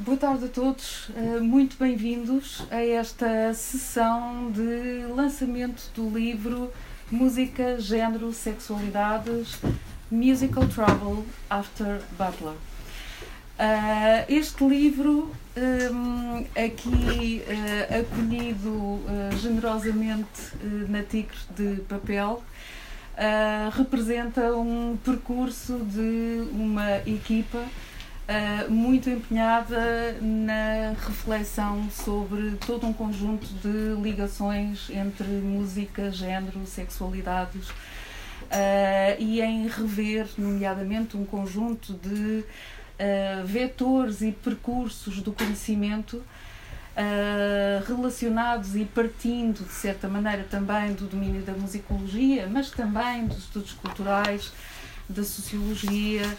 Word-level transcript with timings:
Boa 0.00 0.16
tarde 0.16 0.44
a 0.44 0.48
todos, 0.48 1.10
eh, 1.16 1.40
muito 1.40 1.76
bem-vindos 1.76 2.62
a 2.70 2.80
esta 2.80 3.52
sessão 3.52 4.48
de 4.52 5.04
lançamento 5.12 5.90
do 5.92 6.08
livro 6.08 6.72
Música, 7.10 7.80
Gênero, 7.80 8.32
Sexualidades, 8.32 9.58
Musical 10.08 10.68
Trouble 10.68 11.24
After 11.50 12.00
Butler. 12.16 12.54
Uh, 13.58 14.24
este 14.28 14.64
livro, 14.64 15.34
um, 15.56 16.44
aqui 16.54 17.42
acolhido 17.90 19.00
generosamente 19.36 20.52
na 20.88 21.02
Tigre 21.02 21.36
de 21.56 21.80
Papel, 21.88 22.40
representa 23.72 24.56
um 24.56 24.96
percurso 25.04 25.76
de 25.80 26.48
uma 26.52 26.98
equipa 26.98 27.64
muito 28.68 29.08
empenhada 29.08 30.16
na 30.20 30.94
reflexão 31.06 31.90
sobre 31.90 32.52
todo 32.66 32.86
um 32.86 32.92
conjunto 32.92 33.46
de 33.46 34.00
ligações 34.02 34.90
entre 34.90 35.24
música, 35.24 36.10
género, 36.10 36.66
sexualidades 36.66 37.68
e 39.18 39.40
em 39.40 39.66
rever, 39.66 40.28
nomeadamente, 40.36 41.16
um 41.16 41.24
conjunto 41.24 41.94
de 41.94 42.44
uh, 42.98 43.46
vetores 43.46 44.20
e 44.22 44.32
percursos 44.32 45.20
do 45.22 45.32
conhecimento 45.32 46.16
uh, 46.16 47.84
relacionados 47.86 48.74
e 48.76 48.84
partindo, 48.84 49.64
de 49.64 49.72
certa 49.72 50.08
maneira, 50.08 50.44
também 50.50 50.92
do 50.92 51.06
domínio 51.06 51.42
da 51.42 51.52
musicologia, 51.52 52.48
mas 52.50 52.70
também 52.70 53.26
dos 53.26 53.38
estudos 53.38 53.72
culturais, 53.72 54.52
da 55.08 55.24
sociologia, 55.24 56.36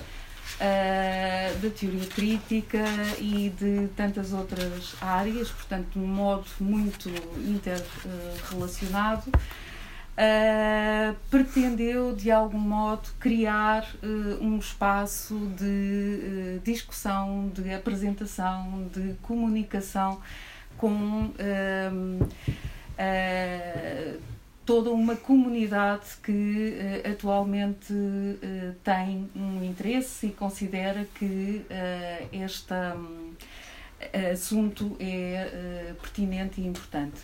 uh, 0.55 1.59
da 1.59 1.69
teoria 1.69 2.07
crítica 2.07 2.83
e 3.19 3.49
de 3.49 3.87
tantas 3.95 4.33
outras 4.33 4.95
áreas, 5.01 5.49
portanto, 5.49 5.87
de 5.93 5.99
um 5.99 6.07
modo 6.07 6.45
muito 6.59 7.09
interrelacionado. 7.37 9.31
Uh, 10.19 11.15
pretendeu 11.29 12.13
de 12.13 12.29
algum 12.29 12.59
modo 12.59 13.07
criar 13.21 13.87
uh, 14.03 14.43
um 14.43 14.57
espaço 14.57 15.33
de 15.57 16.57
uh, 16.57 16.59
discussão, 16.61 17.49
de 17.53 17.73
apresentação, 17.73 18.89
de 18.93 19.15
comunicação 19.21 20.19
com 20.77 21.31
toda 24.69 24.91
uma 24.91 25.15
comunidade 25.15 26.05
que 26.21 26.77
atualmente 27.11 27.91
tem 28.83 29.27
um 29.35 29.63
interesse 29.63 30.27
e 30.27 30.31
considera 30.31 31.07
que 31.15 31.65
este 32.31 32.71
um, 32.71 33.33
assunto 34.31 34.95
é 34.99 35.95
pertinente 35.99 36.61
e 36.61 36.67
importante 36.67 37.19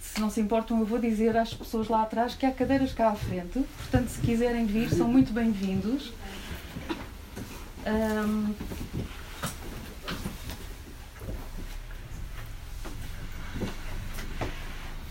se 0.00 0.20
não 0.20 0.28
se 0.28 0.40
importam, 0.40 0.80
eu 0.80 0.84
vou 0.84 0.98
dizer 0.98 1.36
às 1.36 1.54
pessoas 1.54 1.86
lá 1.86 2.02
atrás 2.02 2.34
que 2.34 2.44
há 2.44 2.50
cadeiras 2.50 2.92
cá 2.92 3.10
à 3.10 3.14
frente, 3.14 3.64
portanto, 3.78 4.08
se 4.08 4.20
quiserem 4.20 4.66
vir, 4.66 4.90
são 4.90 5.08
muito 5.08 5.32
bem-vindos. 5.32 6.12
Um, 7.86 8.54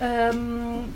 um, 0.02 0.90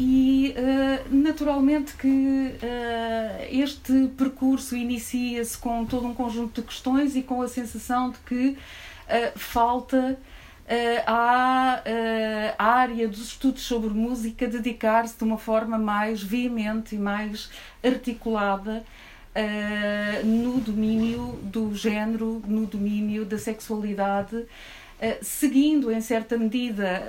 e 0.00 0.54
uh, 0.56 1.12
naturalmente 1.12 1.94
que 1.96 2.06
uh, 2.06 3.46
este 3.50 4.06
percurso 4.16 4.76
inicia-se 4.76 5.58
com 5.58 5.84
todo 5.84 6.06
um 6.06 6.14
conjunto 6.14 6.60
de 6.60 6.66
questões 6.68 7.16
e 7.16 7.22
com 7.22 7.42
a 7.42 7.48
sensação 7.48 8.10
de 8.10 8.18
que 8.18 8.50
uh, 8.50 9.36
falta 9.36 10.16
à 11.06 11.82
uh, 11.82 12.54
área 12.62 13.08
dos 13.08 13.26
estudos 13.26 13.62
sobre 13.62 13.88
música 13.88 14.46
dedicar-se 14.46 15.18
de 15.18 15.24
uma 15.24 15.38
forma 15.38 15.76
mais 15.78 16.22
veemente 16.22 16.94
e 16.94 16.98
mais 16.98 17.50
articulada 17.82 18.84
no 20.24 20.58
domínio 20.58 21.38
do 21.44 21.72
género, 21.72 22.42
no 22.44 22.66
domínio 22.66 23.24
da 23.24 23.38
sexualidade, 23.38 24.44
seguindo 25.22 25.92
em 25.92 26.00
certa 26.00 26.36
medida 26.36 27.02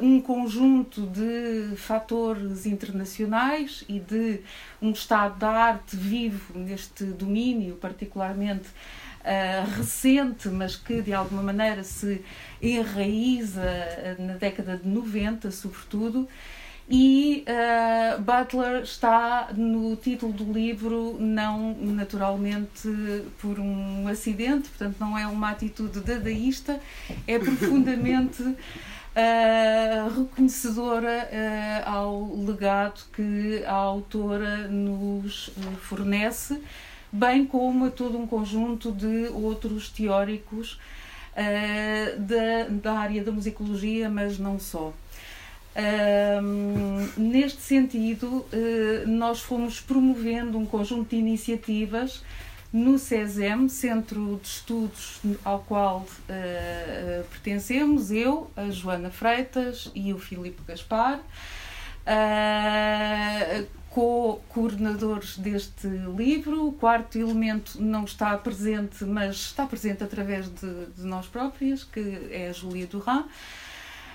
um 0.00 0.20
conjunto 0.20 1.06
de 1.06 1.76
fatores 1.76 2.66
internacionais 2.66 3.84
e 3.88 3.98
de 3.98 4.40
um 4.80 4.90
estado 4.90 5.38
da 5.38 5.50
arte 5.50 5.96
vivo 5.96 6.58
neste 6.58 7.04
domínio, 7.04 7.76
particularmente 7.76 8.68
uh, 9.22 9.76
recente, 9.76 10.48
mas 10.48 10.76
que 10.76 11.00
de 11.00 11.12
alguma 11.12 11.42
maneira 11.42 11.82
se 11.84 12.22
enraiza 12.60 13.62
eh, 13.62 14.16
na 14.18 14.34
década 14.34 14.76
de 14.76 14.88
90, 14.88 15.50
sobretudo. 15.50 16.28
E 16.88 17.44
uh, 17.46 18.20
Butler 18.20 18.82
está 18.82 19.50
no 19.56 19.94
título 19.96 20.32
do 20.32 20.52
livro, 20.52 21.16
não 21.18 21.74
naturalmente 21.74 22.88
por 23.40 23.58
um 23.60 24.08
acidente, 24.08 24.68
portanto, 24.68 24.96
não 24.98 25.16
é 25.16 25.26
uma 25.26 25.50
atitude 25.50 26.00
dadaísta, 26.00 26.80
é 27.26 27.38
profundamente 27.38 28.42
uh, 28.42 28.56
reconhecedora 30.18 31.28
uh, 31.30 31.88
ao 31.88 32.36
legado 32.36 33.04
que 33.12 33.62
a 33.64 33.72
autora 33.72 34.66
nos 34.66 35.50
fornece 35.82 36.60
bem 37.12 37.46
como 37.46 37.86
a 37.86 37.90
todo 37.90 38.18
um 38.18 38.26
conjunto 38.26 38.90
de 38.90 39.28
outros 39.28 39.90
teóricos 39.90 40.80
da, 42.18 42.68
da 42.70 42.98
área 42.98 43.22
da 43.22 43.30
musicologia, 43.30 44.08
mas 44.08 44.38
não 44.38 44.58
só. 44.58 44.92
Uh, 45.74 47.08
neste 47.18 47.62
sentido, 47.62 48.26
uh, 48.26 49.08
nós 49.08 49.40
fomos 49.40 49.80
promovendo 49.80 50.58
um 50.58 50.66
conjunto 50.66 51.10
de 51.10 51.16
iniciativas 51.16 52.22
no 52.70 52.98
CESEM, 52.98 53.68
Centro 53.68 54.38
de 54.42 54.48
Estudos 54.48 55.20
ao 55.44 55.60
qual 55.60 56.00
uh, 56.00 57.24
pertencemos, 57.30 58.10
eu, 58.10 58.50
a 58.54 58.68
Joana 58.70 59.10
Freitas 59.10 59.90
e 59.94 60.12
o 60.12 60.18
Filipe 60.18 60.60
Gaspar, 60.66 61.20
co-coordenadores 63.90 65.38
deste 65.38 65.86
livro. 65.86 66.68
O 66.68 66.72
quarto 66.72 67.18
elemento 67.18 67.80
não 67.80 68.04
está 68.04 68.36
presente, 68.36 69.04
mas 69.04 69.36
está 69.36 69.66
presente 69.66 70.02
através 70.02 70.48
de, 70.48 70.86
de 70.86 71.04
nós 71.04 71.26
próprias, 71.26 71.84
que 71.84 72.28
é 72.30 72.48
a 72.48 72.52
Julia 72.52 72.86
Duran. 72.86 73.24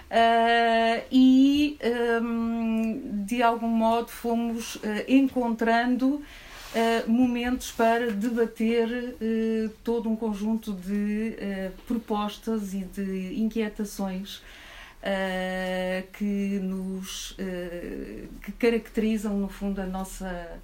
Uh, 0.10 1.04
e 1.12 1.78
um, 2.22 3.26
de 3.26 3.44
algum 3.44 3.68
modo 3.68 4.08
fomos 4.08 4.76
uh, 4.76 4.82
encontrando 5.06 6.16
uh, 6.16 7.12
momentos 7.12 7.72
para 7.72 8.10
debater 8.12 8.88
todo 9.84 10.10
um 10.10 10.16
conjunto 10.16 10.72
de 10.72 11.36
propostas 11.86 12.74
e 12.74 12.86
de 12.86 13.38
inquietações 13.38 14.42
que 16.14 16.60
nos 16.62 17.36
que 18.42 18.52
caracterizam 18.54 19.38
no 19.38 19.48
fundo 19.48 19.80
a 19.80 19.86
nossa 19.86 20.60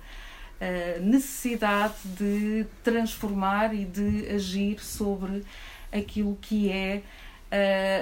necessidade 1.02 1.96
de 2.18 2.66
transformar 2.84 3.74
e 3.74 3.86
de 3.86 4.28
agir 4.30 4.80
sobre 4.80 5.44
aquilo 5.92 6.38
que 6.42 6.70
é 6.70 7.04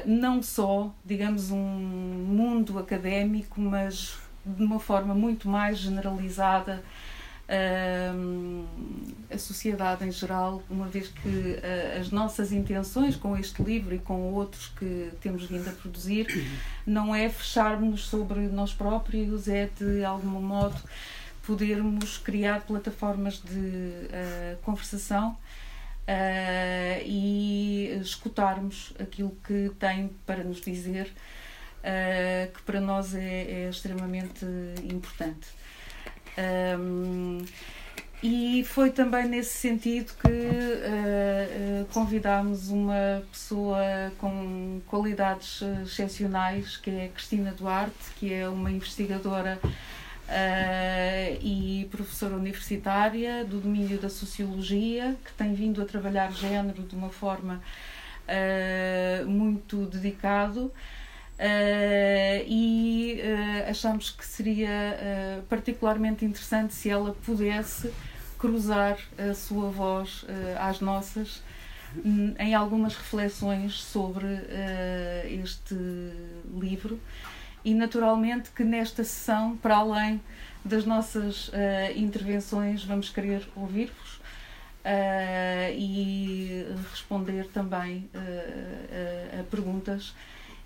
não 0.06 0.42
só, 0.42 0.94
digamos, 1.06 1.52
um 1.52 1.58
mundo 1.58 2.80
académico, 2.80 3.60
mas 3.60 4.18
de 4.46 4.64
uma 4.64 4.80
forma 4.80 5.14
muito 5.14 5.48
mais 5.50 5.78
generalizada 5.78 6.84
a 9.30 9.38
sociedade 9.38 10.06
em 10.06 10.12
geral, 10.12 10.64
uma 10.70 10.88
vez 10.88 11.10
que 11.10 11.28
uh, 11.28 12.00
as 12.00 12.10
nossas 12.10 12.52
intenções 12.52 13.16
com 13.16 13.36
este 13.38 13.62
livro 13.62 13.94
e 13.94 14.00
com 14.00 14.34
outros 14.34 14.68
que 14.68 15.12
temos 15.20 15.46
vindo 15.46 15.68
a 15.68 15.72
produzir 15.74 16.28
não 16.86 17.14
é 17.14 17.28
fecharmos 17.30 18.06
sobre 18.08 18.40
nós 18.47 18.74
próprios, 18.74 19.47
é 19.47 19.70
de 19.78 20.04
algum 20.04 20.42
modo 20.42 20.78
podermos 21.46 22.18
criar 22.18 22.62
plataformas 22.62 23.42
de 23.42 23.58
uh, 23.58 24.58
conversação 24.64 25.36
uh, 26.08 27.03
e 27.06 28.00
escutarmos 28.02 28.94
aquilo 29.00 29.36
que 29.46 29.72
tem 29.80 30.09
para 30.26 30.44
nos 30.44 30.62
dizer, 30.62 31.12
que 32.53 32.62
para 32.62 32.80
nós 32.80 33.16
é, 33.16 33.64
é 33.66 33.70
extremamente 33.70 34.46
importante. 34.84 35.48
Um, 36.38 37.44
e 38.24 38.64
foi 38.66 38.92
também 38.92 39.28
nesse 39.28 39.58
sentido 39.58 40.14
que 40.22 40.28
uh, 40.28 41.82
uh, 41.82 41.86
convidámos 41.92 42.70
uma 42.70 43.24
pessoa 43.32 43.82
com 44.20 44.80
qualidades 44.86 45.64
excepcionais, 45.84 46.78
que 46.78 46.92
é 46.92 47.08
Cristina 47.08 47.52
Duarte, 47.52 48.12
que 48.18 48.32
é 48.32 48.47
uma 48.47 48.72
investigadora 48.72 49.59
uh, 50.32 51.38
e 51.42 51.88
professora 51.92 52.36
universitária 52.36 53.44
do 53.44 53.60
domínio 53.60 54.00
da 54.00 54.10
sociologia, 54.10 55.16
que 55.24 55.34
tem 55.34 55.54
vindo 55.54 55.82
a 55.82 55.86
trabalhar 55.86 56.32
género 56.32 56.84
de 56.84 56.96
uma 56.96 57.10
forma 57.10 57.62
muito 59.28 59.86
dedicado. 59.88 60.72
Uh, 61.42 62.46
e 62.46 63.20
uh, 63.20 63.72
achamos 63.72 64.12
que 64.12 64.24
seria 64.24 64.70
uh, 64.70 65.42
particularmente 65.48 66.24
interessante 66.24 66.72
se 66.72 66.88
ela 66.88 67.16
pudesse 67.26 67.92
cruzar 68.38 69.00
a 69.18 69.34
sua 69.34 69.72
voz 69.72 70.24
às 70.60 70.80
nossas 70.80 71.42
um, 72.06 72.36
em 72.38 72.54
algumas 72.54 72.96
reflexões 72.96 73.74
sobre 73.74 74.26
este 75.30 75.76
livro 76.60 77.00
e 77.63 77.73
naturalmente 77.73 78.52
que 78.52 78.63
nesta 78.63 79.03
sessão, 79.03 79.58
para 79.58 79.78
além 79.78 80.22
das 80.63 80.85
nossas 80.85 81.49
intervenções, 81.96 82.84
vamos 82.84 83.09
querer 83.09 83.47
ouvir-vos 83.55 84.22
e 85.75 86.66
responder 86.91 87.47
também 87.47 88.09
a 89.40 89.43
perguntas 89.43 90.13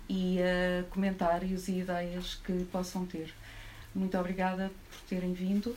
e 0.08 0.38
uh, 0.38 0.84
comentários 0.90 1.68
e 1.68 1.80
ideias 1.80 2.34
que 2.44 2.64
possam 2.64 3.06
ter. 3.06 3.32
Muito 3.94 4.16
obrigada 4.18 4.70
por 4.90 5.00
terem 5.08 5.32
vindo 5.32 5.76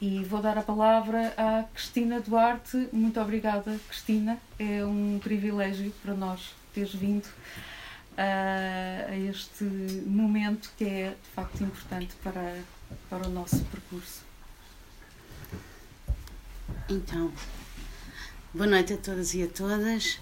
e 0.00 0.22
vou 0.24 0.40
dar 0.40 0.58
a 0.58 0.62
palavra 0.62 1.32
à 1.36 1.64
Cristina 1.72 2.20
Duarte. 2.20 2.88
Muito 2.92 3.20
obrigada, 3.20 3.78
Cristina. 3.88 4.38
É 4.58 4.84
um 4.84 5.18
privilégio 5.22 5.92
para 6.02 6.14
nós 6.14 6.54
teres 6.74 6.94
vindo 6.94 7.26
uh, 7.26 7.77
a 8.18 9.16
este 9.16 9.64
momento 10.06 10.70
que 10.76 10.84
é 10.84 11.10
de 11.10 11.30
facto 11.34 11.62
importante 11.62 12.14
para, 12.22 12.62
para 13.08 13.28
o 13.28 13.30
nosso 13.30 13.64
percurso. 13.66 14.22
Então, 16.88 17.32
boa 18.52 18.66
noite 18.66 18.94
a 18.94 18.96
todas 18.96 19.34
e 19.34 19.42
a 19.44 19.46
todas. 19.46 20.18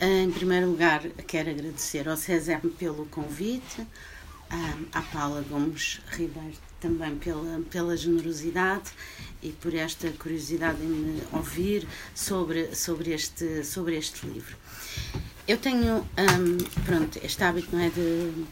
Em 0.00 0.30
primeiro 0.30 0.70
lugar, 0.70 1.02
quero 1.26 1.50
agradecer 1.50 2.08
ao 2.08 2.16
César 2.16 2.60
pelo 2.78 3.06
convite, 3.06 3.86
à 4.92 5.02
Paula 5.02 5.42
Gomes 5.42 6.00
Ribeiro 6.08 6.56
também 6.80 7.16
pela, 7.16 7.60
pela 7.70 7.96
generosidade 7.96 8.90
e 9.42 9.50
por 9.52 9.74
esta 9.74 10.10
curiosidade 10.10 10.82
em 10.82 10.88
me 10.88 11.22
ouvir 11.32 11.88
sobre, 12.14 12.74
sobre, 12.74 13.12
este, 13.12 13.64
sobre 13.64 13.96
este 13.96 14.26
livro. 14.26 14.54
Eu 15.46 15.58
tenho, 15.58 15.98
um, 15.98 16.82
pronto, 16.86 17.20
este 17.22 17.44
hábito 17.44 17.76
não 17.76 17.82
é, 17.82 17.90
de, 17.90 18.46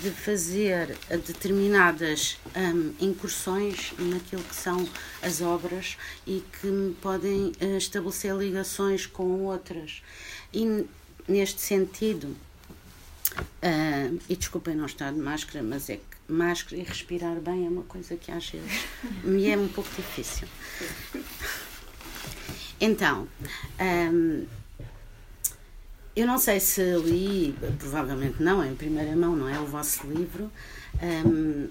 de 0.00 0.10
fazer 0.10 0.96
determinadas 1.08 2.38
um, 2.56 2.94
incursões 3.04 3.92
naquilo 3.98 4.44
que 4.44 4.54
são 4.54 4.88
as 5.20 5.40
obras 5.40 5.96
e 6.24 6.44
que 6.60 6.68
me 6.68 6.94
podem 6.94 7.52
uh, 7.60 7.76
estabelecer 7.76 8.36
ligações 8.36 9.04
com 9.04 9.46
outras. 9.46 10.00
E 10.54 10.86
neste 11.26 11.60
sentido, 11.60 12.36
uh, 13.36 14.20
e 14.28 14.36
desculpem 14.36 14.76
não 14.76 14.86
estar 14.86 15.12
de 15.12 15.18
máscara, 15.18 15.60
mas 15.60 15.90
é 15.90 15.96
que 15.96 16.32
máscara 16.32 16.80
e 16.80 16.84
respirar 16.84 17.40
bem 17.40 17.66
é 17.66 17.68
uma 17.68 17.82
coisa 17.82 18.16
que 18.16 18.30
às 18.30 18.48
vezes 18.48 18.84
me 19.24 19.48
é 19.48 19.58
um 19.58 19.66
pouco 19.66 19.90
difícil. 19.96 20.46
Então, 22.84 23.28
um, 23.80 24.44
eu 26.14 26.26
não 26.26 26.38
sei 26.38 26.60
se 26.60 26.82
li, 26.98 27.54
provavelmente 27.78 28.42
não, 28.42 28.62
é 28.62 28.68
em 28.68 28.74
primeira 28.74 29.16
mão, 29.16 29.34
não 29.34 29.48
é 29.48 29.58
o 29.58 29.66
vosso 29.66 30.06
livro, 30.06 30.50
um, 31.02 31.68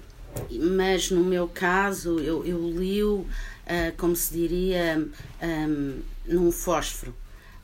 mas 0.76 1.12
no 1.12 1.24
meu 1.24 1.48
caso 1.48 2.20
eu, 2.20 2.44
eu 2.46 2.58
li-o, 2.70 3.18
uh, 3.18 3.28
como 3.98 4.16
se 4.16 4.34
diria, 4.34 5.08
um, 5.42 6.00
num 6.26 6.52
fósforo. 6.52 7.14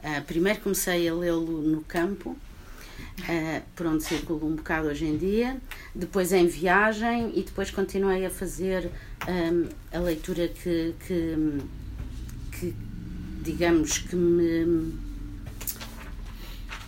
Uh, 0.04 0.22
primeiro 0.26 0.60
comecei 0.60 1.10
a 1.10 1.16
lê-lo 1.16 1.62
no 1.64 1.82
campo, 1.82 2.32
uh, 2.32 3.62
por 3.76 3.88
onde 3.88 4.04
circulo 4.04 4.46
um 4.46 4.56
bocado 4.56 4.88
hoje 4.88 5.06
em 5.06 5.18
dia, 5.18 5.58
depois 5.96 6.32
em 6.32 6.46
viagem 6.46 7.32
e 7.36 7.42
depois 7.42 7.72
continuei 7.72 8.24
a 8.24 8.30
fazer 8.30 8.92
um, 9.28 9.68
a 9.92 10.00
leitura 10.00 10.48
que, 10.48 10.94
que, 11.08 11.62
que, 12.52 12.76
digamos, 13.42 13.98
que 13.98 14.16
me 14.16 15.07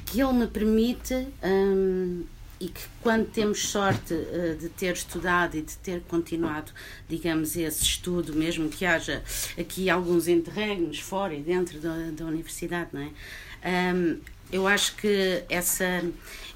que 0.10 0.22
ele 0.22 0.34
me 0.34 0.48
permite 0.48 1.28
um, 1.44 2.24
e 2.60 2.68
que 2.68 2.82
quando 3.02 3.28
temos 3.28 3.70
sorte 3.70 4.14
uh, 4.14 4.56
de 4.58 4.70
ter 4.70 4.94
estudado 4.94 5.56
e 5.56 5.62
de 5.62 5.78
ter 5.78 6.02
continuado, 6.02 6.72
digamos, 7.08 7.56
esse 7.56 7.84
estudo, 7.84 8.34
mesmo 8.34 8.70
que 8.70 8.86
haja 8.86 9.24
aqui 9.58 9.90
alguns 9.90 10.28
interregnos 10.28 11.00
fora 11.00 11.34
e 11.34 11.42
dentro 11.42 11.80
da, 11.80 11.96
da 12.12 12.26
universidade, 12.26 12.90
não 12.92 13.02
é? 13.02 13.94
Um, 13.94 14.20
eu 14.52 14.68
acho 14.68 14.96
que 14.96 15.44
essa, 15.48 16.04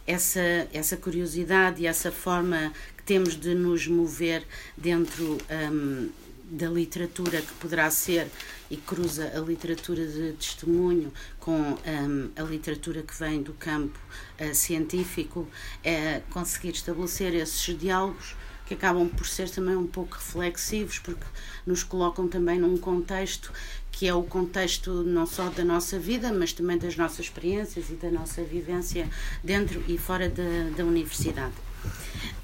essa, 0.08 0.68
essa 0.74 0.98
curiosidade 0.98 1.84
e 1.84 1.88
essa 1.88 2.12
forma 2.12 2.74
que 2.98 3.04
temos 3.04 3.40
de 3.40 3.54
nos 3.54 3.88
mover 3.88 4.44
dentro 4.76 5.38
um, 5.72 6.10
da 6.44 6.68
literatura 6.68 7.42
que 7.42 7.54
poderá 7.54 7.90
ser 7.90 8.28
e 8.70 8.78
cruza 8.78 9.32
a 9.36 9.40
literatura 9.40 10.06
de 10.06 10.34
testemunho 10.34 11.12
com 11.40 11.60
um, 11.60 12.30
a 12.36 12.44
literatura 12.44 13.02
que 13.02 13.18
vem 13.18 13.42
do 13.42 13.54
campo 13.54 13.98
uh, 14.40 14.54
científico, 14.54 15.48
é 15.84 16.22
conseguir 16.30 16.72
estabelecer 16.72 17.34
esses 17.34 17.78
diálogos 17.78 18.36
que 18.66 18.74
acabam 18.74 19.10
por 19.10 19.28
ser 19.28 19.50
também 19.50 19.76
um 19.76 19.88
pouco 19.88 20.16
reflexivos, 20.16 21.00
porque 21.00 21.26
nos 21.66 21.84
colocam 21.84 22.28
também 22.28 22.60
num 22.60 22.78
contexto 22.78 23.52
que 23.92 24.08
é 24.08 24.14
o 24.14 24.24
contexto 24.24 25.04
não 25.04 25.26
só 25.26 25.50
da 25.50 25.64
nossa 25.64 26.00
vida, 26.00 26.34
mas 26.34 26.52
também 26.52 26.78
das 26.78 26.96
nossas 26.96 27.20
experiências 27.20 27.90
e 27.90 27.94
da 27.94 28.10
nossa 28.10 28.44
vivência 28.44 29.08
dentro 29.44 29.84
e 29.88 29.98
fora 29.98 30.28
da, 30.28 30.76
da 30.76 30.84
universidade. 30.84 31.54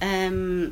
Um, 0.02 0.72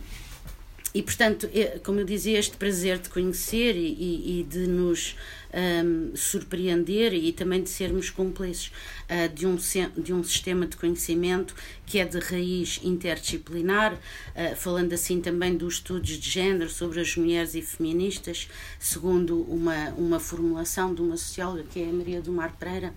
e, 0.97 1.03
portanto, 1.03 1.47
como 1.83 1.99
eu 1.99 2.05
dizia, 2.05 2.39
este 2.39 2.57
prazer 2.57 2.97
de 2.97 3.07
conhecer 3.09 3.75
e, 3.75 3.93
e, 3.93 4.39
e 4.39 4.43
de 4.43 4.65
nos 4.65 5.15
um, 5.53 6.15
surpreender 6.15 7.13
e 7.13 7.31
também 7.31 7.61
de 7.61 7.69
sermos 7.69 8.09
cúmplices 8.09 8.71
uh, 9.03 9.31
de, 9.31 9.45
um, 9.45 9.55
de 9.95 10.11
um 10.11 10.23
sistema 10.23 10.65
de 10.65 10.75
conhecimento 10.75 11.53
que 11.85 11.99
é 11.99 12.05
de 12.05 12.17
raiz 12.17 12.79
interdisciplinar, 12.83 13.93
uh, 13.93 14.55
falando 14.55 14.91
assim 14.93 15.21
também 15.21 15.55
dos 15.55 15.75
estudos 15.75 16.17
de 16.17 16.27
género 16.31 16.67
sobre 16.67 16.99
as 16.99 17.15
mulheres 17.15 17.53
e 17.53 17.61
feministas, 17.61 18.49
segundo 18.79 19.43
uma, 19.43 19.89
uma 19.91 20.19
formulação 20.19 20.95
de 20.95 21.03
uma 21.03 21.15
socióloga 21.15 21.63
que 21.71 21.79
é 21.79 21.87
a 21.87 21.93
Maria 21.93 22.23
do 22.23 22.31
Mar 22.31 22.53
Pereira. 22.53 22.91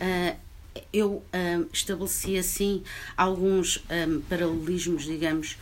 Uh, 0.00 0.50
eu 0.92 1.22
um, 1.34 1.66
estabeleci 1.72 2.36
assim 2.36 2.82
alguns 3.16 3.84
um, 4.08 4.20
paralelismos, 4.22 5.04
digamos, 5.04 5.56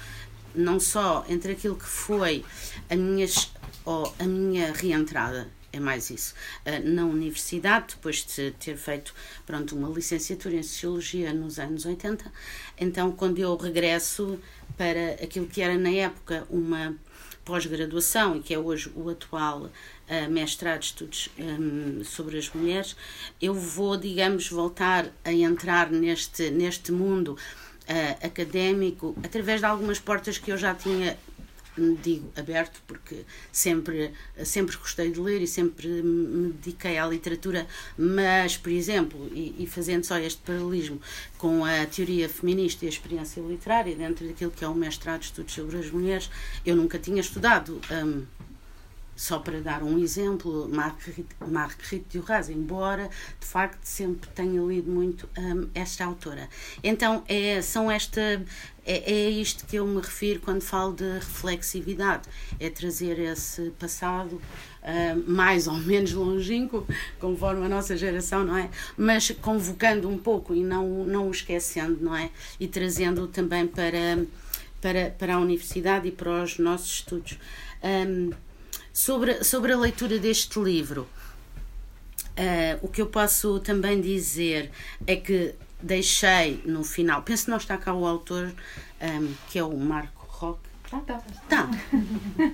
não 0.58 0.80
só 0.80 1.24
entre 1.28 1.52
aquilo 1.52 1.76
que 1.76 1.86
foi 1.86 2.44
a 2.90 2.96
minha, 2.96 3.26
oh, 3.84 4.10
a 4.18 4.24
minha 4.24 4.72
reentrada 4.72 5.48
é 5.72 5.78
mais 5.78 6.10
isso. 6.10 6.34
Uh, 6.66 6.88
na 6.88 7.04
universidade, 7.04 7.94
depois 7.94 8.24
de 8.24 8.50
ter 8.52 8.76
feito 8.76 9.14
pronto, 9.46 9.76
uma 9.76 9.88
licenciatura 9.88 10.56
em 10.56 10.62
Sociologia 10.62 11.32
nos 11.32 11.58
anos 11.58 11.84
80, 11.84 12.30
então 12.78 13.12
quando 13.12 13.38
eu 13.38 13.56
regresso 13.56 14.38
para 14.76 15.14
aquilo 15.22 15.46
que 15.46 15.60
era 15.60 15.76
na 15.76 15.90
época 15.90 16.46
uma 16.50 16.96
pós-graduação 17.44 18.36
e 18.36 18.40
que 18.40 18.52
é 18.52 18.58
hoje 18.58 18.92
o 18.94 19.08
atual 19.08 19.62
uh, 19.64 20.30
mestrado 20.30 20.80
de 20.80 20.86
estudos 20.86 21.30
um, 21.38 22.04
sobre 22.04 22.36
as 22.36 22.50
mulheres, 22.50 22.94
eu 23.40 23.54
vou, 23.54 23.96
digamos, 23.96 24.50
voltar 24.50 25.10
a 25.24 25.32
entrar 25.32 25.90
neste, 25.90 26.50
neste 26.50 26.92
mundo 26.92 27.38
uh, 27.88 28.26
académico 28.26 29.16
através 29.22 29.60
de 29.60 29.66
algumas 29.66 29.98
portas 29.98 30.38
que 30.38 30.52
eu 30.52 30.56
já 30.56 30.74
tinha 30.74 31.16
digo 32.02 32.30
aberto 32.36 32.82
porque 32.86 33.24
sempre 33.52 34.12
sempre 34.44 34.76
gostei 34.76 35.10
de 35.10 35.20
ler 35.20 35.40
e 35.40 35.46
sempre 35.46 35.86
me 35.86 36.52
dediquei 36.52 36.98
à 36.98 37.06
literatura 37.06 37.66
mas 37.96 38.56
por 38.56 38.72
exemplo 38.72 39.28
e, 39.32 39.54
e 39.58 39.66
fazendo 39.66 40.04
só 40.04 40.18
este 40.18 40.40
paralelismo 40.42 41.00
com 41.36 41.64
a 41.64 41.86
teoria 41.86 42.28
feminista 42.28 42.84
e 42.84 42.88
a 42.88 42.90
experiência 42.90 43.40
literária 43.40 43.94
dentro 43.94 44.26
daquilo 44.26 44.50
que 44.50 44.64
é 44.64 44.68
o 44.68 44.74
mestrado 44.74 45.20
de 45.20 45.26
estudos 45.26 45.54
sobre 45.54 45.78
as 45.78 45.90
mulheres 45.90 46.30
eu 46.66 46.74
nunca 46.74 46.98
tinha 46.98 47.20
estudado 47.20 47.80
um, 47.90 48.24
só 49.18 49.40
para 49.40 49.60
dar 49.60 49.82
um 49.82 49.98
exemplo, 49.98 50.70
Marguerite, 50.70 52.06
Duras, 52.16 52.48
embora 52.48 53.10
de 53.40 53.46
facto 53.46 53.82
sempre 53.82 54.30
tenha 54.30 54.62
lido 54.62 54.88
muito 54.88 55.28
um, 55.36 55.68
esta 55.74 56.04
autora. 56.04 56.48
Então 56.84 57.24
é, 57.26 57.60
são 57.60 57.90
esta, 57.90 58.20
é, 58.86 59.12
é 59.12 59.28
isto 59.28 59.66
que 59.66 59.74
eu 59.74 59.84
me 59.84 60.00
refiro 60.00 60.38
quando 60.38 60.60
falo 60.60 60.92
de 60.92 61.14
reflexividade, 61.14 62.28
é 62.60 62.70
trazer 62.70 63.18
esse 63.18 63.70
passado 63.70 64.34
uh, 64.34 65.30
mais 65.30 65.66
ou 65.66 65.78
menos 65.78 66.12
longínquo, 66.12 66.86
conforme 67.18 67.66
a 67.66 67.68
nossa 67.68 67.96
geração, 67.96 68.44
não 68.44 68.56
é? 68.56 68.70
Mas 68.96 69.32
convocando 69.42 70.08
um 70.08 70.16
pouco 70.16 70.54
e 70.54 70.62
não, 70.62 71.04
não 71.04 71.26
o 71.26 71.32
esquecendo, 71.32 71.98
não 72.00 72.14
é? 72.14 72.30
E 72.60 72.68
trazendo 72.68 73.26
também 73.26 73.66
para, 73.66 74.24
para, 74.80 75.10
para 75.10 75.34
a 75.34 75.38
universidade 75.40 76.06
e 76.06 76.12
para 76.12 76.44
os 76.44 76.56
nossos 76.56 76.98
estudos. 76.98 77.36
Um, 77.82 78.30
Sobre, 78.98 79.44
sobre 79.44 79.72
a 79.72 79.76
leitura 79.76 80.18
deste 80.18 80.58
livro, 80.58 81.02
uh, 82.36 82.78
o 82.82 82.88
que 82.88 83.00
eu 83.00 83.06
posso 83.06 83.60
também 83.60 84.00
dizer 84.00 84.72
é 85.06 85.14
que 85.14 85.54
deixei 85.80 86.60
no 86.66 86.82
final, 86.82 87.22
penso 87.22 87.44
que 87.44 87.50
não 87.52 87.58
está 87.58 87.76
cá 87.76 87.94
o 87.94 88.04
autor, 88.04 88.52
um, 89.00 89.34
que 89.48 89.56
é 89.56 89.62
o 89.62 89.76
Marco 89.76 90.26
Roque. 90.28 90.67
Ah, 90.90 91.00
tá. 91.06 91.20
Tá. 91.48 91.68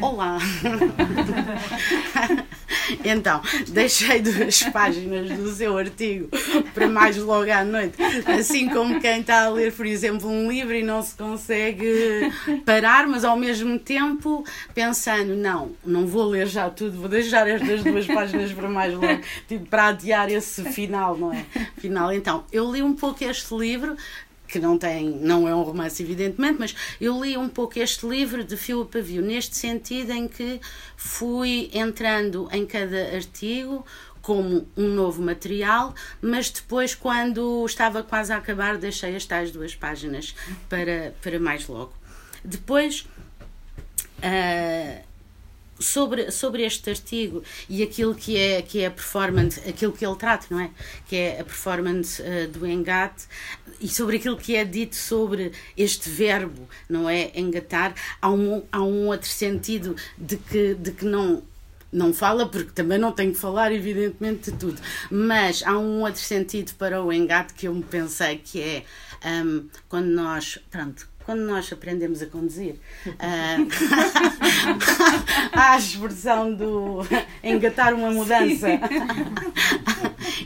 Olá! 0.00 0.38
então, 3.04 3.40
deixei 3.68 4.22
duas 4.22 4.62
páginas 4.64 5.30
do 5.30 5.52
seu 5.52 5.76
artigo 5.76 6.28
para 6.72 6.88
mais 6.88 7.18
logo 7.18 7.50
à 7.50 7.64
noite, 7.64 7.96
assim 8.26 8.68
como 8.68 8.98
quem 8.98 9.20
está 9.20 9.44
a 9.44 9.50
ler, 9.50 9.72
por 9.72 9.84
exemplo, 9.84 10.28
um 10.28 10.50
livro 10.50 10.74
e 10.74 10.82
não 10.82 11.02
se 11.02 11.14
consegue 11.14 12.32
parar, 12.64 13.06
mas 13.06 13.24
ao 13.24 13.36
mesmo 13.36 13.78
tempo 13.78 14.42
pensando, 14.74 15.36
não, 15.36 15.72
não 15.84 16.06
vou 16.06 16.30
ler 16.30 16.46
já 16.46 16.70
tudo, 16.70 16.98
vou 16.98 17.08
deixar 17.08 17.46
estas 17.46 17.84
duas 17.84 18.06
páginas 18.06 18.52
para 18.52 18.70
mais 18.70 18.94
logo, 18.94 19.20
tipo, 19.46 19.66
para 19.66 19.88
adiar 19.88 20.30
esse 20.30 20.64
final, 20.72 21.16
não 21.16 21.32
é? 21.32 21.44
Final, 21.76 22.12
então, 22.12 22.44
eu 22.50 22.72
li 22.72 22.82
um 22.82 22.94
pouco 22.94 23.22
este 23.22 23.54
livro, 23.54 23.96
que 24.52 24.58
não 24.58 24.76
tem, 24.76 25.08
não 25.08 25.48
é 25.48 25.54
um 25.54 25.62
romance 25.62 26.02
evidentemente, 26.02 26.58
mas 26.60 26.76
eu 27.00 27.24
li 27.24 27.38
um 27.38 27.48
pouco 27.48 27.78
este 27.78 28.06
livro 28.06 28.44
de 28.44 28.54
fio 28.54 28.82
a 28.82 28.84
pavio, 28.84 29.22
neste 29.22 29.56
sentido 29.56 30.12
em 30.12 30.28
que 30.28 30.60
fui 30.94 31.70
entrando 31.72 32.46
em 32.52 32.66
cada 32.66 33.14
artigo 33.14 33.84
como 34.20 34.68
um 34.76 34.88
novo 34.88 35.22
material, 35.22 35.94
mas 36.20 36.50
depois, 36.50 36.94
quando 36.94 37.64
estava 37.64 38.02
quase 38.02 38.30
a 38.30 38.36
acabar, 38.36 38.76
deixei 38.76 39.16
as 39.16 39.24
tais 39.24 39.50
duas 39.50 39.74
páginas 39.74 40.34
para, 40.68 41.14
para 41.22 41.40
mais 41.40 41.66
logo. 41.66 41.94
Depois, 42.44 43.06
uh, 44.18 45.02
sobre, 45.82 46.30
sobre 46.30 46.64
este 46.64 46.88
artigo 46.90 47.42
e 47.68 47.82
aquilo 47.82 48.14
que 48.14 48.36
é, 48.36 48.62
que 48.62 48.80
é 48.80 48.86
a 48.86 48.90
performance, 48.90 49.60
aquilo 49.68 49.92
que 49.92 50.06
ele 50.06 50.16
trata, 50.16 50.46
não 50.50 50.60
é? 50.60 50.70
Que 51.08 51.16
é 51.16 51.40
a 51.40 51.44
performance 51.44 52.22
uh, 52.22 52.48
do 52.48 52.66
engate 52.66 53.24
e 53.80 53.88
sobre 53.88 54.16
aquilo 54.16 54.36
que 54.36 54.54
é 54.56 54.64
dito 54.64 54.96
sobre 54.96 55.52
este 55.76 56.08
verbo, 56.08 56.68
não 56.88 57.08
é? 57.08 57.32
Engatar, 57.34 57.94
há 58.20 58.30
um, 58.30 58.62
há 58.70 58.82
um 58.82 59.08
outro 59.08 59.28
sentido 59.28 59.96
de 60.16 60.36
que, 60.36 60.74
de 60.74 60.92
que 60.92 61.04
não 61.04 61.42
não 61.92 62.12
fala, 62.14 62.48
porque 62.48 62.70
também 62.70 62.96
não 62.96 63.12
tenho 63.12 63.32
que 63.32 63.38
falar, 63.38 63.70
evidentemente, 63.70 64.50
de 64.50 64.56
tudo. 64.56 64.80
Mas 65.10 65.62
há 65.62 65.76
um 65.76 66.00
outro 66.00 66.20
sentido 66.20 66.72
para 66.78 67.02
o 67.02 67.12
engate 67.12 67.52
que 67.52 67.68
eu 67.68 67.74
me 67.74 67.82
pensei 67.82 68.38
que 68.38 68.62
é 68.62 68.84
um, 69.44 69.68
quando 69.88 70.06
nós, 70.06 70.58
pronto, 70.70 71.06
quando 71.24 71.40
nós 71.40 71.72
aprendemos 71.72 72.22
a 72.22 72.26
conduzir, 72.26 72.76
há 75.52 75.72
a 75.72 75.78
expressão 75.78 76.54
do 76.54 77.00
engatar 77.42 77.94
uma 77.94 78.10
mudança. 78.10 78.68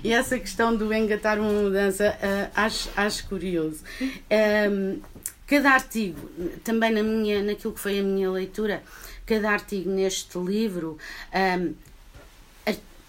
e 0.03 0.13
essa 0.13 0.39
questão 0.39 0.77
do 0.77 0.93
engatar 0.93 1.39
uma 1.39 1.53
mudança 1.53 2.17
uh, 2.23 2.51
acho, 2.55 2.91
acho 2.97 3.29
curioso. 3.29 3.83
Um, 4.71 5.01
cada 5.47 5.71
artigo, 5.71 6.29
também 6.65 6.93
na 6.93 7.03
minha, 7.03 7.43
naquilo 7.43 7.73
que 7.73 7.81
foi 7.81 7.99
a 7.99 8.03
minha 8.03 8.31
leitura, 8.31 8.83
cada 9.25 9.51
artigo 9.51 9.91
neste 9.91 10.39
livro 10.39 10.99
um, 11.35 11.75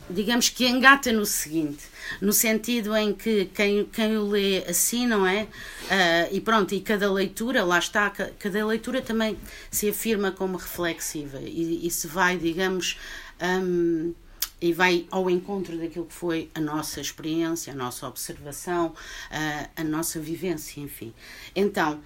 digamos 0.09 0.49
que 0.49 0.67
engata 0.67 1.11
no 1.11 1.25
seguinte, 1.25 1.83
no 2.21 2.31
sentido 2.31 2.95
em 2.95 3.13
que 3.13 3.45
quem, 3.53 3.85
quem 3.85 4.17
o 4.17 4.27
lê 4.27 4.59
assim, 4.65 5.05
não 5.05 5.25
é? 5.25 5.43
Uh, 5.43 6.35
e 6.35 6.41
pronto, 6.41 6.73
e 6.73 6.81
cada 6.81 7.11
leitura, 7.11 7.63
lá 7.63 7.79
está, 7.79 8.09
cada 8.09 8.65
leitura 8.65 9.01
também 9.01 9.37
se 9.69 9.89
afirma 9.89 10.31
como 10.31 10.57
reflexiva 10.57 11.39
e, 11.41 11.85
e 11.85 11.91
se 11.91 12.07
vai, 12.07 12.37
digamos, 12.37 12.97
um, 13.41 14.13
e 14.59 14.73
vai 14.73 15.05
ao 15.11 15.29
encontro 15.29 15.77
daquilo 15.77 16.05
que 16.05 16.13
foi 16.13 16.49
a 16.55 16.59
nossa 16.59 16.99
experiência, 16.99 17.73
a 17.73 17.75
nossa 17.75 18.07
observação, 18.07 18.87
uh, 18.87 19.69
a 19.75 19.83
nossa 19.83 20.19
vivência, 20.19 20.81
enfim. 20.81 21.13
Então, 21.55 22.01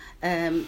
um, 0.51 0.65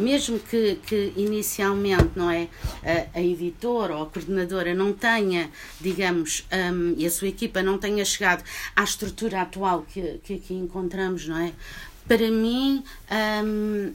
mesmo 0.00 0.38
que, 0.38 0.76
que 0.86 1.12
inicialmente 1.16 2.10
não 2.16 2.30
é 2.30 2.48
a, 2.82 3.18
a, 3.18 3.22
editora 3.22 3.96
ou 3.96 4.02
a 4.02 4.06
coordenadora 4.06 4.74
não 4.74 4.92
tenha, 4.92 5.50
digamos, 5.80 6.46
um, 6.52 6.94
e 6.96 7.06
a 7.06 7.10
sua 7.10 7.28
equipa 7.28 7.62
não 7.62 7.78
tenha 7.78 8.04
chegado 8.04 8.42
à 8.74 8.82
estrutura 8.82 9.42
atual 9.42 9.82
que, 9.82 10.20
que 10.24 10.34
aqui 10.34 10.54
encontramos, 10.54 11.26
não 11.28 11.38
é? 11.38 11.52
Para 12.08 12.30
mim 12.30 12.82
um, 13.44 13.92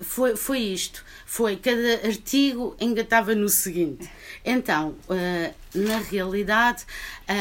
foi, 0.00 0.36
foi 0.36 0.60
isto. 0.60 1.04
Foi 1.24 1.56
cada 1.56 2.06
artigo 2.06 2.76
engatava 2.80 3.34
no 3.34 3.48
seguinte. 3.48 4.08
Então, 4.44 4.94
uh, 5.08 5.54
na 5.74 5.98
realidade, 5.98 6.84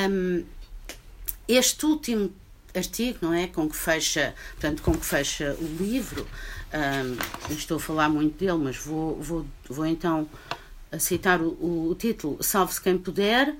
um, 0.10 0.44
este 1.48 1.86
último 1.86 2.34
artigo, 2.76 3.20
não 3.22 3.34
é, 3.34 3.48
com 3.48 3.70
que 3.70 3.76
fecha, 3.76 4.34
portanto, 4.52 4.82
com 4.82 4.94
que 4.94 5.06
fecha 5.06 5.56
o 5.60 5.84
livro, 5.84 6.28
um, 6.76 7.54
estou 7.54 7.78
a 7.78 7.80
falar 7.80 8.10
muito 8.10 8.38
dele, 8.38 8.58
mas 8.58 8.78
vou, 8.78 9.16
vou, 9.22 9.46
vou 9.70 9.86
então 9.86 10.28
citar 11.00 11.42
o, 11.42 11.90
o 11.90 11.96
título 11.96 12.42
Salve-se 12.44 12.82
quem 12.82 12.98
puder, 12.98 13.56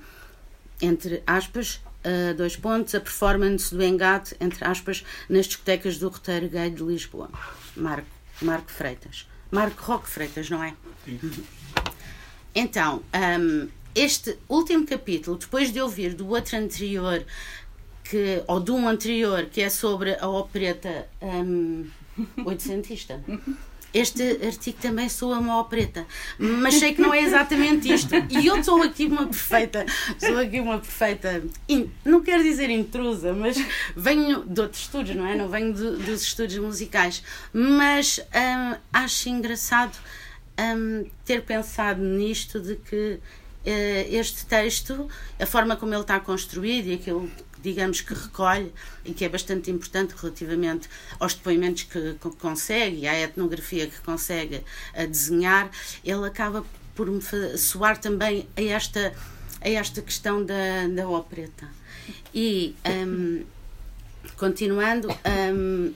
entre 0.80 1.22
aspas, 1.26 1.80
uh, 2.04 2.34
dois 2.34 2.56
pontos, 2.56 2.94
a 2.94 3.00
performance 3.00 3.74
do 3.74 3.82
engate, 3.82 4.36
entre 4.40 4.64
aspas, 4.64 5.04
nas 5.28 5.46
discotecas 5.46 5.98
do 5.98 6.08
roteiro 6.08 6.48
gay 6.48 6.70
de 6.70 6.82
Lisboa. 6.82 7.30
Marco, 7.76 8.08
Marco 8.42 8.70
Freitas. 8.70 9.26
Marco 9.50 9.82
Roque 9.82 10.08
Freitas, 10.08 10.50
não 10.50 10.62
é? 10.62 10.74
Sim. 11.04 11.18
Então, 12.54 13.02
um, 13.40 13.68
este 13.94 14.36
último 14.48 14.86
capítulo, 14.86 15.36
depois 15.38 15.72
de 15.72 15.80
ouvir 15.80 16.14
do 16.14 16.28
outro 16.28 16.56
anterior, 16.56 17.24
que, 18.04 18.42
ou 18.46 18.60
de 18.60 18.70
um 18.70 18.88
anterior, 18.88 19.46
que 19.46 19.60
é 19.60 19.68
sobre 19.68 20.16
a 20.18 20.28
opereta. 20.28 21.08
Um, 21.20 21.86
oitocentista. 22.44 23.22
Este 23.94 24.22
artigo 24.44 24.78
também 24.78 25.08
soa 25.08 25.38
uma 25.38 25.58
opereta, 25.58 26.06
mas 26.38 26.74
sei 26.74 26.92
que 26.92 27.00
não 27.00 27.14
é 27.14 27.22
exatamente 27.22 27.90
isto. 27.90 28.14
E 28.28 28.46
eu 28.46 28.62
sou 28.62 28.82
aqui 28.82 29.06
uma 29.06 29.26
perfeita, 29.26 29.86
sou 30.18 30.36
aqui 30.38 30.60
uma 30.60 30.78
perfeita, 30.78 31.42
não 32.04 32.22
quero 32.22 32.42
dizer 32.42 32.68
intrusa, 32.68 33.32
mas 33.32 33.56
venho 33.96 34.44
de 34.44 34.60
outros 34.60 34.82
estudos, 34.82 35.14
não 35.14 35.26
é? 35.26 35.34
Não 35.34 35.48
venho 35.48 35.72
dos 35.72 36.22
estudos 36.22 36.58
musicais. 36.58 37.22
Mas 37.54 38.18
hum, 38.18 38.76
acho 38.92 39.30
engraçado 39.30 39.96
hum, 40.60 41.06
ter 41.24 41.42
pensado 41.42 42.02
nisto 42.02 42.60
de 42.60 42.76
que 42.76 43.18
eh, 43.64 44.06
este 44.10 44.46
texto, 44.46 45.08
a 45.40 45.46
forma 45.46 45.74
como 45.74 45.92
ele 45.92 46.02
está 46.02 46.20
construído 46.20 46.86
e 46.86 46.94
aquilo 46.94 47.30
digamos, 47.66 48.00
que 48.00 48.14
recolhe 48.14 48.72
e 49.04 49.12
que 49.12 49.24
é 49.24 49.28
bastante 49.28 49.72
importante 49.72 50.14
relativamente 50.16 50.88
aos 51.18 51.34
depoimentos 51.34 51.82
que, 51.82 52.14
consegue 52.38 53.08
à 53.08 53.18
etnografia 53.18 53.88
que 53.88 54.00
consegue 54.02 54.62
a 54.94 55.04
desenhar, 55.04 55.68
ele 56.04 56.24
acaba 56.26 56.64
por 56.94 57.10
me 57.10 57.20
soar 57.58 57.98
também 57.98 58.48
a 58.56 58.62
esta, 58.62 59.12
a 59.60 59.68
esta 59.68 60.00
questão 60.00 60.44
da, 60.44 60.86
da 60.94 61.08
opereta. 61.08 61.68
E, 62.32 62.76
um, 62.86 63.44
continuando, 64.36 65.08
um, 65.52 65.92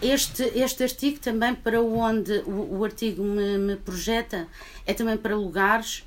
este, 0.00 0.42
este 0.58 0.82
artigo 0.82 1.20
também 1.20 1.54
para 1.54 1.82
onde 1.82 2.32
o, 2.46 2.78
o 2.78 2.84
artigo 2.84 3.22
me, 3.22 3.58
me 3.58 3.76
projeta 3.76 4.48
é 4.86 4.94
também 4.94 5.18
para 5.18 5.36
lugares 5.36 6.02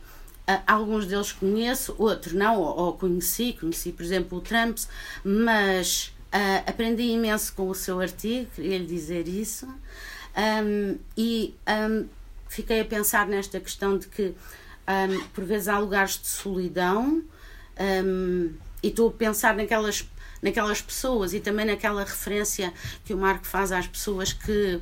alguns 0.68 1.06
deles 1.06 1.32
conheço, 1.32 1.96
outros 1.98 2.34
não, 2.34 2.60
ou, 2.60 2.78
ou, 2.78 2.94
conheci, 2.94 3.54
conheci 3.54 3.92
por 3.92 4.04
exemplo 4.04 4.38
o 4.38 4.42
Trumps, 4.42 4.88
mas 5.24 6.14
uh, 6.34 6.70
aprendi 6.70 7.04
imenso 7.04 7.54
com 7.54 7.70
o 7.70 7.76
seu 7.76 8.00
artigo, 8.00 8.50
queria 8.56 8.78
lhe 8.78 8.86
dizer 8.86 9.28
isso, 9.28 9.68
um, 10.36 10.98
e 11.18 11.56
um, 11.68 12.08
fiquei 12.50 12.82
a 12.82 12.86
pensar 12.86 13.28
nesta 13.28 13.60
questão 13.60 13.98
de 13.98 14.08
que 14.08 14.34
um, 14.88 15.24
por 15.30 15.46
vezes 15.46 15.68
há 15.68 15.80
lugares 15.80 16.20
de 16.20 16.28
solidão 16.28 17.24
e 18.82 18.88
estou 18.88 19.10
a 19.10 19.12
pensar 19.12 19.56
naquelas, 19.56 20.08
naquelas 20.42 20.82
pessoas 20.82 21.34
e 21.34 21.40
também 21.40 21.66
naquela 21.66 22.04
referência 22.04 22.72
que 23.04 23.14
o 23.14 23.18
Marco 23.18 23.48
faz 23.48 23.72
às 23.72 23.88
pessoas 23.88 24.34
que, 24.34 24.80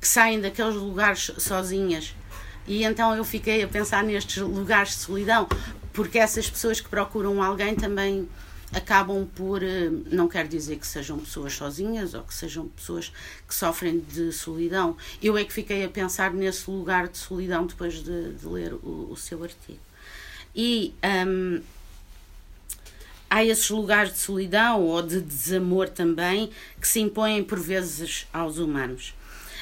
que 0.00 0.08
saem 0.08 0.40
daqueles 0.40 0.74
lugares 0.74 1.30
sozinhas 1.38 2.14
e 2.66 2.84
então 2.84 3.14
eu 3.14 3.24
fiquei 3.24 3.62
a 3.62 3.68
pensar 3.68 4.04
nestes 4.04 4.36
lugares 4.42 4.90
de 4.90 4.96
solidão, 4.96 5.48
porque 5.92 6.18
essas 6.18 6.48
pessoas 6.48 6.80
que 6.80 6.88
procuram 6.88 7.42
alguém 7.42 7.74
também 7.74 8.28
acabam 8.72 9.26
por, 9.34 9.62
eh, 9.62 9.90
não 10.10 10.28
quer 10.28 10.48
dizer 10.48 10.78
que 10.78 10.86
sejam 10.86 11.18
pessoas 11.18 11.52
sozinhas 11.52 12.14
ou 12.14 12.22
que 12.22 12.32
sejam 12.32 12.68
pessoas 12.68 13.12
que 13.46 13.54
sofrem 13.54 14.00
de 14.00 14.32
solidão. 14.32 14.96
Eu 15.22 15.36
é 15.36 15.44
que 15.44 15.52
fiquei 15.52 15.84
a 15.84 15.88
pensar 15.88 16.32
nesse 16.32 16.70
lugar 16.70 17.08
de 17.08 17.18
solidão 17.18 17.66
depois 17.66 18.02
de, 18.02 18.32
de 18.32 18.46
ler 18.46 18.72
o, 18.72 19.08
o, 19.10 19.16
seu 19.16 19.42
artigo. 19.44 19.78
E 20.56 20.94
um, 21.26 21.60
há 23.28 23.44
esses 23.44 23.68
lugares 23.68 24.12
de 24.12 24.18
solidão 24.18 24.82
ou 24.82 25.02
de 25.02 25.20
desamor 25.20 25.88
também 25.88 26.50
que 26.80 26.88
se 26.88 27.00
impõem 27.00 27.44
por 27.44 27.60
vezes 27.60 28.26
aos 28.32 28.56
humanos. 28.56 29.14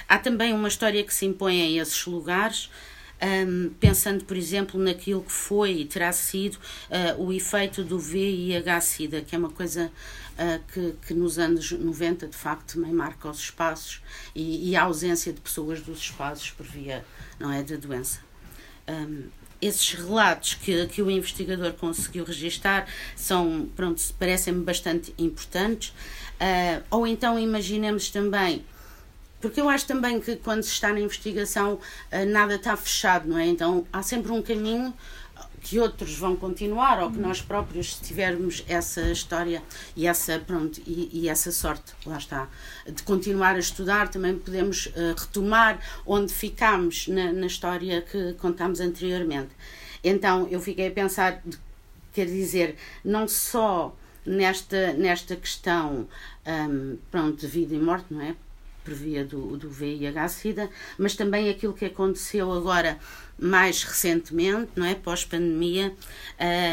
Há 0.09 0.19
também 0.19 0.53
uma 0.53 0.69
história 0.69 1.03
que 1.05 1.15
se 1.15 1.27
impõe 1.27 1.63
a 1.63 1.83
esses 1.83 2.05
lugares 2.07 2.71
um, 3.23 3.71
pensando, 3.79 4.25
por 4.25 4.37
exemplo, 4.37 4.81
naquilo 4.81 5.23
que 5.23 5.33
foi 5.33 5.73
e 5.81 5.85
terá 5.85 6.13
sido 6.13 6.57
uh, 6.57 7.23
o 7.23 7.33
efeito 7.33 7.85
do 7.85 7.99
VIH-Sida, 7.99 9.21
que 9.21 9.35
é 9.35 9.39
uma 9.39 9.51
coisa 9.51 9.91
uh, 10.39 10.73
que, 10.73 10.95
que, 11.07 11.15
nos 11.15 11.39
anos 11.39 11.71
90, 11.71 12.29
de 12.29 12.37
facto, 12.37 12.75
também 12.75 12.93
marca 12.93 13.29
os 13.29 13.39
espaços 13.39 14.01
e, 14.35 14.71
e, 14.71 14.77
a 14.77 14.83
ausência 14.83 15.33
de 15.33 15.41
pessoas 15.41 15.81
dos 15.81 15.99
espaços 15.99 16.51
por 16.51 16.67
via 16.67 17.05
não 17.39 17.53
é, 17.53 17.63
da 17.63 17.77
doença. 17.77 18.21
Um, 18.89 19.25
esses 19.61 19.93
relatos 19.93 20.55
que, 20.55 20.87
que 20.87 21.03
o 21.03 21.11
investigador 21.11 21.75
conseguiu 21.75 22.25
registar 22.25 22.89
são, 23.15 23.69
pronto, 23.77 24.03
parecem-me 24.19 24.65
bastante 24.65 25.15
importantes. 25.19 25.91
Uh, 26.41 26.83
ou 26.91 27.07
então 27.07 27.39
imaginemos 27.39 28.09
também 28.09 28.65
porque 29.41 29.61
eu 29.61 29.69
acho 29.69 29.87
também 29.87 30.21
que 30.21 30.37
quando 30.37 30.63
se 30.63 30.71
está 30.71 30.93
na 30.93 31.01
investigação 31.01 31.75
uh, 31.75 32.27
nada 32.29 32.57
está 32.57 32.77
fechado, 32.77 33.29
não 33.29 33.39
é? 33.39 33.47
Então 33.47 33.87
há 33.93 34.03
sempre 34.03 34.31
um 34.33 34.43
caminho 34.43 34.95
que 35.63 35.79
outros 35.79 36.15
vão 36.17 36.37
continuar 36.37 37.03
ou 37.03 37.11
que 37.11 37.19
nós 37.19 37.43
próprios 37.43 37.97
se 37.97 38.03
tivermos 38.03 38.65
essa 38.67 39.03
história 39.11 39.63
e 39.95 40.07
essa 40.07 40.39
pronto 40.39 40.81
e, 40.87 41.11
e 41.13 41.29
essa 41.29 41.53
sorte 41.53 41.93
lá 42.07 42.17
está 42.17 42.49
de 42.87 43.03
continuar 43.03 43.57
a 43.57 43.59
estudar 43.59 44.09
também 44.09 44.39
podemos 44.39 44.87
uh, 44.87 45.15
retomar 45.19 45.79
onde 46.07 46.33
ficámos 46.33 47.09
na, 47.09 47.33
na 47.33 47.47
história 47.47 48.01
que 48.03 48.35
contámos 48.35 48.81
anteriormente. 48.81 49.51
Então 50.03 50.49
eu 50.51 50.61
fiquei 50.61 50.89
a 50.89 50.91
pensar 50.91 51.43
quer 52.13 52.27
dizer 52.27 52.77
não 53.05 53.29
só 53.29 53.95
nesta 54.25 54.93
nesta 54.95 55.37
questão 55.37 56.09
um, 56.47 56.97
pronto 57.11 57.41
de 57.41 57.47
vida 57.47 57.75
e 57.75 57.79
morte 57.79 58.07
não 58.11 58.23
é 58.23 58.35
por 58.85 58.95
via 58.95 59.25
do, 59.25 59.57
do 59.57 59.69
VIH-Sida, 59.69 60.71
mas 60.99 61.15
também 61.15 61.49
aquilo 61.49 61.73
que 61.73 61.85
aconteceu 61.85 62.53
agora 62.53 62.99
mais 63.41 63.83
recentemente, 63.83 64.71
não 64.77 64.85
é, 64.85 64.95
pós-pandemia, 64.95 65.95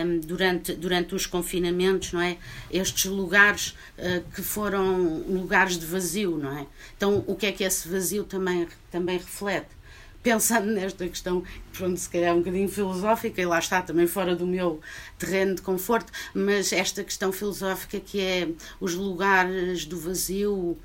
um, 0.06 0.20
durante, 0.20 0.74
durante 0.74 1.16
os 1.16 1.26
confinamentos, 1.26 2.12
não 2.12 2.22
é, 2.22 2.38
estes 2.70 3.06
lugares 3.06 3.76
uh, 3.98 4.22
que 4.36 4.42
foram 4.42 5.24
lugares 5.28 5.78
de 5.78 5.86
vazio, 5.86 6.38
não 6.38 6.58
é? 6.58 6.68
Então, 6.96 7.24
o 7.26 7.36
que 7.36 7.46
é 7.46 7.52
que 7.52 7.64
esse 7.64 7.88
vazio 7.88 8.26
também, 8.26 8.68
também 8.92 9.18
reflete? 9.18 9.78
Pensando 10.22 10.70
nesta 10.72 11.08
questão, 11.08 11.42
pronto, 11.72 11.98
se 11.98 12.10
calhar 12.10 12.32
é 12.32 12.34
um 12.34 12.40
bocadinho 12.40 12.68
filosófica, 12.68 13.42
e 13.42 13.46
lá 13.46 13.60
está, 13.60 13.82
também 13.82 14.08
fora 14.08 14.36
do 14.36 14.46
meu 14.46 14.82
terreno 15.18 15.56
de 15.56 15.62
conforto, 15.62 16.12
mas 16.34 16.74
esta 16.74 17.02
questão 17.02 17.32
filosófica 17.32 17.98
que 17.98 18.20
é 18.20 18.50
os 18.82 18.94
lugares 18.94 19.86
do 19.86 19.98
vazio, 19.98 20.78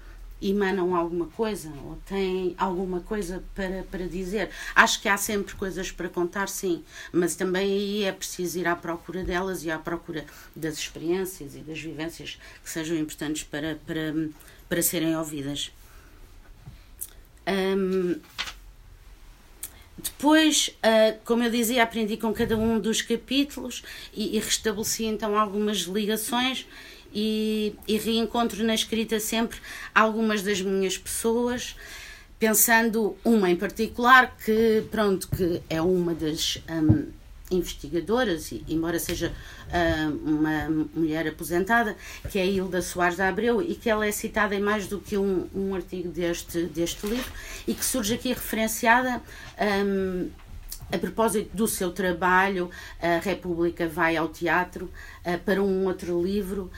emanam 0.42 0.94
alguma 0.94 1.26
coisa 1.26 1.72
ou 1.84 1.96
têm 2.06 2.54
alguma 2.58 3.00
coisa 3.00 3.42
para, 3.54 3.84
para 3.90 4.06
dizer. 4.06 4.50
Acho 4.74 5.00
que 5.00 5.08
há 5.08 5.16
sempre 5.16 5.54
coisas 5.54 5.90
para 5.90 6.08
contar, 6.08 6.48
sim, 6.48 6.82
mas 7.12 7.34
também 7.34 7.70
aí 7.70 8.04
é 8.04 8.12
preciso 8.12 8.58
ir 8.58 8.66
à 8.66 8.74
procura 8.74 9.22
delas 9.22 9.64
e 9.64 9.70
à 9.70 9.78
procura 9.78 10.24
das 10.54 10.78
experiências 10.78 11.54
e 11.54 11.60
das 11.60 11.80
vivências 11.80 12.38
que 12.62 12.70
sejam 12.70 12.96
importantes 12.96 13.44
para, 13.44 13.78
para, 13.86 14.14
para 14.68 14.82
serem 14.82 15.16
ouvidas. 15.16 15.72
Um, 17.46 18.20
depois, 19.98 20.68
uh, 20.78 21.18
como 21.24 21.44
eu 21.44 21.50
dizia, 21.50 21.82
aprendi 21.82 22.16
com 22.16 22.32
cada 22.32 22.56
um 22.56 22.80
dos 22.80 23.02
capítulos 23.02 23.82
e 24.12 24.38
restabeleci 24.38 25.04
então 25.04 25.38
algumas 25.38 25.80
ligações 25.80 26.66
e, 27.12 27.74
e 27.86 27.96
reencontro 27.98 28.64
na 28.64 28.74
escrita 28.74 29.20
sempre 29.20 29.58
algumas 29.94 30.42
das 30.42 30.60
minhas 30.60 30.96
pessoas 30.96 31.76
pensando 32.38 33.16
uma 33.24 33.50
em 33.50 33.56
particular 33.56 34.36
que 34.44 34.84
pronto 34.90 35.28
que 35.28 35.62
é 35.70 35.80
uma 35.80 36.14
das 36.14 36.62
um, 36.68 37.06
investigadoras 37.52 38.50
e 38.50 38.64
embora 38.68 38.98
seja 38.98 39.32
uh, 39.68 40.28
uma 40.28 40.68
mulher 40.94 41.28
aposentada 41.28 41.96
que 42.30 42.38
é 42.38 42.42
a 42.42 42.46
Hilda 42.46 42.82
Soares 42.82 43.16
da 43.16 43.28
Abreu 43.28 43.62
e 43.62 43.74
que 43.74 43.88
ela 43.88 44.06
é 44.06 44.10
citada 44.10 44.54
em 44.54 44.60
mais 44.60 44.86
do 44.86 44.98
que 44.98 45.16
um, 45.16 45.48
um 45.54 45.74
artigo 45.74 46.08
deste 46.08 46.64
deste 46.64 47.06
livro 47.06 47.30
e 47.66 47.74
que 47.74 47.84
surge 47.84 48.14
aqui 48.14 48.30
referenciada 48.30 49.22
um, 49.86 50.28
a 50.92 50.98
propósito 50.98 51.56
do 51.56 51.66
seu 51.66 51.90
trabalho, 51.90 52.70
a 53.00 53.18
República 53.18 53.88
vai 53.88 54.14
ao 54.14 54.28
teatro 54.28 54.90
uh, 55.24 55.38
para 55.38 55.62
um 55.62 55.86
outro 55.86 56.22
livro 56.22 56.70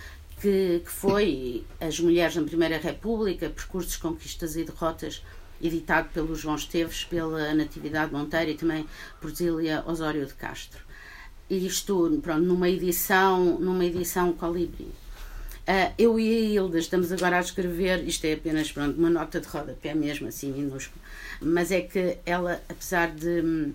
que, 0.45 0.83
que 0.85 0.91
foi 0.91 1.65
As 1.81 1.99
Mulheres 1.99 2.37
na 2.37 2.43
Primeira 2.43 2.77
República, 2.77 3.49
Percursos, 3.49 3.97
Conquistas 3.97 4.57
e 4.57 4.65
Derrotas, 4.65 5.25
editado 5.63 6.11
pelo 6.11 6.37
João 6.37 6.57
Esteves, 6.57 7.03
pela 7.03 7.55
Natividade 7.55 8.13
Monteiro 8.13 8.51
e 8.51 8.55
também 8.55 8.87
por 9.23 9.35
Zília 9.35 9.83
Osório 9.87 10.27
de 10.27 10.35
Castro. 10.35 10.85
Isto, 11.49 12.21
pronto, 12.23 12.43
numa 12.43 12.69
edição, 12.69 13.59
numa 13.59 13.87
edição 13.87 14.35
colibri. 14.35 14.85
Uh, 15.67 15.95
eu 15.97 16.21
e 16.21 16.29
a 16.29 16.41
Hilda 16.51 16.79
estamos 16.79 17.11
agora 17.11 17.39
a 17.39 17.41
escrever, 17.41 18.07
isto 18.07 18.27
é 18.27 18.35
apenas 18.35 18.71
pronto, 18.71 18.99
uma 18.99 19.09
nota 19.09 19.41
de 19.41 19.49
rodapé 19.49 19.95
mesmo, 19.95 20.29
assim, 20.29 20.53
minúsculo, 20.53 21.01
mas 21.41 21.73
é 21.73 21.81
que 21.81 22.19
ela, 22.27 22.63
apesar 22.69 23.11
de 23.13 23.73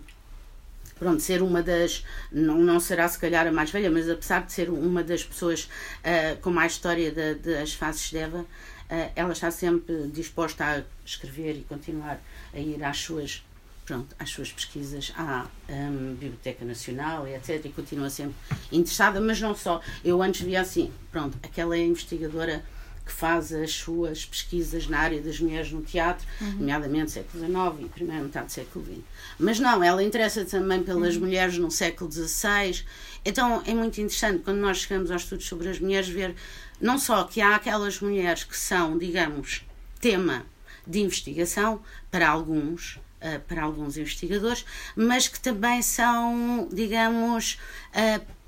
pronto, 0.99 1.21
ser 1.21 1.41
uma 1.41 1.63
das, 1.63 2.03
não, 2.31 2.59
não 2.59 2.79
será 2.79 3.07
se 3.07 3.17
calhar 3.17 3.47
a 3.47 3.51
mais 3.51 3.71
velha, 3.71 3.89
mas 3.89 4.09
apesar 4.09 4.45
de 4.45 4.51
ser 4.51 4.69
uma 4.69 5.03
das 5.03 5.23
pessoas 5.23 5.63
uh, 5.63 6.39
com 6.41 6.51
mais 6.51 6.73
história 6.73 7.11
de, 7.11 7.35
das 7.35 7.73
fases 7.73 8.09
de 8.09 8.17
Eva, 8.17 8.39
uh, 8.39 9.11
ela 9.15 9.31
está 9.31 9.49
sempre 9.49 10.07
disposta 10.13 10.65
a 10.65 10.83
escrever 11.05 11.57
e 11.57 11.63
continuar 11.63 12.19
a 12.53 12.59
ir 12.59 12.83
às 12.83 12.97
suas 12.97 13.43
pronto, 13.85 14.15
às 14.19 14.29
suas 14.29 14.51
pesquisas 14.51 15.11
à 15.17 15.47
um, 15.67 16.13
Biblioteca 16.13 16.63
Nacional 16.63 17.27
etc. 17.27 17.65
E 17.65 17.69
continua 17.69 18.09
sempre 18.09 18.35
interessada, 18.71 19.19
mas 19.19 19.41
não 19.41 19.55
só. 19.55 19.81
Eu 20.05 20.21
antes 20.21 20.41
via 20.41 20.61
assim, 20.61 20.91
pronto, 21.11 21.39
aquela 21.41 21.75
é 21.75 21.79
investigadora 21.79 22.63
que 23.09 23.15
faz 23.15 23.51
as 23.51 23.71
suas 23.71 24.23
pesquisas 24.23 24.87
na 24.87 24.99
área 24.99 25.19
das 25.19 25.39
mulheres 25.39 25.71
no 25.71 25.81
teatro, 25.81 26.27
uhum. 26.39 26.51
nomeadamente 26.51 27.09
século 27.09 27.43
XIX 27.43 27.85
e 27.87 27.89
primeira 27.89 28.23
metade 28.23 28.45
do 28.45 28.51
século 28.51 28.85
XX. 28.85 28.99
Mas 29.39 29.59
não, 29.59 29.83
ela 29.83 30.03
interessa 30.03 30.45
também 30.45 30.83
pelas 30.83 31.15
uhum. 31.15 31.21
mulheres 31.21 31.57
no 31.57 31.71
século 31.71 32.11
XVI. 32.11 32.85
Então 33.25 33.63
é 33.65 33.73
muito 33.73 33.99
interessante 33.99 34.43
quando 34.43 34.59
nós 34.59 34.77
chegamos 34.77 35.09
aos 35.09 35.23
estudos 35.23 35.47
sobre 35.47 35.69
as 35.69 35.79
mulheres 35.79 36.07
ver 36.07 36.35
não 36.79 36.99
só 36.99 37.23
que 37.23 37.41
há 37.41 37.55
aquelas 37.55 37.99
mulheres 37.99 38.43
que 38.43 38.55
são, 38.55 38.97
digamos, 38.97 39.65
tema 39.99 40.45
de 40.85 40.99
investigação 40.99 41.81
para 42.11 42.29
alguns, 42.29 42.95
uh, 43.21 43.39
para 43.47 43.63
alguns 43.63 43.97
investigadores, 43.97 44.63
mas 44.95 45.27
que 45.27 45.39
também 45.39 45.81
são, 45.81 46.69
digamos, 46.71 47.59
uh, 47.89 48.38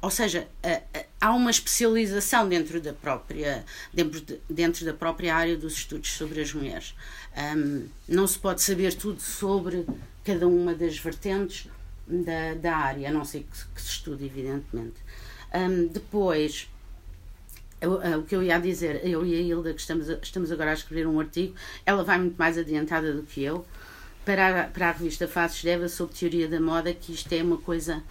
ou 0.00 0.10
seja, 0.10 0.46
há 1.20 1.32
uma 1.32 1.50
especialização 1.50 2.48
dentro 2.48 2.80
da 2.80 2.92
própria, 2.92 3.64
dentro, 3.92 4.20
de, 4.20 4.40
dentro 4.48 4.84
da 4.84 4.92
própria 4.92 5.34
área 5.34 5.56
dos 5.56 5.74
estudos 5.74 6.12
sobre 6.12 6.40
as 6.40 6.52
mulheres. 6.52 6.94
Um, 7.36 7.88
não 8.08 8.26
se 8.26 8.38
pode 8.38 8.62
saber 8.62 8.94
tudo 8.94 9.20
sobre 9.20 9.84
cada 10.24 10.46
uma 10.46 10.74
das 10.74 10.98
vertentes 10.98 11.68
da, 12.06 12.54
da 12.54 12.76
área, 12.76 13.08
a 13.08 13.12
não 13.12 13.24
ser 13.24 13.40
que, 13.40 13.74
que 13.74 13.82
se 13.82 13.88
estude, 13.88 14.24
evidentemente. 14.24 14.96
Um, 15.52 15.88
depois, 15.88 16.68
o, 17.82 18.18
o 18.18 18.22
que 18.22 18.36
eu 18.36 18.42
ia 18.42 18.58
dizer, 18.58 19.04
eu 19.04 19.26
e 19.26 19.34
a 19.34 19.40
Hilda, 19.40 19.74
que 19.74 19.80
estamos, 19.80 20.08
estamos 20.22 20.52
agora 20.52 20.70
a 20.70 20.74
escrever 20.74 21.08
um 21.08 21.18
artigo, 21.18 21.54
ela 21.84 22.04
vai 22.04 22.18
muito 22.18 22.36
mais 22.36 22.56
adiantada 22.56 23.12
do 23.12 23.24
que 23.24 23.42
eu, 23.42 23.66
para 24.24 24.62
a, 24.62 24.64
para 24.64 24.88
a 24.90 24.92
revista 24.92 25.26
Faces 25.26 25.64
Deva 25.64 25.88
sobre 25.88 26.14
teoria 26.14 26.48
da 26.48 26.60
moda, 26.60 26.92
que 26.92 27.12
isto 27.12 27.32
é 27.32 27.42
uma 27.42 27.56
coisa 27.56 28.02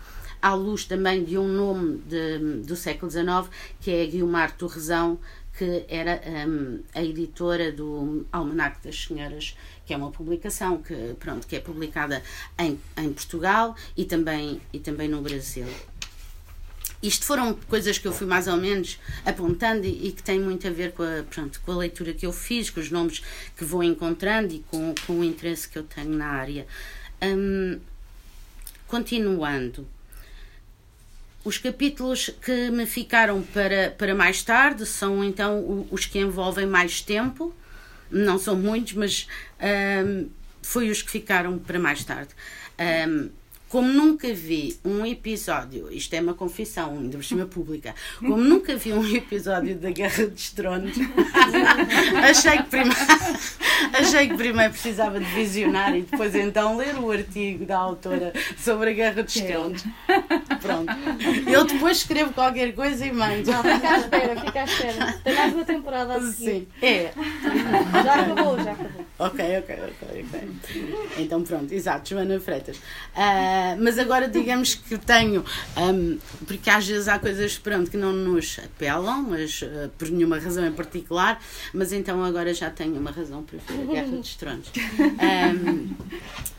à 0.47 0.53
luz 0.53 0.85
também 0.85 1.25
de 1.25 1.37
um 1.37 1.45
nome 1.45 1.97
de, 2.07 2.39
do 2.65 2.73
século 2.73 3.11
XIX, 3.11 3.53
que 3.81 3.91
é 3.91 4.05
Guilmar 4.05 4.55
Torresão, 4.55 5.19
que 5.57 5.83
era 5.89 6.21
um, 6.47 6.79
a 6.95 7.03
editora 7.03 7.69
do 7.69 8.25
Almanac 8.31 8.81
das 8.81 8.95
Senhoras, 8.95 9.57
que 9.85 9.93
é 9.93 9.97
uma 9.97 10.09
publicação 10.09 10.81
que, 10.81 11.15
pronto, 11.19 11.45
que 11.45 11.57
é 11.57 11.59
publicada 11.59 12.23
em, 12.57 12.79
em 12.95 13.11
Portugal 13.11 13.75
e 13.97 14.05
também, 14.05 14.61
e 14.71 14.79
também 14.79 15.09
no 15.09 15.21
Brasil. 15.21 15.67
Isto 17.03 17.25
foram 17.25 17.53
coisas 17.53 17.97
que 17.97 18.07
eu 18.07 18.13
fui 18.13 18.25
mais 18.25 18.47
ou 18.47 18.55
menos 18.55 18.97
apontando 19.25 19.85
e, 19.85 20.07
e, 20.07 20.11
que 20.13 20.23
têm 20.23 20.39
muito 20.39 20.65
a 20.65 20.71
ver 20.71 20.93
com 20.93 21.03
a, 21.03 21.23
pronto, 21.29 21.59
com 21.59 21.73
a 21.73 21.75
leitura 21.75 22.13
que 22.13 22.25
eu 22.25 22.31
fiz, 22.31 22.69
com 22.69 22.79
os 22.79 22.89
nomes 22.89 23.21
que 23.57 23.65
vou 23.65 23.83
encontrando 23.83 24.53
e 24.53 24.59
com, 24.59 24.95
com 25.05 25.19
o 25.19 25.23
interesse 25.25 25.67
que 25.67 25.77
eu 25.77 25.83
tenho 25.83 26.11
na 26.11 26.27
área. 26.27 26.65
Um, 27.21 27.81
continuando, 28.87 29.85
os 31.47 31.57
capítulos 31.57 32.29
que 32.41 32.69
me 32.69 32.85
ficaram 32.85 33.41
para, 33.41 33.89
para 33.91 34.13
mais 34.13 34.43
tarde 34.43 34.85
são 34.85 35.23
então 35.23 35.87
os 35.89 36.05
que 36.05 36.19
envolvem 36.19 36.67
mais 36.67 37.01
tempo, 37.01 37.55
não 38.11 38.37
são 38.37 38.53
muitos, 38.53 38.93
mas 38.93 39.27
um, 40.05 40.29
foi 40.61 40.89
os 40.89 41.01
que 41.01 41.09
ficaram 41.09 41.57
para 41.57 41.79
mais 41.79 42.03
tarde. 42.03 42.31
Um, 43.07 43.29
como 43.69 43.91
nunca 43.91 44.33
vi 44.33 44.77
um 44.83 45.05
episódio, 45.05 45.91
isto 45.91 46.13
é 46.13 46.21
uma 46.21 46.33
confissão, 46.33 46.99
ainda 46.99 47.17
por 47.17 47.23
cima 47.23 47.45
pública, 47.45 47.93
como 48.19 48.37
nunca 48.37 48.77
vi 48.77 48.93
um 48.93 49.05
episódio 49.15 49.75
da 49.75 49.91
Guerra 49.91 50.27
dos 50.27 50.51
Tronos, 50.51 50.95
achei, 52.29 52.57
que 52.59 52.63
primeiro, 52.63 52.99
achei 53.93 54.27
que 54.29 54.37
primeiro 54.37 54.71
precisava 54.71 55.19
de 55.19 55.25
visionar 55.25 55.95
e 55.97 56.03
depois 56.03 56.33
então 56.33 56.77
ler 56.77 56.95
o 56.95 57.11
artigo 57.11 57.65
da 57.65 57.77
autora 57.77 58.31
sobre 58.57 58.91
a 58.91 58.93
Guerra 58.93 59.23
dos 59.23 59.33
Tronos. 59.33 59.83
Pronto. 60.61 60.93
Eu 61.47 61.65
depois 61.65 61.97
escrevo 61.97 62.33
qualquer 62.33 62.73
coisa 62.73 63.05
e 63.05 63.11
mando. 63.11 63.51
Não, 63.51 63.63
fica 63.63 63.89
à 63.89 63.97
espera, 63.97 64.41
fica 64.41 64.61
à 64.61 64.63
espera. 64.65 65.13
Tem 65.23 65.35
mais 65.35 65.53
uma 65.53 65.65
temporada 65.65 66.15
a 66.15 66.21
seguir. 66.21 66.33
Sim, 66.33 66.67
é. 66.81 67.11
Já 68.03 68.21
acabou, 68.21 68.57
já 68.63 68.71
acabou. 68.71 69.05
Ok, 69.19 69.57
ok, 69.57 69.75
ok, 69.75 70.25
ok. 70.27 70.49
Então 71.17 71.41
pronto, 71.41 71.73
exato, 71.73 72.09
Joana 72.09 72.39
Freitas. 72.39 72.77
Uh, 72.77 73.81
mas 73.81 73.97
agora 73.97 74.27
digamos 74.27 74.75
que 74.75 74.95
tenho, 74.97 75.43
um, 75.75 76.19
porque 76.45 76.69
às 76.69 76.87
vezes 76.87 77.07
há 77.07 77.17
coisas 77.17 77.57
pronto, 77.57 77.89
que 77.89 77.97
não 77.97 78.13
nos 78.13 78.59
apelam, 78.63 79.23
mas 79.23 79.63
uh, 79.63 79.89
por 79.97 80.09
nenhuma 80.09 80.37
razão 80.37 80.65
em 80.67 80.71
particular, 80.71 81.41
mas 81.73 81.91
então 81.91 82.23
agora 82.23 82.53
já 82.53 82.69
tenho 82.69 82.95
uma 82.95 83.09
razão 83.09 83.43
para 83.43 83.57
ver 83.57 83.81
a 83.81 83.85
Guerra 83.85 84.17
dos 84.17 84.35
Tronos. 84.35 84.71
Um, 84.99 85.95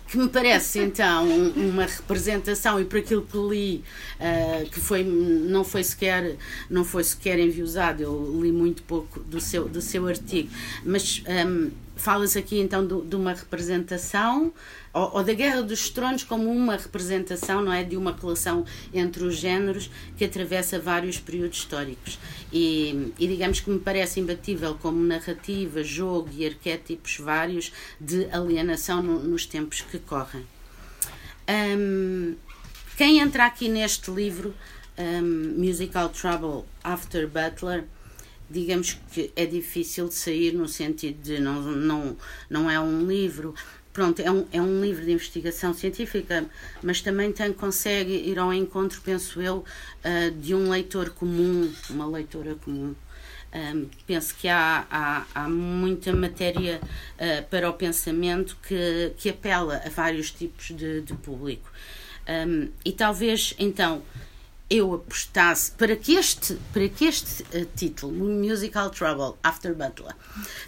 que 0.08 0.16
me 0.16 0.28
parece 0.28 0.80
então 0.80 1.28
uma 1.54 1.84
representação 1.84 2.80
e 2.80 2.84
por 2.84 2.98
aquilo 2.98 3.22
que 3.22 3.36
li 3.36 3.84
uh, 4.18 4.68
que 4.70 4.80
foi 4.80 5.04
não 5.04 5.62
foi 5.62 5.84
sequer 5.84 6.36
não 6.70 6.84
foi 6.84 7.04
sequer 7.04 7.38
enviosado 7.38 8.02
eu 8.02 8.40
li 8.40 8.50
muito 8.50 8.82
pouco 8.82 9.20
do 9.20 9.40
seu 9.40 9.68
do 9.68 9.82
seu 9.82 10.06
artigo. 10.06 10.48
Mas 10.84 11.22
um, 11.46 11.70
fala-se 11.98 12.38
aqui 12.38 12.58
então 12.58 12.86
do, 12.86 13.02
de 13.02 13.16
uma 13.16 13.34
representação 13.34 14.52
ou, 14.92 15.22
da 15.22 15.32
Guerra 15.34 15.62
dos 15.62 15.90
Tronos 15.90 16.22
como 16.22 16.50
uma 16.50 16.76
representação 16.76 17.62
não 17.62 17.72
é? 17.72 17.84
De 17.84 17.96
uma 17.96 18.12
relação 18.12 18.64
entre 18.94 19.24
os 19.24 19.36
géneros 19.36 19.90
que 20.16 20.24
atravessa 20.24 20.78
vários 20.78 21.18
períodos 21.18 21.58
históricos. 21.58 22.18
E, 22.52 23.12
e 23.18 23.26
digamos 23.26 23.60
que 23.60 23.68
me 23.68 23.78
parece 23.78 24.20
imbatível 24.20 24.74
como 24.80 24.98
narrativa 24.98 25.82
jogo 25.82 26.30
e 26.32 26.46
arquétipos 26.46 27.18
vários 27.18 27.72
de 28.00 28.26
alienação 28.30 29.02
no, 29.02 29.18
nos 29.20 29.44
tempos 29.44 29.82
que 29.82 29.98
correm. 29.98 30.46
Um, 31.48 32.36
quem 32.96 33.20
entra 33.20 33.46
aqui 33.46 33.68
neste 33.68 34.10
livro 34.10 34.54
um, 34.98 35.54
Musical 35.56 36.08
Trouble 36.08 36.64
After 36.82 37.28
Butler 37.28 37.84
digamos 38.50 38.98
que 39.12 39.30
é 39.36 39.46
difícil 39.46 40.08
de 40.08 40.14
sair 40.14 40.52
no 40.52 40.68
sentido 40.68 41.22
de 41.22 41.40
não, 41.40 41.60
não, 41.62 42.16
não 42.48 42.70
é 42.70 42.78
um 42.80 43.06
livro. 43.06 43.54
Pronto, 43.92 44.22
é 44.22 44.30
um, 44.30 44.46
é 44.52 44.62
um 44.62 44.80
livro 44.80 45.04
de 45.04 45.10
investigação 45.10 45.74
científica, 45.74 46.46
mas 46.82 47.00
também 47.00 47.32
tem, 47.32 47.52
consegue 47.52 48.12
ir 48.12 48.38
ao 48.38 48.54
encontro, 48.54 49.00
penso 49.04 49.42
eu, 49.42 49.64
uh, 50.04 50.30
de 50.40 50.54
um 50.54 50.70
leitor 50.70 51.10
comum, 51.10 51.72
uma 51.90 52.06
leitora 52.06 52.54
comum. 52.54 52.94
Um, 53.52 53.88
penso 54.06 54.34
que 54.36 54.46
há, 54.46 54.86
há, 54.90 55.24
há 55.34 55.48
muita 55.48 56.12
matéria 56.12 56.80
uh, 56.82 57.48
para 57.48 57.68
o 57.68 57.72
pensamento 57.72 58.56
que, 58.62 59.12
que 59.16 59.30
apela 59.30 59.82
a 59.84 59.88
vários 59.88 60.30
tipos 60.30 60.66
de, 60.66 61.00
de 61.00 61.14
público. 61.14 61.68
Um, 62.28 62.68
e 62.84 62.92
talvez, 62.92 63.54
então, 63.58 64.02
eu 64.70 64.94
apostasse 64.94 65.72
para 65.72 65.96
que 65.96 66.14
este, 66.14 66.58
para 66.72 66.88
que 66.88 67.06
este 67.06 67.42
uh, 67.42 67.66
título, 67.74 68.12
Musical 68.12 68.90
Trouble 68.90 69.34
After 69.42 69.74
Butler, 69.74 70.14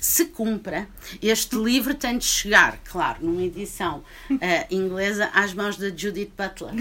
se 0.01 0.27
cumpra, 0.27 0.89
este 1.23 1.57
livro 1.57 1.95
tem 1.95 2.17
de 2.17 2.25
chegar, 2.25 2.79
claro, 2.91 3.19
numa 3.21 3.43
edição 3.43 4.03
uh, 4.31 4.37
inglesa, 4.71 5.29
às 5.35 5.53
mãos 5.53 5.77
da 5.77 5.91
Judith 5.95 6.33
Butler. 6.37 6.73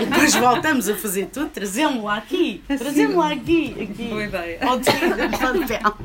e 0.00 0.06
depois 0.06 0.34
voltamos 0.34 0.88
a 0.88 0.94
fazer 0.94 1.26
tudo, 1.26 1.48
trazemos-lo 1.48 2.08
aqui, 2.08 2.62
trazemos-lo 2.68 3.22
aqui, 3.22 3.74
aqui 3.82 4.08
Boa 4.08 4.24
ideia. 4.24 4.58
ao 4.62 4.78
papel. 4.78 5.96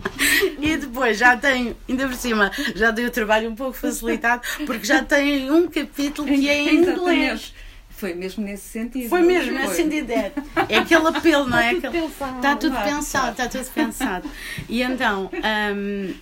E 0.60 0.77
depois 0.77 1.17
já 1.17 1.38
tenho, 1.38 1.77
ainda 1.88 2.08
por 2.08 2.15
cima, 2.15 2.51
já 2.75 2.89
dei 2.89 3.06
o 3.06 3.12
trabalho 3.12 3.51
um 3.51 3.56
pouco 3.56 3.73
facilitado, 3.73 4.41
porque 4.65 4.86
já 4.86 5.03
tem 5.03 5.51
um 5.51 5.67
capítulo 5.67 6.27
que 6.27 6.49
é 6.49 6.58
em 6.58 6.75
inglês. 6.77 7.53
Foi 7.97 8.13
mesmo 8.13 8.43
nesse 8.43 8.69
sentido. 8.69 9.10
Foi 9.10 9.23
mesmo 9.23 9.53
nesse 9.53 9.77
sentido. 9.77 10.12
É, 10.12 10.31
é 10.69 10.77
aquele 10.77 11.07
apelo, 11.07 11.49
não 11.49 11.57
é? 11.57 11.73
Está 11.73 11.89
tudo 11.89 11.99
pensado. 11.99 12.36
Está 12.38 12.55
tudo 12.55 12.75
pensado, 12.75 13.31
está 13.31 13.47
tudo 13.47 13.71
pensado. 13.73 14.31
E 14.69 14.83
então, 14.83 15.31
um, 15.75 16.13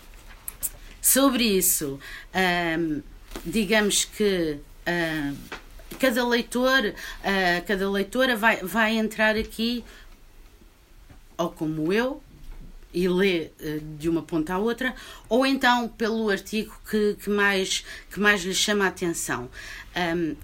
sobre 1.02 1.44
isso, 1.44 2.00
um, 2.80 3.02
digamos 3.46 4.06
que 4.06 4.58
uh, 4.88 5.36
cada 6.00 6.26
leitor, 6.26 6.86
uh, 6.86 7.66
cada 7.68 7.92
leitora 7.92 8.38
vai, 8.38 8.56
vai 8.64 8.96
entrar 8.96 9.36
aqui, 9.36 9.84
ou 11.38 11.50
como 11.50 11.92
eu, 11.92 12.24
e 12.96 13.10
lê 13.10 13.52
uh, 13.60 13.98
de 13.98 14.08
uma 14.08 14.24
ponta 14.24 14.54
à 14.54 14.58
outra, 14.58 14.96
ou 15.28 15.46
então 15.46 15.88
pelo 15.90 16.30
artigo 16.30 16.74
que, 16.90 17.16
que, 17.22 17.30
mais, 17.30 17.86
que 18.10 18.20
mais 18.20 18.44
lhe 18.44 18.56
chama 18.56 18.86
a 18.86 18.88
atenção. 18.88 19.50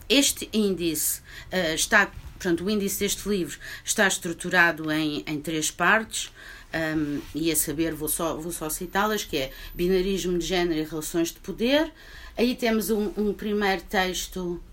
Este 0.08 0.50
índice 0.54 1.20
uh, 1.52 1.74
está, 1.74 2.06
portanto, 2.34 2.64
o 2.64 2.70
índice 2.70 3.00
deste 3.00 3.28
livro 3.28 3.58
está 3.84 4.08
estruturado 4.08 4.92
em, 4.92 5.24
em 5.26 5.40
três 5.40 5.72
partes. 5.72 6.32
Um, 6.74 7.20
e 7.36 7.52
a 7.52 7.56
saber, 7.58 7.94
vou 7.94 8.08
só, 8.08 8.38
vou 8.38 8.50
só 8.50 8.70
citá-las, 8.70 9.26
que 9.26 9.36
é 9.36 9.52
binarismo 9.76 10.38
de 10.38 10.46
género 10.46 10.80
e 10.80 10.84
relações 10.86 11.28
de 11.28 11.40
poder. 11.42 11.92
Aí 12.38 12.56
temos 12.56 12.90
um, 12.90 13.12
um 13.18 13.34
primeiro 13.34 13.82
texto 13.82 14.64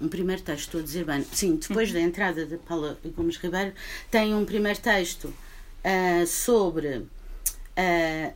um 0.00 0.08
primeiro 0.08 0.42
texto, 0.42 0.60
estou 0.60 0.80
a 0.80 0.84
dizer 0.84 1.04
bem, 1.04 1.24
sim, 1.32 1.56
depois 1.56 1.92
da 1.92 2.00
entrada 2.00 2.46
de 2.46 2.56
Paula 2.56 2.98
Gomes 3.16 3.36
Ribeiro, 3.36 3.72
tem 4.10 4.34
um 4.34 4.44
primeiro 4.44 4.78
texto 4.78 5.34
uh, 5.88 6.26
sobre 6.26 6.98
uh, 6.98 7.08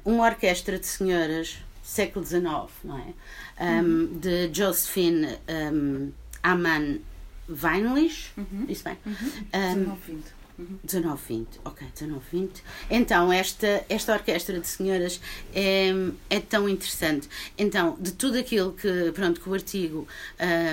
uma 0.05 0.25
orquestra 0.25 0.79
de 0.79 0.87
senhoras 0.87 1.59
século 1.83 2.25
XIX, 2.25 2.43
não 2.85 2.99
é? 2.99 3.13
Um, 3.61 3.85
uhum. 3.85 4.19
De 4.19 4.51
Josephine 4.53 5.39
um, 5.49 6.11
Aman 6.43 7.01
Weinlich, 7.49 8.33
uhum. 8.37 8.65
isso 8.69 8.85
bem? 8.85 8.97
Uhum. 9.05 9.97
Um, 10.09 10.23
19, 10.85 11.21
20, 11.29 11.61
ok, 11.65 11.89
19, 11.93 12.25
20. 12.31 12.63
Então, 12.91 13.33
esta, 13.33 13.85
esta 13.89 14.13
orquestra 14.13 14.61
de 14.61 14.67
senhoras 14.67 15.21
é, 15.53 15.91
é 16.31 16.41
tão 16.41 16.69
interessante. 16.69 17.29
Então, 17.59 17.97
de 17.99 18.13
tudo 18.13 18.39
aquilo 18.39 18.73
que, 18.73 19.11
pronto, 19.13 19.41
que 19.41 19.49
o 19.49 19.55
artigo 19.55 20.07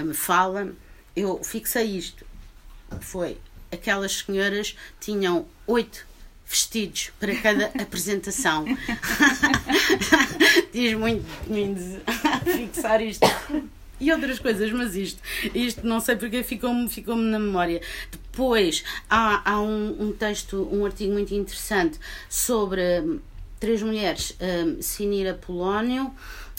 um, 0.06 0.14
fala, 0.14 0.74
eu 1.16 1.44
fixei 1.44 1.98
isto. 1.98 2.26
Foi, 3.02 3.38
aquelas 3.72 4.20
senhoras 4.20 4.78
tinham 5.00 5.46
oito 5.66 6.06
vestidos 6.50 7.12
para 7.20 7.36
cada 7.36 7.68
apresentação. 7.80 8.66
Diz 10.74 10.96
muito 10.96 11.24
de 11.48 12.52
fixar 12.52 13.02
isto. 13.02 13.26
E 14.00 14.12
outras 14.12 14.40
coisas, 14.40 14.72
mas 14.72 14.96
isto, 14.96 15.22
isto 15.54 15.86
não 15.86 16.00
sei 16.00 16.16
porque 16.16 16.42
ficou-me 16.42 16.90
ficou 16.90 17.16
na 17.16 17.38
memória. 17.38 17.82
Depois 18.12 18.84
há, 19.10 19.52
há 19.52 19.62
um, 19.62 20.08
um, 20.08 20.14
texto, 20.14 20.68
um 20.72 20.86
artigo 20.86 21.14
muito 21.14 21.36
interessante 21.36 22.00
sobre 22.30 22.82
hum, 23.02 23.20
três 23.60 23.84
mulheres, 23.84 24.36
um, 24.40 24.82
Sinira 24.82 25.34
Polónio, 25.34 26.14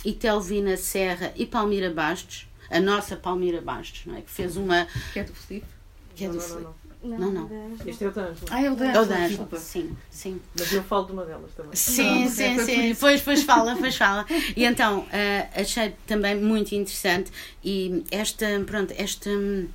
Itelvina 0.04 0.76
Serra 0.76 1.32
e 1.34 1.46
Palmira 1.46 1.90
Bastos, 1.90 2.46
a 2.70 2.78
nossa 2.78 3.16
Palmira 3.16 3.62
Bastos, 3.62 4.02
não 4.04 4.16
é? 4.16 4.20
Que 4.20 4.30
fez 4.30 4.58
uma. 4.58 4.86
Que 5.14 5.20
é 5.20 5.24
do 5.24 5.34
Filipe? 5.34 5.66
Que 6.14 6.26
é 6.26 6.28
do 6.28 6.40
Filipe. 6.40 6.79
Não, 7.02 7.32
não. 7.32 7.50
Este 7.86 8.04
é 8.04 8.08
o 8.08 8.12
da 8.12 8.32
Ah, 8.50 8.62
é 8.62 8.70
o 8.70 8.76
da 8.76 8.92
É 8.92 9.00
o 9.00 9.06
da 9.06 9.58
sim, 9.58 9.96
sim. 10.10 10.40
Mas 10.58 10.70
eu 10.72 10.82
falo 10.82 11.06
de 11.06 11.12
uma 11.12 11.24
delas 11.24 11.50
também. 11.54 11.74
Sim, 11.74 12.28
sim, 12.28 12.44
é 12.44 12.64
sim. 12.64 12.94
Pois, 13.00 13.22
pois 13.22 13.42
fala, 13.42 13.74
pois 13.76 13.96
fala. 13.96 14.26
E 14.54 14.64
então, 14.64 15.00
uh, 15.00 15.60
achei 15.60 15.94
também 16.06 16.36
muito 16.36 16.74
interessante 16.74 17.30
e 17.64 18.04
esta, 18.10 18.46
pronto, 18.66 18.92
esta 18.96 19.30
hum, 19.30 19.66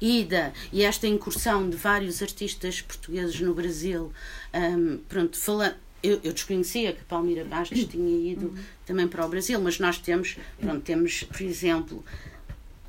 ida 0.00 0.54
e 0.72 0.82
esta 0.84 1.06
incursão 1.06 1.68
de 1.68 1.76
vários 1.76 2.22
artistas 2.22 2.80
portugueses 2.80 3.38
no 3.40 3.54
Brasil, 3.54 4.10
um, 4.54 4.98
pronto, 5.08 5.36
falando 5.36 5.74
eu, 6.02 6.20
eu, 6.22 6.32
desconhecia 6.32 6.92
que 6.92 7.02
Palmira 7.04 7.44
Bastos 7.44 7.84
tinha 7.88 8.32
ido 8.32 8.46
uhum. 8.46 8.64
também 8.84 9.08
para 9.08 9.24
o 9.24 9.28
Brasil, 9.28 9.60
mas 9.60 9.78
nós 9.78 9.98
temos, 9.98 10.36
pronto, 10.60 10.80
temos, 10.82 11.24
por 11.24 11.40
exemplo, 11.42 12.04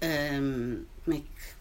um, 0.02 0.84
como 1.04 1.18
é 1.18 1.20
que 1.20 1.57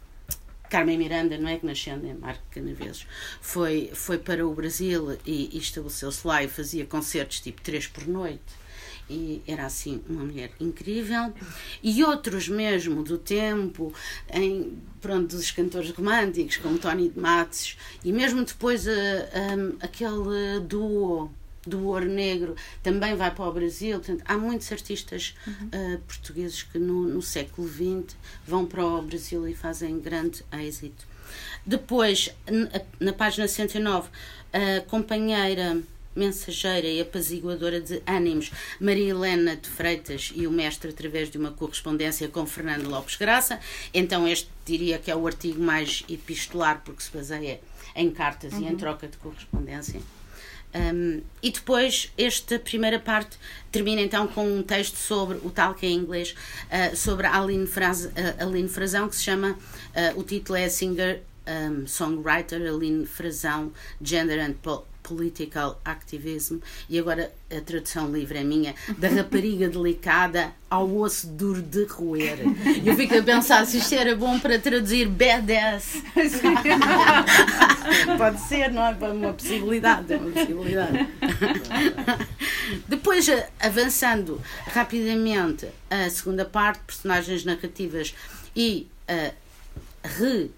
Carmen 0.69 0.99
Miranda, 0.99 1.39
não 1.39 1.49
é 1.49 1.59
que 1.59 1.67
nasceu 1.67 1.95
em 1.95 2.15
Marco 2.15 2.43
Canaveses, 2.51 3.07
foi, 3.41 3.91
foi 3.95 4.19
para 4.19 4.47
o 4.47 4.55
Brasil 4.55 5.19
e, 5.25 5.51
e 5.53 5.59
estabeleceu-se 5.59 6.27
lá 6.27 6.43
e 6.43 6.49
fazia 6.49 6.85
concertos 6.85 7.41
tipo 7.41 7.61
três 7.63 7.87
por 7.87 8.07
noite. 8.07 8.67
E 9.09 9.41
era 9.47 9.67
assim 9.67 10.03
uma 10.09 10.25
mulher 10.25 10.51
incrível. 10.59 11.33
E 11.81 12.03
outros 12.03 12.49
mesmo 12.49 13.05
do 13.05 13.17
tempo, 13.17 13.95
em, 14.33 14.83
pronto, 15.01 15.37
dos 15.37 15.53
cantores 15.53 15.91
românticos, 15.91 16.57
como 16.57 16.77
Tony 16.77 17.11
de 17.11 17.19
Matos, 17.19 17.77
e 18.05 18.13
mesmo 18.13 18.45
depois 18.45 18.85
uh, 18.87 18.91
um, 18.91 19.77
aquele 19.81 20.59
duo 20.67 21.31
do 21.67 21.87
ouro 21.87 22.07
negro 22.07 22.55
também 22.83 23.15
vai 23.17 23.31
para 23.31 23.45
o 23.45 23.53
Brasil. 23.53 23.99
Portanto, 23.99 24.23
há 24.27 24.37
muitos 24.39 24.71
artistas 24.73 25.35
Uhum. 25.47 25.95
uh, 25.95 25.99
portugueses 26.01 26.63
que 26.63 26.79
no, 26.79 27.03
no 27.09 27.21
século 27.23 27.69
XX 27.69 28.17
vão 28.47 28.65
para 28.67 28.85
o 28.85 29.03
Brasil 29.03 29.47
e 29.49 29.55
fazem 29.55 29.99
grande 30.01 30.45
êxito. 30.53 31.05
Depois, 31.65 32.31
na 33.01 33.13
página 33.13 33.49
109, 33.49 34.09
a 34.53 34.81
companheira 34.83 35.81
mensageira 36.15 36.87
e 36.87 37.01
apaziguadora 37.01 37.79
de 37.81 38.03
ânimos, 38.07 38.51
Maria 38.81 39.11
Helena 39.11 39.55
de 39.55 39.69
Freitas 39.69 40.33
e 40.35 40.47
o 40.47 40.51
mestre 40.51 40.91
através 40.91 41.31
de 41.31 41.37
uma 41.37 41.51
correspondência 41.51 42.27
com 42.29 42.47
Fernando 42.47 42.89
Lopes 42.89 43.17
Graça. 43.17 43.61
Então 43.93 44.27
este 44.27 44.49
diria 44.65 44.99
que 44.99 45.11
é 45.11 45.17
o 45.17 45.27
artigo 45.27 45.61
mais 45.61 46.05
epistolar 46.09 46.81
porque 46.85 47.03
se 47.03 47.11
baseia 47.11 47.61
em 47.95 48.11
cartas 48.11 48.55
e 48.55 48.65
em 48.65 48.77
troca 48.77 49.09
de 49.09 49.17
correspondência. 49.19 50.01
Um, 50.77 51.23
e 51.43 51.51
depois, 51.51 52.13
esta 52.19 52.59
primeira 52.59 52.99
parte 52.99 53.39
termina 53.73 54.03
então 54.03 54.27
com 54.27 54.47
um 54.47 54.63
texto 54.63 54.97
sobre 54.97 55.39
o 55.39 55.51
tal 55.51 55.75
que 55.75 55.87
é 55.87 55.91
inglês, 55.91 56.35
uh, 56.67 56.95
sobre 56.95 57.27
a 57.27 57.41
Aline, 57.41 57.67
Fraz, 57.67 58.05
uh, 58.05 58.11
Aline 58.39 58.69
Frazão, 58.69 59.09
que 59.09 59.17
se 59.17 59.23
chama, 59.23 59.53
uh, 59.53 60.21
o 60.21 60.23
título 60.23 60.59
é 60.59 60.69
Singer 60.69 61.23
um, 61.47 61.87
Songwriter 61.87 62.61
Aline 62.61 63.07
Frazão, 63.07 63.73
Gender 64.03 64.45
and 64.45 64.55
Political 65.07 65.81
Activism, 65.85 66.59
e 66.91 66.99
agora 66.99 67.33
a 67.49 67.61
tradução 67.61 68.11
livre 68.11 68.39
é 68.39 68.45
minha, 68.45 68.75
da 68.99 69.09
rapariga 69.09 69.69
delicada 69.71 70.53
ao 70.69 70.93
osso 70.97 71.29
duro 71.29 71.63
de 71.63 71.85
roer. 71.85 72.41
Eu 72.85 72.97
fico 72.97 73.17
a 73.17 73.23
pensar 73.23 73.65
se 73.67 73.79
isto 73.79 73.95
era 73.95 74.17
bom 74.17 74.41
para 74.41 74.59
traduzir 74.59 75.09
badass. 75.09 76.03
Pode 78.19 78.41
ser, 78.49 78.73
não 78.73 78.85
é? 78.85 78.91
Uma 78.91 79.33
possibilidade, 79.33 80.13
é 80.13 80.17
uma 80.17 80.33
possibilidade. 80.33 81.09
Depois, 82.89 83.29
eh, 83.29 83.49
avançando 83.61 84.43
rapidamente 84.67 85.69
a 85.89 86.11
segunda 86.11 86.45
parte, 86.45 86.81
personagens 86.85 87.45
narrativas 87.45 88.13
e 88.57 88.89
a 89.07 89.31
re, 90.05 90.51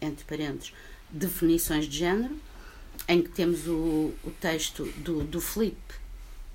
entre 0.00 0.24
parênteses, 0.24 0.72
definições 1.10 1.86
de 1.86 1.98
género, 1.98 2.36
em 3.08 3.22
que 3.22 3.30
temos 3.30 3.66
o, 3.66 4.12
o 4.24 4.30
texto 4.40 4.84
do, 4.98 5.24
do 5.24 5.40
Flip, 5.40 5.76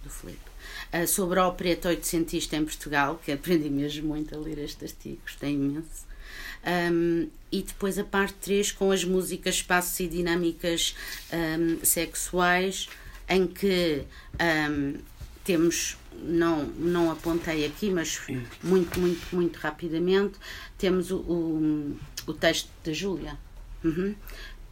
do 0.04 0.10
Flip, 0.10 0.40
eh, 0.92 1.06
sobre 1.06 1.40
a 1.40 1.48
opereta 1.48 1.90
oitocentista 1.90 2.56
em 2.56 2.64
Portugal, 2.64 3.20
que 3.24 3.32
aprendi 3.32 3.70
mesmo 3.70 4.08
muito 4.08 4.34
a 4.36 4.40
ler 4.40 4.58
este 4.60 4.86
artigo, 4.86 5.20
gostei 5.24 5.54
imenso. 5.54 6.08
Um, 6.92 7.30
e 7.52 7.62
depois 7.62 7.98
a 7.98 8.04
parte 8.04 8.36
3 8.42 8.72
com 8.74 8.92
as 8.92 9.04
músicas, 9.04 9.56
espaços 9.56 10.00
e 10.00 10.08
dinâmicas 10.08 10.96
um, 11.32 11.84
sexuais, 11.86 12.90
em 13.30 13.48
que 13.48 14.04
um, 14.70 14.96
temos, 15.44 15.98
não, 16.14 16.66
não 16.66 17.12
apontei 17.12 17.66
aqui, 17.66 17.90
mas 17.90 18.20
muito, 18.62 19.00
muito, 19.00 19.36
muito 19.36 19.58
rapidamente, 19.58 20.38
temos 20.78 21.12
o, 21.12 21.18
o, 21.20 21.98
o 22.28 22.34
texto 22.34 22.70
da 22.84 22.92
Júlia. 22.92 23.38
Uhum. 23.84 24.14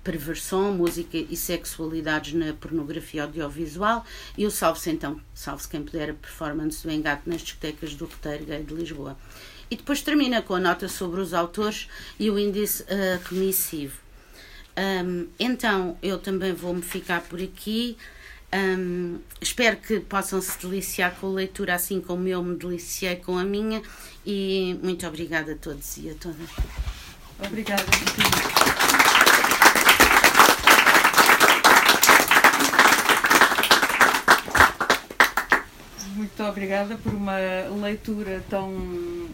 Perversão, 0.06 0.72
música 0.72 1.18
e 1.18 1.36
sexualidades 1.36 2.34
na 2.34 2.54
pornografia 2.54 3.24
audiovisual 3.24 4.06
e 4.38 4.46
o 4.46 4.52
Salve-se 4.52 4.91
então, 4.91 5.20
Salve-se 5.34 5.68
quem 5.68 5.82
puder, 5.82 6.12
a 6.12 6.13
performance 6.13 6.84
do 6.84 6.91
engate 6.94 7.28
nas 7.28 7.41
discotecas 7.41 7.96
do 7.96 8.06
roteiro 8.06 8.46
gay 8.46 8.63
de 8.63 8.72
Lisboa. 8.72 9.18
E 9.70 9.76
depois 9.76 10.04
termina 10.04 10.44
com 10.44 10.54
a 10.54 10.60
nota 10.60 10.88
sobre 10.88 11.20
os 11.20 11.34
autores 11.34 11.89
e 12.20 12.30
o 12.30 12.38
índice 12.38 12.84
uh, 12.84 13.20
remissivo. 13.28 13.98
Um, 14.78 15.28
então, 15.39 15.98
eu 16.04 16.20
também 16.20 16.54
vou-me 16.54 16.84
ficar 16.84 17.22
por 17.22 17.41
aqui. 17.41 17.98
Um, 18.54 19.18
espero 19.41 19.78
que 19.78 20.00
possam 20.02 20.39
se 20.39 20.60
deliciar 20.60 21.15
com 21.15 21.28
a 21.28 21.32
leitura, 21.32 21.74
assim 21.74 22.00
como 22.00 22.28
eu 22.28 22.44
me 22.44 22.56
deliciei 22.56 23.15
com 23.15 23.39
a 23.39 23.44
minha. 23.44 23.82
E 24.24 24.80
muito 24.84 25.08
obrigada 25.08 25.54
a 25.54 25.56
todos 25.56 25.98
e 25.98 26.12
a 26.12 26.13
todas. 26.13 26.50
Obrigada, 27.44 27.84
Muito 36.26 36.44
obrigada 36.44 36.98
por 36.98 37.14
uma 37.14 37.38
leitura 37.84 38.44
tão 38.50 38.72
hum, 38.72 39.28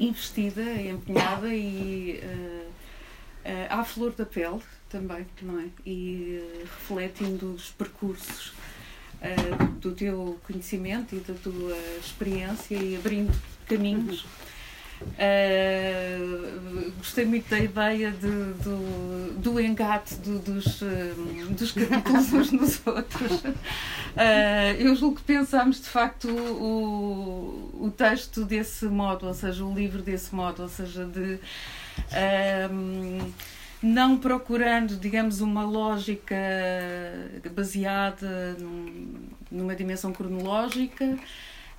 investida, 0.00 0.62
empenhada 0.82 1.46
e 1.54 2.20
uh, 2.24 2.68
uh, 2.68 3.66
à 3.70 3.84
flor 3.84 4.10
da 4.10 4.26
pele 4.26 4.60
também, 4.90 5.24
não 5.40 5.60
é? 5.60 5.66
E 5.86 6.42
uh, 6.42 6.62
refletindo 6.64 7.52
os 7.52 7.70
percursos 7.70 8.52
do 9.80 9.92
teu 9.92 10.38
conhecimento 10.44 11.14
e 11.14 11.20
da 11.20 11.34
tua 11.34 11.76
experiência 12.00 12.74
e 12.74 12.96
abrindo 12.96 13.32
caminhos. 13.66 14.26
Uh, 15.02 16.90
gostei 16.98 17.26
muito 17.26 17.50
da 17.50 17.58
ideia 17.58 18.10
de, 18.10 18.54
do, 18.62 19.34
do 19.38 19.60
engate 19.60 20.14
do, 20.16 20.38
dos, 20.38 20.80
uh, 20.80 20.86
dos 21.50 21.72
capítulos 21.72 22.32
uns 22.32 22.52
nos 22.52 22.86
outros. 22.86 23.32
Uh, 23.42 24.72
eu 24.78 24.96
julgo 24.96 25.16
que 25.16 25.22
pensámos 25.22 25.80
de 25.82 25.88
facto 25.88 26.28
o, 26.30 27.86
o 27.86 27.90
texto 27.90 28.44
desse 28.44 28.86
modo, 28.86 29.26
ou 29.26 29.34
seja, 29.34 29.64
o 29.64 29.74
livro 29.74 30.00
desse 30.02 30.34
modo, 30.34 30.62
ou 30.62 30.68
seja, 30.68 31.04
de 31.04 31.38
não 33.82 34.16
procurando, 34.16 34.96
digamos, 34.96 35.40
uma 35.40 35.62
lógica 35.64 36.34
baseada 37.54 38.54
num, 38.58 39.28
numa 39.50 39.76
dimensão 39.76 40.12
cronológica. 40.12 41.18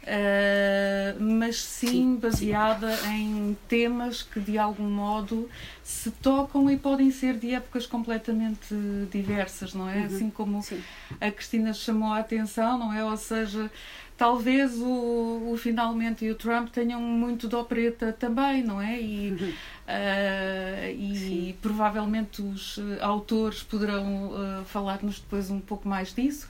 Uh, 0.08 1.22
mas 1.22 1.62
sim 1.62 2.16
baseada 2.16 2.98
em 3.10 3.58
temas 3.68 4.24
que 4.24 4.40
de 4.40 4.58
algum 4.58 4.90
modo 4.90 5.50
se 5.84 6.10
tocam 6.12 6.72
e 6.72 6.78
podem 6.78 7.12
ser 7.12 7.34
de 7.34 7.54
épocas 7.54 7.86
completamente 7.86 8.74
diversas, 9.12 9.74
não 9.74 9.90
é? 9.90 9.98
Uhum. 9.98 10.06
Assim 10.06 10.30
como 10.30 10.64
sim. 10.64 10.82
a 11.20 11.30
Cristina 11.30 11.74
chamou 11.74 12.14
a 12.14 12.20
atenção, 12.20 12.78
não 12.78 12.94
é? 12.94 13.04
Ou 13.04 13.18
seja, 13.18 13.70
talvez 14.16 14.78
o, 14.78 15.52
o 15.52 15.58
Finalmente 15.58 16.24
e 16.24 16.32
o 16.32 16.36
Trump 16.36 16.70
tenham 16.70 17.02
muito 17.02 17.46
de 17.50 17.56
opereta 17.58 18.14
também, 18.14 18.64
não 18.64 18.82
é? 18.82 19.02
E, 19.02 19.32
uhum. 19.32 19.50
uh, 19.50 20.90
e 20.90 21.58
provavelmente 21.62 22.42
os 22.42 22.80
autores 23.02 23.62
poderão 23.62 24.28
uh, 24.28 24.64
falar-nos 24.64 25.20
depois 25.20 25.52
um 25.52 25.60
pouco 25.60 25.86
mais 25.86 26.16
disso. 26.16 26.48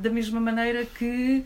da 0.00 0.10
mesma 0.10 0.38
maneira 0.38 0.86
que 0.86 1.44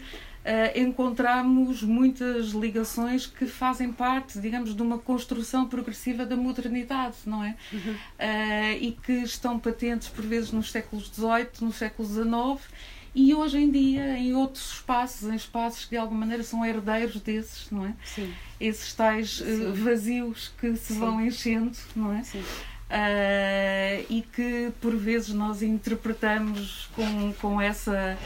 Uh, 0.50 0.80
encontramos 0.80 1.80
muitas 1.82 2.48
ligações 2.48 3.24
que 3.24 3.46
fazem 3.46 3.92
parte, 3.92 4.40
digamos, 4.40 4.74
de 4.74 4.82
uma 4.82 4.98
construção 4.98 5.68
progressiva 5.68 6.26
da 6.26 6.34
modernidade, 6.34 7.18
não 7.24 7.44
é? 7.44 7.54
Uhum. 7.72 7.92
Uh, 7.92 8.76
e 8.80 8.98
que 9.00 9.12
estão 9.12 9.60
patentes 9.60 10.08
por 10.08 10.24
vezes 10.24 10.50
nos 10.50 10.72
séculos 10.72 11.06
XVIII, 11.06 11.48
no 11.60 11.72
século 11.72 12.08
XIX 12.08 12.68
e 13.14 13.34
hoje 13.34 13.58
em 13.58 13.70
dia 13.70 14.18
em 14.18 14.34
outros 14.34 14.74
espaços, 14.74 15.28
em 15.28 15.34
espaços 15.34 15.84
que 15.84 15.90
de 15.90 15.96
alguma 15.96 16.20
maneira 16.20 16.42
são 16.42 16.64
herdeiros 16.64 17.20
desses, 17.20 17.70
não 17.70 17.86
é? 17.86 17.94
Sim. 18.04 18.32
Esses 18.60 18.92
tais 18.92 19.40
uh, 19.40 19.72
vazios 19.74 20.52
que 20.60 20.74
se 20.76 20.94
Sim. 20.94 20.98
vão 20.98 21.20
enchendo, 21.24 21.76
não 21.94 22.12
é? 22.12 22.22
Sim. 22.22 22.40
Uh, 22.40 24.06
e 24.10 24.24
que 24.32 24.72
por 24.80 24.96
vezes 24.96 25.30
nós 25.30 25.62
interpretamos 25.62 26.88
com, 26.94 27.32
com 27.34 27.60
essa 27.60 28.18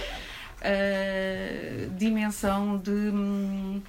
uh, 0.64 1.90
dimensão 1.96 2.78
de 2.78 2.90
um, 2.90 3.82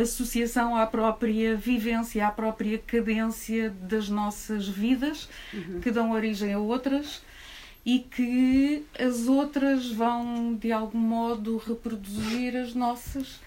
associação 0.00 0.76
à 0.76 0.86
própria 0.86 1.56
vivência, 1.56 2.26
à 2.26 2.30
própria 2.30 2.78
cadência 2.78 3.70
das 3.70 4.08
nossas 4.08 4.66
vidas, 4.66 5.28
uhum. 5.52 5.80
que 5.80 5.90
dão 5.90 6.12
origem 6.12 6.52
a 6.52 6.58
outras 6.58 7.22
e 7.84 7.98
que 7.98 8.84
as 8.98 9.26
outras 9.26 9.90
vão 9.90 10.54
de 10.54 10.72
algum 10.72 10.98
modo 10.98 11.58
reproduzir 11.58 12.56
as 12.56 12.74
nossas 12.74 13.40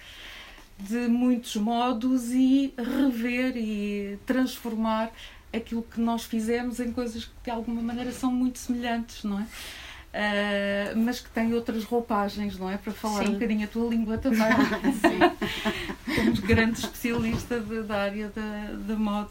de 0.79 1.07
muitos 1.07 1.55
modos 1.55 2.31
e 2.31 2.71
rever 2.77 3.57
e 3.57 4.19
transformar 4.27 5.11
aquilo 5.51 5.81
que 5.81 5.99
nós 5.99 6.23
fizemos 6.25 6.79
em 6.79 6.91
coisas 6.91 7.25
que 7.25 7.31
de 7.43 7.49
alguma 7.49 7.81
maneira 7.81 8.11
são 8.11 8.31
muito 8.31 8.59
semelhantes, 8.59 9.23
não 9.23 9.39
é? 9.39 9.47
Uh, 10.17 10.97
mas 10.97 11.19
que 11.19 11.29
têm 11.29 11.53
outras 11.53 11.83
roupagens, 11.83 12.57
não 12.57 12.71
é? 12.71 12.77
Para 12.77 12.91
falar 12.91 13.23
Sim. 13.23 13.29
um 13.29 13.33
bocadinho 13.33 13.65
a 13.65 13.67
tua 13.67 13.87
língua 13.87 14.17
também. 14.17 14.47
Como 16.15 16.41
grande 16.41 16.79
especialista 16.79 17.59
de, 17.59 17.83
da 17.83 17.97
área 17.97 18.29
da, 18.29 18.71
da 18.87 18.95
moda. 18.95 19.29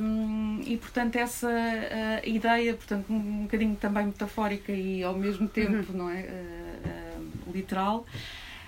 Um, 0.00 0.60
e 0.64 0.76
portanto 0.76 1.16
essa 1.16 1.48
uh, 1.48 2.28
ideia 2.28 2.74
portanto 2.74 3.12
um 3.12 3.42
bocadinho 3.42 3.74
também 3.74 4.06
metafórica 4.06 4.70
e 4.70 5.02
ao 5.02 5.14
mesmo 5.14 5.48
tempo 5.48 5.92
Uhum. 5.92 5.98
não 5.98 6.08
é 6.08 6.20
uh, 6.20 7.52
literal 7.52 8.06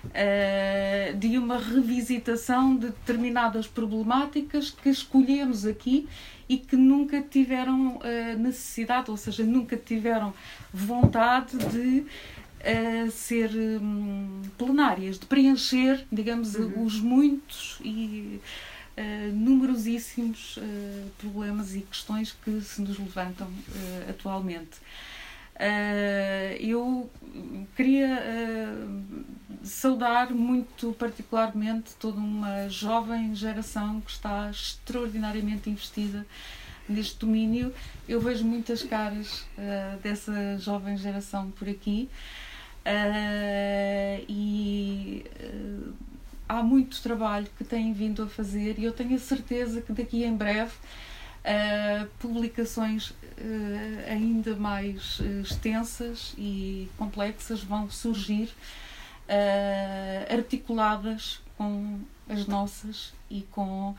uh, 0.03 1.17
de 1.17 1.37
uma 1.37 1.57
revisitação 1.59 2.75
de 2.75 2.87
determinadas 2.87 3.67
problemáticas 3.67 4.69
que 4.69 4.89
escolhemos 4.89 5.65
aqui 5.65 6.09
e 6.47 6.57
que 6.57 6.75
nunca 6.75 7.21
tiveram 7.21 7.97
uh, 7.97 8.39
necessidade, 8.39 9.09
ou 9.09 9.17
seja, 9.17 9.43
nunca 9.43 9.75
tiveram 9.75 10.33
vontade 10.73 11.57
de 11.57 11.99
uh, 11.99 13.11
ser 13.11 13.49
um, 13.81 14.41
plenárias, 14.57 15.17
de 15.17 15.25
preencher, 15.25 16.05
digamos, 16.11 16.55
uhum. 16.55 16.83
os 16.83 16.99
muitos 16.99 17.79
e 17.83 18.39
uh, 18.97 19.33
numerosíssimos 19.33 20.59
problemas 21.17 21.75
e 21.75 21.81
questões 21.81 22.35
que 22.43 22.61
se 22.61 22.81
nos 22.81 22.97
levantam 22.99 23.47
atualmente. 24.09 24.77
Eu 26.59 27.09
queria 27.75 28.21
saudar 29.65 30.31
muito 30.31 30.93
particularmente 30.93 31.95
toda 31.99 32.17
uma 32.19 32.69
jovem 32.69 33.33
geração 33.35 33.99
que 34.01 34.11
está 34.11 34.49
extraordinariamente 34.49 35.69
investida 35.69 36.25
neste 36.87 37.17
domínio. 37.19 37.73
Eu 38.07 38.21
vejo 38.21 38.45
muitas 38.45 38.83
caras 38.83 39.41
uh, 39.57 39.97
dessa 40.01 40.57
jovem 40.59 40.95
geração 40.97 41.49
por 41.51 41.67
aqui 41.67 42.07
uh, 42.85 44.25
e 44.29 45.25
uh, 45.41 45.93
há 46.47 46.61
muito 46.61 47.01
trabalho 47.01 47.47
que 47.57 47.63
têm 47.63 47.91
vindo 47.91 48.21
a 48.21 48.27
fazer 48.27 48.77
e 48.77 48.83
eu 48.83 48.91
tenho 48.91 49.15
a 49.15 49.19
certeza 49.19 49.81
que 49.81 49.91
daqui 49.91 50.23
em 50.23 50.35
breve 50.35 50.73
publicações 52.17 53.13
ainda 54.07 54.55
mais 54.55 55.19
extensas 55.41 56.33
e 56.37 56.89
complexas 56.97 57.61
vão 57.63 57.89
surgir 57.89 58.49
uh, 59.27 60.33
articuladas 60.33 61.41
com 61.57 61.99
as 62.29 62.47
nossas 62.47 63.13
e 63.29 63.41
com 63.51 63.91
uh, 63.91 63.95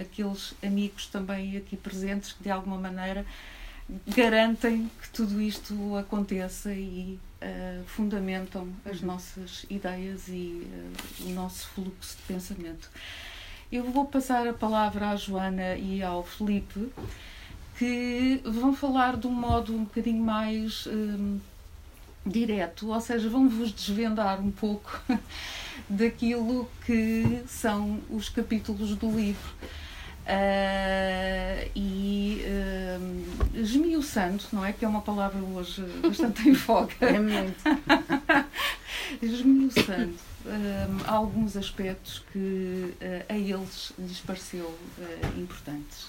aqueles 0.00 0.54
amigos 0.62 1.06
também 1.06 1.56
aqui 1.56 1.76
presentes 1.76 2.32
que 2.32 2.42
de 2.42 2.50
alguma 2.50 2.78
maneira 2.78 3.24
garantem 4.08 4.90
que 5.00 5.10
tudo 5.10 5.40
isto 5.40 5.96
aconteça 5.96 6.72
e 6.72 7.18
uh, 7.42 7.84
fundamentam 7.86 8.68
as 8.84 9.00
uhum. 9.00 9.08
nossas 9.08 9.66
ideias 9.68 10.28
e 10.28 10.66
uh, 11.20 11.26
o 11.26 11.30
nosso 11.30 11.68
fluxo 11.68 12.16
de 12.16 12.22
pensamento. 12.22 12.90
Eu 13.70 13.90
vou 13.90 14.06
passar 14.06 14.46
a 14.46 14.52
palavra 14.52 15.10
à 15.10 15.16
Joana 15.16 15.76
e 15.76 16.02
ao 16.02 16.22
Felipe, 16.22 16.92
que 17.78 18.40
vão 18.44 18.74
falar 18.74 19.16
de 19.16 19.26
um 19.26 19.32
modo 19.32 19.74
um 19.74 19.84
bocadinho 19.84 20.22
mais 20.22 20.86
direto, 22.26 22.90
ou 22.90 23.00
seja, 23.00 23.28
vão-vos 23.28 23.72
desvendar 23.72 24.40
um 24.40 24.50
pouco 24.50 25.02
daquilo 25.88 26.68
que 26.86 27.42
são 27.46 28.00
os 28.10 28.28
capítulos 28.28 28.96
do 28.96 29.10
livro. 29.10 29.52
Uh, 30.24 31.70
e 31.76 32.42
uh, 32.46 33.58
esmiuçando, 33.58 34.42
não 34.54 34.64
é? 34.64 34.72
Que 34.72 34.86
é 34.86 34.88
uma 34.88 35.02
palavra 35.02 35.38
hoje 35.38 35.82
bastante 36.00 36.48
em 36.48 36.54
foca. 36.54 37.04
É 37.04 37.18
muito. 37.18 37.62
esmiuçando 39.20 40.14
uh, 40.46 41.04
alguns 41.06 41.58
aspectos 41.58 42.24
que 42.32 42.38
uh, 42.38 43.24
a 43.28 43.36
eles 43.36 43.92
lhes 43.98 44.20
pareceu 44.20 44.74
importantes. 45.36 46.08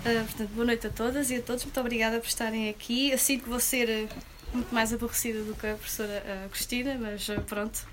Uh, 0.00 0.24
portanto, 0.24 0.50
boa 0.50 0.66
noite 0.66 0.86
a 0.86 0.90
todas 0.90 1.30
e 1.30 1.36
a 1.36 1.42
todos. 1.42 1.64
Muito 1.64 1.80
obrigada 1.80 2.20
por 2.20 2.26
estarem 2.26 2.68
aqui. 2.68 3.10
Eu 3.10 3.18
sinto 3.18 3.44
que 3.44 3.48
vou 3.48 3.58
ser 3.58 3.88
uh, 3.88 4.08
muito 4.54 4.72
mais 4.72 4.92
aborrecida 4.92 5.42
do 5.42 5.54
que 5.54 5.66
a 5.66 5.74
professora 5.74 6.22
uh, 6.24 6.48
Cristina, 6.50 6.96
mas 7.00 7.26
pronto, 7.46 7.86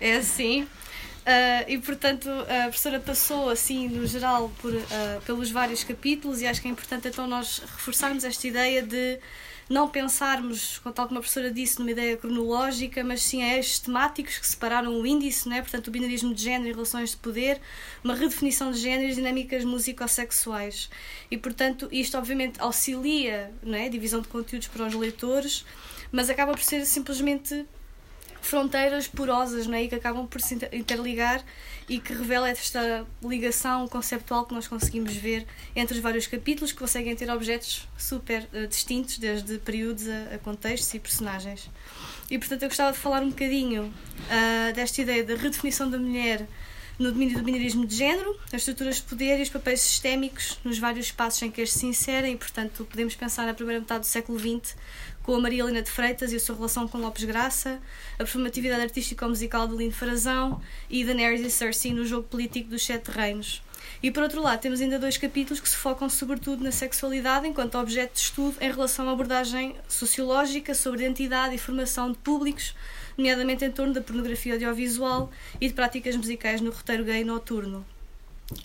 é 0.00 0.16
assim. 0.16 0.66
e 1.68 1.78
portanto, 1.78 2.28
a 2.28 2.64
professora 2.64 3.00
passou, 3.00 3.48
assim, 3.48 3.88
no 3.88 4.06
geral, 4.06 4.52
por, 4.60 4.72
pelos 5.24 5.50
vários 5.50 5.82
capítulos, 5.82 6.42
e 6.42 6.46
acho 6.46 6.60
que 6.60 6.68
é 6.68 6.70
importante 6.70 7.08
então 7.08 7.26
nós 7.26 7.60
reforçarmos 7.60 8.24
esta 8.24 8.46
ideia 8.46 8.82
de 8.82 9.18
não 9.68 9.88
pensarmos, 9.88 10.80
tal 10.94 11.06
como 11.06 11.18
a 11.18 11.22
professora 11.22 11.50
disse, 11.50 11.78
numa 11.78 11.90
ideia 11.90 12.16
cronológica, 12.16 13.02
mas 13.02 13.22
sim 13.22 13.42
a 13.42 13.56
eixos 13.56 13.78
temáticos 13.78 14.38
que 14.38 14.46
separaram 14.46 15.00
o 15.00 15.06
índice, 15.06 15.48
né? 15.48 15.62
portanto, 15.62 15.88
o 15.88 15.90
binarismo 15.90 16.34
de 16.34 16.42
género 16.42 16.70
e 16.70 16.72
relações 16.72 17.10
de 17.10 17.16
poder, 17.16 17.60
uma 18.02 18.14
redefinição 18.14 18.70
de 18.70 18.78
género 18.78 19.10
e 19.10 19.14
dinâmicas 19.14 19.64
musicossexuais. 19.64 20.90
E, 21.30 21.38
portanto, 21.38 21.88
isto 21.90 22.18
obviamente 22.18 22.60
auxilia 22.60 23.52
né? 23.62 23.86
a 23.86 23.88
divisão 23.88 24.20
de 24.20 24.28
conteúdos 24.28 24.68
para 24.68 24.86
os 24.86 24.94
leitores, 24.94 25.64
mas 26.12 26.28
acaba 26.28 26.52
por 26.52 26.62
ser 26.62 26.84
simplesmente 26.84 27.66
fronteiras 28.46 29.08
porosas 29.08 29.66
não 29.66 29.74
é? 29.74 29.84
e 29.84 29.88
que 29.88 29.94
acabam 29.94 30.26
por 30.26 30.40
se 30.40 30.54
interligar 30.72 31.42
e 31.88 31.98
que 31.98 32.12
revela 32.12 32.48
esta 32.48 33.06
ligação 33.22 33.86
conceptual 33.88 34.44
que 34.46 34.54
nós 34.54 34.68
conseguimos 34.68 35.14
ver 35.14 35.46
entre 35.74 35.96
os 35.96 36.02
vários 36.02 36.26
capítulos 36.26 36.72
que 36.72 36.78
conseguem 36.78 37.14
ter 37.14 37.30
objetos 37.30 37.88
super 37.96 38.48
uh, 38.52 38.66
distintos, 38.66 39.18
desde 39.18 39.58
períodos 39.58 40.08
a, 40.08 40.34
a, 40.34 40.38
contextos 40.38 40.92
e 40.94 40.98
personagens. 40.98 41.70
E 42.30 42.38
portanto 42.38 42.62
eu 42.62 42.68
gostava 42.68 42.92
de 42.92 42.98
falar 42.98 43.22
um 43.22 43.30
bocadinho 43.30 43.84
uh, 43.84 44.72
desta 44.74 45.02
ideia 45.02 45.24
da 45.24 45.34
redefinição 45.34 45.90
da 45.90 45.98
mulher 45.98 46.46
no 46.98 47.10
domínio 47.10 47.36
do 47.36 47.42
binarismo 47.42 47.86
de 47.86 47.96
género, 47.96 48.38
as 48.46 48.60
estruturas 48.60 48.96
de 48.96 49.02
poder 49.02 49.38
e 49.38 49.42
os 49.42 49.48
papéis 49.48 49.80
sistémicos 49.80 50.58
nos 50.62 50.78
vários 50.78 51.06
espaços 51.06 51.42
em 51.42 51.50
que 51.50 51.60
este 51.60 51.78
se 51.78 51.86
inserem, 51.86 52.34
e 52.34 52.36
portanto 52.36 52.86
podemos 52.88 53.14
pensar 53.16 53.46
na 53.46 53.54
primeira 53.54 53.80
metade 53.80 54.00
do 54.00 54.06
século 54.06 54.38
XX 54.38 54.76
com 55.24 55.34
a 55.34 55.40
Maria 55.40 55.62
Helena 55.62 55.80
de 55.80 55.90
Freitas 55.90 56.32
e 56.32 56.36
a 56.36 56.40
sua 56.40 56.54
relação 56.54 56.86
com 56.86 56.98
Lopes 56.98 57.24
Graça, 57.24 57.80
a 58.14 58.18
performatividade 58.18 58.82
artístico-musical 58.82 59.66
de 59.66 59.74
Lindo 59.74 59.94
Farazão 59.94 60.60
e 60.88 61.02
Daenerys 61.02 61.40
e 61.40 61.50
Cersei 61.50 61.94
no 61.94 62.04
jogo 62.04 62.28
político 62.28 62.68
dos 62.68 62.84
Sete 62.84 63.10
Reinos. 63.10 63.62
E 64.02 64.10
por 64.10 64.22
outro 64.22 64.42
lado, 64.42 64.60
temos 64.60 64.82
ainda 64.82 64.98
dois 64.98 65.16
capítulos 65.16 65.60
que 65.60 65.68
se 65.68 65.76
focam 65.76 66.10
sobretudo 66.10 66.62
na 66.62 66.70
sexualidade 66.70 67.48
enquanto 67.48 67.78
objeto 67.78 68.12
de 68.12 68.20
estudo 68.20 68.56
em 68.60 68.70
relação 68.70 69.08
à 69.08 69.12
abordagem 69.12 69.74
sociológica 69.88 70.74
sobre 70.74 71.04
identidade 71.04 71.54
e 71.54 71.58
formação 71.58 72.12
de 72.12 72.18
públicos, 72.18 72.74
nomeadamente 73.16 73.64
em 73.64 73.70
torno 73.70 73.94
da 73.94 74.02
pornografia 74.02 74.52
audiovisual 74.52 75.30
e 75.58 75.68
de 75.68 75.72
práticas 75.72 76.16
musicais 76.16 76.60
no 76.60 76.70
roteiro 76.70 77.02
gay 77.02 77.24
noturno. 77.24 77.84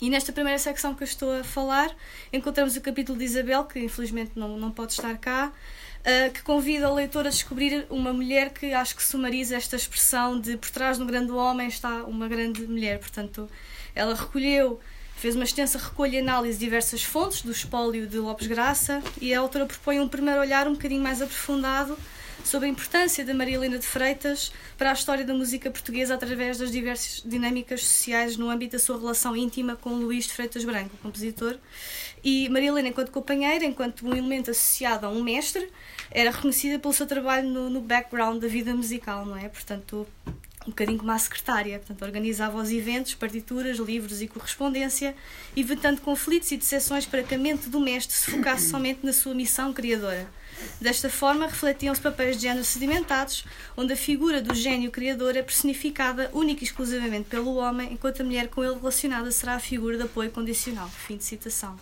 E 0.00 0.08
nesta 0.10 0.32
primeira 0.32 0.58
secção 0.58 0.94
que 0.94 1.02
eu 1.02 1.06
estou 1.06 1.40
a 1.40 1.44
falar, 1.44 1.94
encontramos 2.32 2.76
o 2.76 2.80
capítulo 2.80 3.18
de 3.18 3.24
Isabel, 3.24 3.64
que 3.64 3.78
infelizmente 3.78 4.32
não, 4.34 4.56
não 4.56 4.70
pode 4.70 4.92
estar 4.92 5.16
cá, 5.18 5.52
uh, 6.00 6.32
que 6.32 6.42
convida 6.42 6.90
o 6.90 6.94
leitor 6.94 7.26
a 7.26 7.30
descobrir 7.30 7.86
uma 7.90 8.12
mulher 8.12 8.50
que 8.50 8.72
acho 8.72 8.96
que 8.96 9.02
sumariza 9.02 9.56
esta 9.56 9.76
expressão 9.76 10.40
de 10.40 10.56
por 10.56 10.70
trás 10.70 10.98
um 10.98 11.06
grande 11.06 11.32
homem 11.32 11.68
está 11.68 12.04
uma 12.04 12.28
grande 12.28 12.66
mulher. 12.66 12.98
Portanto, 12.98 13.48
ela 13.94 14.14
recolheu, 14.14 14.80
fez 15.16 15.34
uma 15.34 15.44
extensa 15.44 15.78
recolha 15.78 16.16
e 16.16 16.20
análise 16.20 16.58
de 16.58 16.64
diversas 16.64 17.02
fontes 17.02 17.42
do 17.42 17.52
espólio 17.52 18.06
de 18.06 18.18
Lopes 18.18 18.46
Graça 18.46 19.02
e 19.20 19.34
a 19.34 19.40
autora 19.40 19.66
propõe 19.66 20.00
um 20.00 20.08
primeiro 20.08 20.40
olhar 20.40 20.66
um 20.66 20.72
bocadinho 20.72 21.02
mais 21.02 21.20
aprofundado 21.20 21.96
sobre 22.44 22.68
a 22.68 22.70
importância 22.70 23.24
da 23.24 23.34
Maria 23.34 23.56
Helena 23.56 23.78
de 23.78 23.86
Freitas 23.86 24.52
para 24.76 24.90
a 24.90 24.92
história 24.92 25.24
da 25.24 25.34
música 25.34 25.70
portuguesa 25.70 26.14
através 26.14 26.58
das 26.58 26.70
diversas 26.70 27.22
dinâmicas 27.24 27.84
sociais 27.84 28.36
no 28.36 28.50
âmbito 28.50 28.72
da 28.72 28.78
sua 28.78 28.98
relação 28.98 29.36
íntima 29.36 29.76
com 29.76 29.90
Luís 29.90 30.26
de 30.26 30.32
Freitas 30.32 30.64
Branco, 30.64 30.96
compositor. 31.02 31.56
E 32.22 32.48
Maria 32.48 32.68
Helena, 32.68 32.88
enquanto 32.88 33.10
companheira, 33.10 33.64
enquanto 33.64 34.06
um 34.06 34.12
elemento 34.12 34.50
associado 34.50 35.06
a 35.06 35.10
um 35.10 35.22
mestre, 35.22 35.70
era 36.10 36.30
reconhecida 36.30 36.78
pelo 36.78 36.92
seu 36.92 37.06
trabalho 37.06 37.48
no, 37.48 37.70
no 37.70 37.80
background 37.80 38.40
da 38.40 38.48
vida 38.48 38.74
musical, 38.74 39.24
não 39.24 39.36
é? 39.36 39.48
Portanto, 39.48 40.06
um 40.66 40.70
bocadinho 40.70 40.98
como 40.98 41.10
a 41.10 41.18
secretária, 41.18 41.78
portanto, 41.78 42.02
organizava 42.02 42.58
os 42.58 42.70
eventos, 42.70 43.14
partituras, 43.14 43.78
livros 43.78 44.20
e 44.20 44.28
correspondência, 44.28 45.14
evitando 45.56 46.00
conflitos 46.00 46.52
e 46.52 46.56
decepções 46.56 47.06
para 47.06 47.22
que 47.22 47.34
a 47.34 47.38
mente 47.38 47.68
do 47.68 47.80
mestre 47.80 48.14
se 48.14 48.30
focasse 48.30 48.68
somente 48.68 49.04
na 49.04 49.12
sua 49.12 49.34
missão 49.34 49.72
criadora. 49.72 50.28
Desta 50.80 51.10
forma, 51.10 51.46
refletiam-se 51.46 52.00
papéis 52.00 52.36
de 52.36 52.42
género 52.42 52.64
sedimentados, 52.64 53.44
onde 53.76 53.92
a 53.92 53.96
figura 53.96 54.40
do 54.40 54.54
gênio 54.54 54.90
criador 54.90 55.36
é 55.36 55.42
personificada 55.42 56.30
única 56.32 56.62
e 56.62 56.66
exclusivamente 56.66 57.28
pelo 57.28 57.56
homem, 57.56 57.92
enquanto 57.92 58.20
a 58.20 58.24
mulher 58.24 58.48
com 58.48 58.64
ele 58.64 58.74
relacionada 58.74 59.30
será 59.30 59.54
a 59.54 59.60
figura 59.60 59.96
de 59.96 60.04
apoio 60.04 60.30
condicional. 60.30 60.88
Fim 60.88 61.16
de 61.16 61.24
citação. 61.24 61.78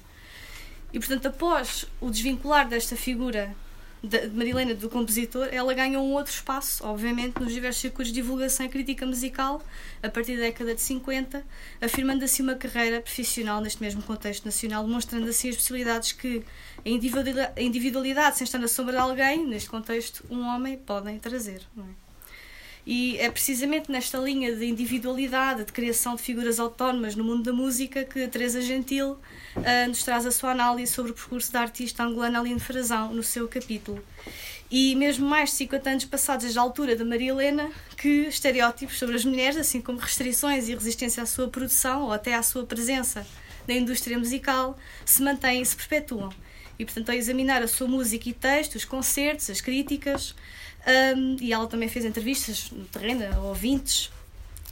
E, 0.92 0.98
portanto, 0.98 1.26
após 1.26 1.86
o 2.00 2.10
desvincular 2.10 2.68
desta 2.68 2.96
figura 2.96 3.54
de 4.02 4.28
Marilena 4.28 4.74
do 4.74 4.88
compositor, 4.88 5.48
ela 5.50 5.74
ganhou 5.74 6.04
um 6.04 6.12
outro 6.12 6.32
espaço, 6.32 6.84
obviamente, 6.86 7.40
nos 7.40 7.52
diversos 7.52 7.80
circuitos 7.80 8.12
de 8.12 8.20
divulgação 8.20 8.66
e 8.66 8.68
crítica 8.68 9.04
musical, 9.04 9.62
a 10.02 10.08
partir 10.08 10.36
da 10.36 10.42
década 10.42 10.74
de 10.74 10.80
50, 10.80 11.44
afirmando 11.80 12.24
assim 12.24 12.42
uma 12.42 12.54
carreira 12.54 13.00
profissional 13.00 13.60
neste 13.60 13.82
mesmo 13.82 14.02
contexto 14.02 14.44
nacional, 14.44 14.84
demonstrando 14.84 15.28
assim 15.28 15.48
as 15.48 15.56
possibilidades 15.56 16.12
que 16.12 16.44
a 16.84 17.60
individualidade, 17.60 18.38
sem 18.38 18.44
estar 18.44 18.58
na 18.58 18.68
sombra 18.68 18.94
de 18.94 19.00
alguém, 19.00 19.46
neste 19.46 19.68
contexto, 19.68 20.24
um 20.30 20.42
homem, 20.42 20.76
podem 20.76 21.18
trazer. 21.18 21.62
Não 21.74 21.84
é? 21.84 22.07
E 22.90 23.18
é 23.18 23.30
precisamente 23.30 23.92
nesta 23.92 24.16
linha 24.16 24.56
de 24.56 24.64
individualidade, 24.64 25.62
de 25.62 25.72
criação 25.74 26.16
de 26.16 26.22
figuras 26.22 26.58
autónomas 26.58 27.14
no 27.14 27.22
mundo 27.22 27.42
da 27.42 27.52
música, 27.52 28.02
que 28.02 28.24
a 28.24 28.28
Teresa 28.28 28.62
Gentil 28.62 29.10
uh, 29.10 29.88
nos 29.88 30.02
traz 30.02 30.24
a 30.24 30.30
sua 30.30 30.52
análise 30.52 30.90
sobre 30.90 31.12
o 31.12 31.14
percurso 31.14 31.52
da 31.52 31.60
artista 31.60 32.02
angolana 32.02 32.40
Aline 32.40 32.58
Frazão 32.58 33.12
no 33.12 33.22
seu 33.22 33.46
capítulo. 33.46 34.02
e 34.70 34.96
mesmo 34.96 35.28
mais 35.28 35.50
de 35.50 35.56
50 35.56 35.90
anos 35.90 36.04
passados 36.06 36.44
desde 36.44 36.58
a 36.58 36.62
altura 36.62 36.96
da 36.96 37.04
Maria 37.04 37.32
Helena, 37.32 37.70
que 37.94 38.22
estereótipos 38.22 38.98
sobre 38.98 39.16
as 39.16 39.24
mulheres, 39.26 39.58
assim 39.58 39.82
como 39.82 39.98
restrições 39.98 40.66
e 40.66 40.72
resistência 40.72 41.22
à 41.22 41.26
sua 41.26 41.46
produção 41.46 42.04
ou 42.04 42.12
até 42.14 42.32
à 42.32 42.42
sua 42.42 42.64
presença 42.64 43.26
na 43.66 43.74
indústria 43.74 44.18
musical, 44.18 44.78
se 45.04 45.22
mantêm 45.22 45.60
e 45.60 45.66
se 45.66 45.76
perpetuam. 45.76 46.30
E, 46.78 46.86
portanto, 46.86 47.10
ao 47.10 47.16
examinar 47.16 47.62
a 47.62 47.68
sua 47.68 47.86
música 47.86 48.30
e 48.30 48.32
texto, 48.32 48.76
os 48.76 48.86
concertos, 48.86 49.50
as 49.50 49.60
críticas, 49.60 50.34
um, 51.16 51.36
e 51.40 51.52
ela 51.52 51.66
também 51.66 51.88
fez 51.88 52.04
entrevistas 52.04 52.70
no 52.70 52.84
terreno 52.86 53.24
a 53.34 53.40
ouvintes, 53.40 54.10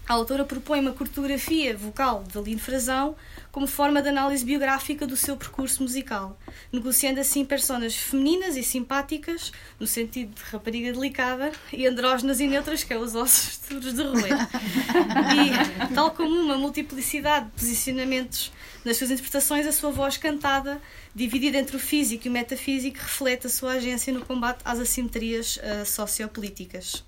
a 0.09 0.14
autora 0.14 0.45
propõe 0.45 0.79
uma 0.79 0.93
cartografia 0.93 1.77
vocal 1.77 2.23
de 2.31 2.39
Aline 2.39 2.61
Frazão 2.61 3.17
como 3.51 3.67
forma 3.67 4.01
de 4.01 4.09
análise 4.09 4.45
biográfica 4.45 5.05
do 5.05 5.17
seu 5.17 5.37
percurso 5.37 5.83
musical, 5.83 6.39
negociando 6.73 7.19
assim 7.19 7.45
personas 7.45 7.97
femininas 7.97 8.57
e 8.57 8.62
simpáticas, 8.62 9.51
no 9.81 9.87
sentido 9.87 10.33
de 10.33 10.43
rapariga 10.43 10.93
delicada, 10.93 11.51
e 11.73 11.89
andrógenas 11.89 12.39
e 12.39 12.47
neutras, 12.47 12.85
que 12.85 12.93
é 12.93 12.99
os 12.99 13.17
ossos 13.17 13.59
duros 13.69 13.95
de 13.95 14.03
rolê. 14.03 14.29
E, 14.31 15.95
tal 15.95 16.12
como 16.12 16.39
uma 16.39 16.57
multiplicidade 16.57 17.47
de 17.47 17.53
posicionamentos 17.53 18.53
nas 18.87 18.99
suas 18.99 19.11
interpretações, 19.11 19.66
a 19.66 19.72
sua 19.72 19.91
voz 19.91 20.16
cantada, 20.16 20.80
dividida 21.12 21.59
entre 21.59 21.74
o 21.74 21.78
físico 21.78 22.26
e 22.26 22.30
o 22.30 22.32
metafísico, 22.32 22.99
reflete 22.99 23.49
a 23.49 23.51
sua 23.51 23.72
agência 23.72 24.12
no 24.12 24.24
combate 24.24 24.61
às 24.64 24.78
assimetrias 24.78 25.57
uh, 25.57 25.84
sociopolíticas. 25.84 27.05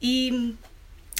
E 0.00 0.54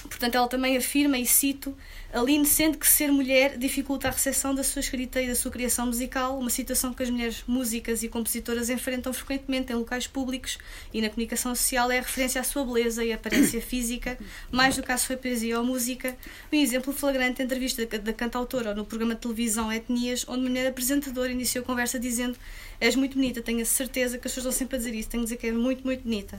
Portanto, 0.09 0.35
ela 0.35 0.49
também 0.49 0.77
afirma, 0.77 1.19
e 1.19 1.27
cito, 1.27 1.77
Aline 2.13 2.47
sente 2.47 2.79
que 2.79 2.89
ser 2.89 3.13
mulher 3.13 3.59
dificulta 3.59 4.09
a 4.09 4.11
recepção 4.11 4.55
da 4.55 4.65
sua 4.65 4.81
escrita 4.81 5.21
e 5.21 5.29
da 5.29 5.35
sua 5.35 5.51
criação 5.51 5.87
musical, 5.87 6.39
uma 6.39 6.49
situação 6.49 6.95
que 6.95 7.03
as 7.03 7.11
mulheres 7.11 7.45
músicas 7.47 8.03
e 8.03 8.09
compositoras 8.09 8.71
enfrentam 8.71 9.13
frequentemente 9.13 9.73
em 9.73 9.77
locais 9.77 10.07
públicos 10.07 10.57
e 10.93 11.03
na 11.03 11.11
comunicação 11.11 11.55
social 11.55 11.91
é 11.91 11.99
a 11.99 12.01
referência 12.01 12.41
à 12.41 12.45
sua 12.45 12.65
beleza 12.65 13.05
e 13.05 13.13
aparência 13.13 13.61
física, 13.61 14.19
mais 14.51 14.77
do 14.77 14.83
que 14.83 14.91
à 14.91 14.97
sua 14.97 15.17
poesia 15.17 15.59
ou 15.59 15.67
música. 15.67 16.17
Um 16.51 16.57
exemplo 16.57 16.95
flagrante 16.95 17.41
é 17.41 17.43
a 17.43 17.45
entrevista 17.45 17.85
da 17.99 18.13
cantautora 18.13 18.75
no 18.75 18.87
programa 18.87 19.15
de 19.15 19.21
televisão 19.21 19.71
Etnias, 19.71 20.25
onde 20.27 20.41
uma 20.41 20.49
mulher 20.49 20.67
apresentadora 20.69 21.31
iniciou 21.31 21.63
a 21.63 21.67
conversa 21.67 21.99
dizendo 22.01 22.39
És 22.81 22.95
muito 22.95 23.15
bonita, 23.15 23.43
tenho 23.43 23.61
a 23.61 23.65
certeza 23.65 24.19
que 24.19 24.29
as 24.29 24.33
pessoas 24.33 24.55
estão 24.55 24.67
sempre 24.67 24.77
a 24.77 24.79
dizer 24.79 24.95
isso, 24.95 25.09
tenho 25.09 25.23
a 25.23 25.25
dizer 25.25 25.37
que 25.37 25.49
és 25.49 25.55
muito, 25.55 25.85
muito 25.85 26.05
bonita. 26.05 26.39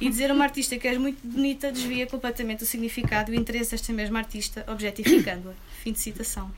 E 0.00 0.08
dizer 0.08 0.30
a 0.30 0.34
uma 0.34 0.44
artista 0.44 0.76
que 0.76 0.88
és 0.88 0.98
muito 0.98 1.18
bonita 1.24 1.70
desvia 1.70 2.06
completamente 2.06 2.62
o 2.62 2.66
significado 2.66 3.32
e 3.32 3.36
o 3.36 3.40
interesse 3.40 3.70
desta 3.72 3.92
mesma 3.92 4.18
artista, 4.18 4.64
objetificando-a. 4.68 5.54
Fim 5.82 5.92
de 5.92 6.00
citação. 6.00 6.50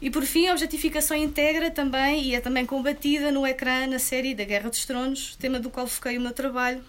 E 0.00 0.10
por 0.10 0.24
fim, 0.24 0.48
a 0.48 0.52
objetificação 0.52 1.16
integra 1.16 1.70
também 1.70 2.24
e 2.24 2.34
é 2.34 2.40
também 2.40 2.66
combatida 2.66 3.30
no 3.30 3.46
ecrã 3.46 3.86
na 3.86 4.00
série 4.00 4.34
da 4.34 4.42
Guerra 4.42 4.68
dos 4.68 4.84
Tronos, 4.84 5.36
tema 5.36 5.60
do 5.60 5.70
qual 5.70 5.86
foquei 5.86 6.18
o 6.18 6.20
meu 6.20 6.32
trabalho 6.32 6.82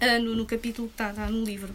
uh, 0.00 0.22
no, 0.22 0.34
no 0.34 0.44
capítulo 0.44 0.88
que 0.88 0.94
está, 0.94 1.10
está 1.10 1.28
no 1.28 1.44
livro 1.44 1.72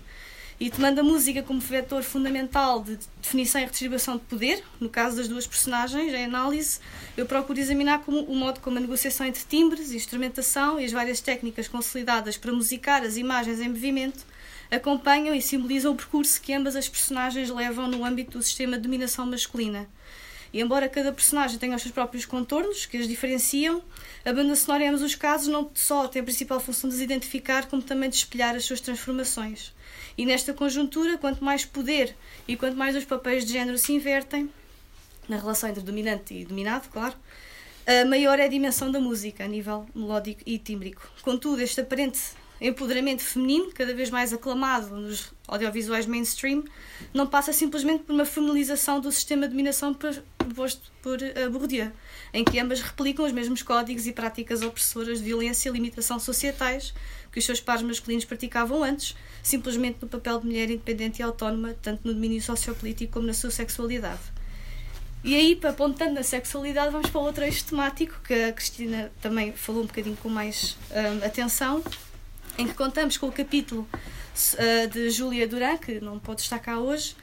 e 0.60 0.72
tomando 0.72 1.00
a 1.00 1.04
música 1.04 1.44
como 1.44 1.60
vetor 1.60 2.02
fundamental 2.02 2.82
de 2.82 2.98
definição 3.22 3.62
e 3.62 3.66
redistribuição 3.66 4.18
de 4.18 4.24
poder, 4.24 4.64
no 4.80 4.90
caso 4.90 5.18
das 5.18 5.28
duas 5.28 5.46
personagens, 5.46 6.12
em 6.12 6.26
análise, 6.26 6.80
eu 7.16 7.28
procuro 7.28 7.60
examinar 7.60 8.00
como, 8.00 8.22
o 8.22 8.36
modo 8.36 8.60
como 8.60 8.78
a 8.78 8.82
negociação 8.82 9.28
entre 9.28 9.44
timbres, 9.48 9.92
instrumentação 9.92 10.80
e 10.80 10.86
as 10.86 10.92
várias 10.92 11.22
técnicas 11.22 11.68
consolidadas 11.68 12.38
para 12.38 12.52
musicar 12.52 13.04
as 13.04 13.18
imagens 13.18 13.60
em 13.60 13.70
movimento 13.70 14.26
acompanham 14.72 15.36
e 15.36 15.42
simbolizam 15.42 15.94
o 15.94 15.96
percurso 15.96 16.42
que 16.42 16.54
ambas 16.54 16.76
as 16.76 16.90
personagens 16.90 17.50
levam 17.50 17.88
no 17.88 18.04
âmbito 18.04 18.38
do 18.38 18.44
sistema 18.44 18.78
de 18.78 18.84
dominação 18.84 19.28
masculina. 19.28 19.88
E 20.52 20.60
embora 20.60 20.90
cada 20.90 21.12
personagem 21.12 21.60
tenha 21.60 21.76
os 21.76 21.82
seus 21.82 21.94
próprios 21.94 22.26
contornos 22.26 22.86
que 22.86 22.98
as 22.98 23.08
diferenciam, 23.08 23.82
a 24.26 24.34
banda 24.34 24.56
sonora 24.56 24.84
em 24.84 24.88
ambos 24.88 25.02
os 25.04 25.14
casos 25.14 25.48
não 25.48 25.70
só 25.76 26.08
tem 26.08 26.22
a 26.22 26.26
principal 26.26 26.60
função 26.60 26.90
de 26.90 26.96
as 26.96 27.02
identificar, 27.02 27.68
como 27.68 27.82
também 27.82 28.10
de 28.10 28.16
espelhar 28.16 28.56
as 28.56 28.66
suas 28.66 28.82
transformações. 28.82 29.74
E 30.18 30.26
nesta 30.26 30.54
conjuntura, 30.54 31.18
quanto 31.18 31.44
mais 31.44 31.64
poder 31.64 32.16
e 32.48 32.58
quanto 32.58 32.76
mais 32.76 32.96
os 32.96 33.06
papéis 33.06 33.46
de 33.46 33.54
género 33.54 33.78
se 33.78 33.94
invertem, 33.94 34.50
na 35.30 35.38
relação 35.38 35.70
entre 35.70 35.84
dominante 35.84 36.34
e 36.34 36.46
dominado, 36.46 36.90
claro, 36.90 37.16
maior 38.10 38.40
é 38.40 38.46
a 38.46 38.48
dimensão 38.48 38.92
da 38.92 39.00
música 39.00 39.44
a 39.44 39.48
nível 39.48 39.86
melódico 39.94 40.42
e 40.46 40.58
tímbrico. 40.58 41.02
Contudo, 41.22 41.62
este 41.62 41.82
aparente 41.82 42.20
empoderamento 42.60 43.22
feminino, 43.22 43.72
cada 43.72 43.94
vez 43.94 44.10
mais 44.10 44.34
aclamado 44.34 44.96
nos 44.96 45.32
audiovisuais 45.48 46.06
mainstream, 46.06 46.64
não 47.14 47.28
passa 47.28 47.54
simplesmente 47.54 48.04
por 48.04 48.14
uma 48.14 48.26
feminização 48.26 49.00
do 49.00 49.12
sistema 49.12 49.44
de 49.44 49.50
dominação 49.50 49.94
proposto 49.94 50.92
por 51.02 51.20
uh, 51.20 51.52
Bourdieu, 51.52 51.92
em 52.34 52.44
que 52.44 52.60
ambas 52.60 52.82
replicam 52.82 53.26
os 53.26 53.32
mesmos 53.32 53.62
códigos 53.62 54.08
e 54.08 54.12
práticas 54.12 54.62
opressoras 54.62 55.20
de 55.20 55.26
violência 55.26 55.70
e 55.70 55.72
limitação 55.72 56.20
societais 56.20 56.94
que 57.38 57.40
os 57.40 57.46
seus 57.46 57.62
pares 57.62 57.84
masculinos 57.84 58.26
praticavam 58.26 58.84
antes, 58.84 59.16
simplesmente 59.44 60.00
no 60.02 60.08
papel 60.08 60.40
de 60.40 60.48
mulher 60.48 60.72
independente 60.72 61.20
e 61.20 61.24
autónoma, 61.24 61.76
tanto 61.84 62.08
no 62.08 62.12
domínio 62.12 62.42
sociopolítico 62.42 63.14
como 63.14 63.28
na 63.28 63.34
sua 63.34 63.52
sexualidade. 63.52 64.22
E 65.24 65.36
aí, 65.36 65.60
apontando 65.64 66.16
na 66.16 66.24
sexualidade, 66.24 66.92
vamos 66.92 67.12
para 67.12 67.22
outro 67.22 67.44
eixo 67.44 67.64
temático 67.66 68.20
que 68.24 68.34
a 68.34 68.52
Cristina 68.52 69.12
também 69.22 69.54
falou 69.54 69.84
um 69.84 69.86
bocadinho 69.86 70.18
com 70.18 70.30
mais 70.30 70.76
um, 70.92 71.24
atenção, 71.24 71.84
em 72.58 72.66
que 72.66 72.74
contamos 72.74 73.18
com 73.18 73.28
o 73.28 73.32
capítulo 73.32 73.88
uh, 73.94 74.88
de 74.88 75.12
Júlia 75.12 75.48
Duran, 75.48 75.78
que 75.78 76.00
não 76.00 76.18
pode 76.18 76.42
estar 76.42 76.58
cá 76.58 76.80
hoje, 76.80 77.16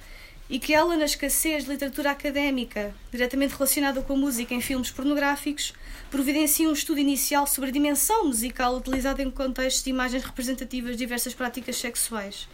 e 0.49 0.59
que 0.59 0.75
ela, 0.75 0.97
na 0.97 1.07
escassez 1.07 1.65
de 1.65 1.71
literatura 1.71 2.11
académica 2.11 2.95
diretamente 3.11 3.55
relacionada 3.55 4.03
com 4.03 4.13
a 4.13 4.17
música 4.17 4.55
em 4.55 4.61
filmes 4.61 4.91
pornográficos, 4.91 5.73
providencia 6.11 6.69
um 6.69 6.73
estudo 6.73 7.01
inicial 7.01 7.47
sobre 7.47 7.71
a 7.71 7.73
dimensão 7.73 8.27
musical 8.27 8.77
utilizada 8.77 9.23
em 9.23 9.31
contextos 9.31 9.83
de 9.83 9.91
imagens 9.91 10.23
representativas 10.23 10.93
de 10.93 10.99
diversas 10.99 11.33
práticas 11.33 11.77
sexuais. 11.77 12.47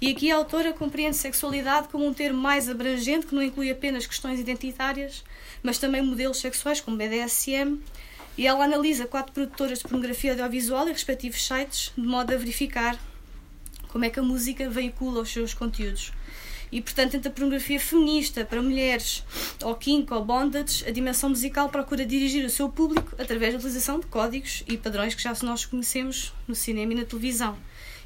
E 0.00 0.10
aqui 0.10 0.30
a 0.30 0.36
autora 0.36 0.72
compreende 0.72 1.16
sexualidade 1.16 1.88
como 1.88 2.06
um 2.06 2.12
termo 2.12 2.40
mais 2.40 2.68
abrangente 2.68 3.26
que 3.26 3.34
não 3.34 3.42
inclui 3.42 3.70
apenas 3.70 4.06
questões 4.06 4.40
identitárias, 4.40 5.22
mas 5.62 5.78
também 5.78 6.02
modelos 6.02 6.38
sexuais 6.38 6.80
como 6.80 6.96
BDSM. 6.96 7.80
E 8.36 8.46
ela 8.46 8.64
analisa 8.64 9.06
quatro 9.06 9.32
produtoras 9.32 9.78
de 9.78 9.84
pornografia 9.84 10.32
audiovisual 10.32 10.88
e 10.88 10.92
respectivos 10.92 11.46
sites, 11.46 11.92
de 11.96 12.04
modo 12.04 12.34
a 12.34 12.36
verificar 12.36 12.98
como 13.88 14.04
é 14.04 14.10
que 14.10 14.18
a 14.18 14.22
música 14.22 14.68
veicula 14.68 15.20
os 15.20 15.32
seus 15.32 15.54
conteúdos. 15.54 16.12
E, 16.74 16.82
portanto, 16.82 17.14
entre 17.14 17.28
a 17.28 17.30
pornografia 17.30 17.78
feminista 17.78 18.44
para 18.44 18.60
mulheres, 18.60 19.22
ou 19.62 19.76
kink 19.76 20.12
ou 20.12 20.24
bondage, 20.24 20.84
a 20.84 20.90
dimensão 20.90 21.30
musical 21.30 21.68
procura 21.68 22.04
dirigir 22.04 22.44
o 22.44 22.50
seu 22.50 22.68
público 22.68 23.14
através 23.16 23.52
da 23.52 23.58
utilização 23.58 24.00
de 24.00 24.06
códigos 24.06 24.64
e 24.66 24.76
padrões 24.76 25.14
que 25.14 25.22
já 25.22 25.32
nós 25.44 25.64
conhecemos 25.64 26.34
no 26.48 26.54
cinema 26.56 26.92
e 26.92 26.96
na 26.96 27.04
televisão. 27.04 27.56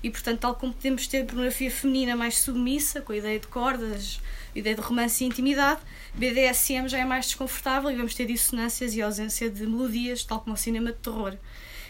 E, 0.03 0.11
portanto, 0.11 0.41
tal 0.41 0.55
como 0.55 0.75
podemos 0.75 1.07
ter 1.07 1.25
pornografia 1.25 1.71
feminina 1.71 2.15
mais 2.15 2.37
submissa, 2.37 3.01
com 3.01 3.13
a 3.13 3.17
ideia 3.17 3.41
de 3.41 3.47
cordas, 3.47 4.21
ideia 4.55 4.77
de 4.77 4.83
romance 4.83 5.25
e 5.25 5.27
intimidade, 5.27 5.81
BDSM 6.13 6.89
já 6.89 6.99
é 6.99 7.07
mais 7.07 7.25
desconfortável 7.25 7.91
e 7.91 7.97
vamos 7.97 8.15
ter 8.15 8.27
dissonâncias 8.27 8.95
e 8.95 9.01
ausência 9.01 9.49
de 9.49 9.67
melodias, 9.67 10.25
tal 10.25 10.41
como 10.41 10.55
o 10.55 10.59
cinema 10.59 10.93
de 10.93 10.99
terror. 10.99 11.39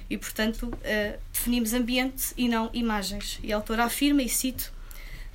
E, 0.09 0.17
portanto, 0.17 0.69
uh, 0.69 1.19
definimos 1.33 1.75
ambiente 1.75 2.33
e 2.37 2.49
não 2.49 2.71
imagens. 2.73 3.41
E 3.43 3.53
a 3.53 3.57
autora 3.57 3.83
afirma, 3.83 4.23
e 4.23 4.29
cito, 4.29 4.78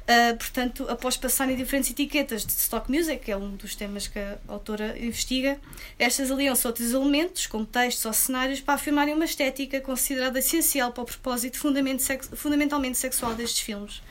Uh, 0.03 0.35
portanto, 0.37 0.85
após 0.89 1.15
passarem 1.15 1.55
diferentes 1.55 1.89
etiquetas 1.89 2.45
de 2.45 2.51
stock 2.51 2.91
music, 2.91 3.23
que 3.23 3.31
é 3.31 3.37
um 3.37 3.55
dos 3.55 3.73
temas 3.73 4.05
que 4.05 4.19
a 4.19 4.37
autora 4.49 4.99
investiga, 4.99 5.57
estas 5.97 6.29
aliam-se 6.29 6.67
outros 6.67 6.91
elementos, 6.91 7.47
como 7.47 7.65
textos 7.65 8.03
ou 8.05 8.11
cenários, 8.11 8.59
para 8.59 8.73
afirmarem 8.73 9.13
uma 9.13 9.23
estética 9.23 9.79
considerada 9.79 10.39
essencial 10.39 10.91
para 10.91 11.03
o 11.03 11.05
propósito 11.05 11.57
fundamentalmente 11.57 12.97
sexual 12.97 13.33
destes 13.33 13.61
filmes. 13.61 14.01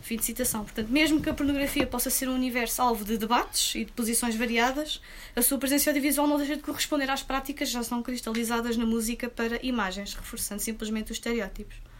Fim 0.00 0.16
de 0.16 0.24
citação. 0.24 0.64
Portanto, 0.64 0.88
mesmo 0.88 1.20
que 1.20 1.28
a 1.28 1.34
pornografia 1.34 1.86
possa 1.86 2.08
ser 2.08 2.30
um 2.30 2.34
universo 2.34 2.80
alvo 2.80 3.04
de 3.04 3.18
debates 3.18 3.74
e 3.74 3.84
de 3.84 3.92
posições 3.92 4.34
variadas, 4.34 5.02
a 5.36 5.42
sua 5.42 5.58
presença 5.58 5.90
audiovisual 5.90 6.26
não 6.26 6.38
deixa 6.38 6.56
de 6.56 6.62
corresponder 6.62 7.10
às 7.10 7.22
práticas 7.22 7.68
já 7.68 7.82
são 7.82 8.02
cristalizadas 8.02 8.78
na 8.78 8.86
música 8.86 9.28
para 9.28 9.64
imagens, 9.64 10.14
reforçando 10.14 10.62
simplesmente 10.62 11.12
os 11.12 11.18
estereótipos. 11.18 11.91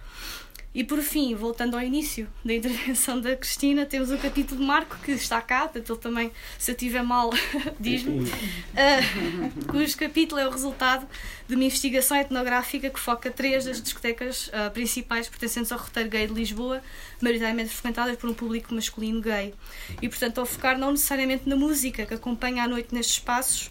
E 0.74 0.82
por 0.82 1.02
fim, 1.02 1.34
voltando 1.34 1.76
ao 1.76 1.82
início 1.82 2.26
da 2.42 2.54
intervenção 2.54 3.20
da 3.20 3.36
Cristina, 3.36 3.84
temos 3.84 4.10
o 4.10 4.16
capítulo 4.16 4.58
de 4.58 4.66
Marco, 4.66 4.96
que 5.04 5.12
está 5.12 5.38
cá, 5.42 5.68
portanto 5.68 5.92
ele 5.92 6.00
também, 6.00 6.32
se 6.58 6.70
eu 6.70 6.74
estiver 6.74 7.02
mal, 7.02 7.30
diz-me, 7.78 8.22
uh, 8.22 9.66
cujo 9.68 9.94
capítulo 9.98 10.40
é 10.40 10.48
o 10.48 10.50
resultado 10.50 11.06
de 11.46 11.54
uma 11.54 11.64
investigação 11.64 12.16
etnográfica 12.16 12.88
que 12.88 12.98
foca 12.98 13.30
três 13.30 13.66
das 13.66 13.82
discotecas 13.82 14.48
uh, 14.48 14.70
principais 14.70 15.28
pertencentes 15.28 15.70
ao 15.70 15.78
roteiro 15.78 16.08
gay 16.08 16.26
de 16.26 16.32
Lisboa, 16.32 16.80
maioritariamente 17.20 17.68
frequentadas 17.68 18.16
por 18.16 18.30
um 18.30 18.34
público 18.34 18.74
masculino 18.74 19.20
gay. 19.20 19.52
E, 20.00 20.08
portanto, 20.08 20.38
ao 20.38 20.46
focar 20.46 20.78
não 20.78 20.92
necessariamente 20.92 21.46
na 21.46 21.54
música 21.54 22.06
que 22.06 22.14
acompanha 22.14 22.64
a 22.64 22.68
noite 22.68 22.94
nestes 22.94 23.16
espaços, 23.16 23.70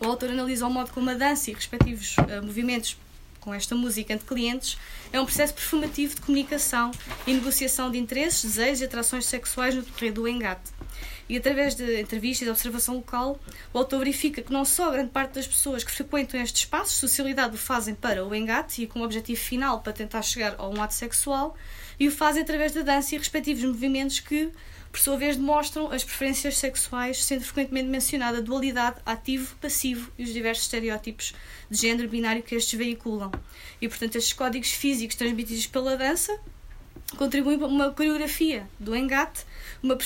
o 0.00 0.06
autor 0.06 0.30
analisa 0.30 0.64
o 0.68 0.70
modo 0.70 0.92
como 0.92 1.10
a 1.10 1.14
dança 1.14 1.50
e 1.50 1.54
respectivos 1.54 2.16
uh, 2.18 2.44
movimentos 2.44 2.96
com 3.40 3.54
esta 3.54 3.74
música 3.74 4.12
entre 4.12 4.26
clientes 4.26 4.78
é 5.12 5.20
um 5.20 5.24
processo 5.24 5.54
performativo 5.54 6.14
de 6.14 6.20
comunicação 6.20 6.90
e 7.26 7.34
negociação 7.34 7.90
de 7.90 7.98
interesses, 7.98 8.42
desejos 8.42 8.80
e 8.80 8.84
atrações 8.84 9.26
sexuais 9.26 9.74
no 9.74 9.82
decorrer 9.82 10.12
do 10.12 10.28
engate. 10.28 10.72
E 11.28 11.36
através 11.36 11.74
de 11.74 12.00
entrevistas 12.00 12.48
e 12.48 12.50
observação 12.50 12.96
local, 12.96 13.38
o 13.72 13.78
autor 13.78 13.98
verifica 13.98 14.40
que 14.40 14.52
não 14.52 14.64
só 14.64 14.90
grande 14.90 15.10
parte 15.10 15.34
das 15.34 15.46
pessoas 15.46 15.84
que 15.84 15.90
frequentam 15.90 16.40
estes 16.40 16.62
espaços 16.62 16.94
de 16.94 17.00
socialidade 17.00 17.54
o 17.54 17.58
fazem 17.58 17.94
para 17.94 18.24
o 18.24 18.34
engate 18.34 18.82
e 18.82 18.86
com 18.86 19.00
o 19.00 19.04
objetivo 19.04 19.38
final 19.38 19.80
para 19.80 19.92
tentar 19.92 20.22
chegar 20.22 20.54
a 20.56 20.66
um 20.66 20.80
ato 20.82 20.94
sexual, 20.94 21.54
e 22.00 22.08
o 22.08 22.12
fazem 22.12 22.42
através 22.42 22.72
da 22.72 22.80
dança 22.80 23.14
e 23.14 23.18
respectivos 23.18 23.62
movimentos 23.62 24.20
que, 24.20 24.50
por 24.90 25.00
sua 25.00 25.16
vez, 25.16 25.36
demonstram 25.36 25.90
as 25.90 26.02
preferências 26.02 26.56
sexuais, 26.56 27.24
sendo 27.24 27.44
frequentemente 27.44 27.88
mencionada 27.88 28.38
a 28.38 28.40
dualidade 28.40 28.96
ativo-passivo 29.04 30.10
e 30.18 30.24
os 30.24 30.32
diversos 30.32 30.64
estereótipos 30.64 31.34
de 31.70 31.78
género 31.78 32.08
binário 32.08 32.42
que 32.42 32.54
estes 32.54 32.78
veiculam. 32.78 33.30
E, 33.80 33.88
portanto, 33.88 34.16
estes 34.16 34.32
códigos 34.32 34.70
físicos 34.70 35.16
transmitidos 35.16 35.66
pela 35.66 35.96
dança 35.96 36.38
contribuem 37.16 37.58
para 37.58 37.68
uma 37.68 37.90
coreografia 37.90 38.68
do 38.78 38.94
engate, 38.94 39.44
uma 39.82 39.96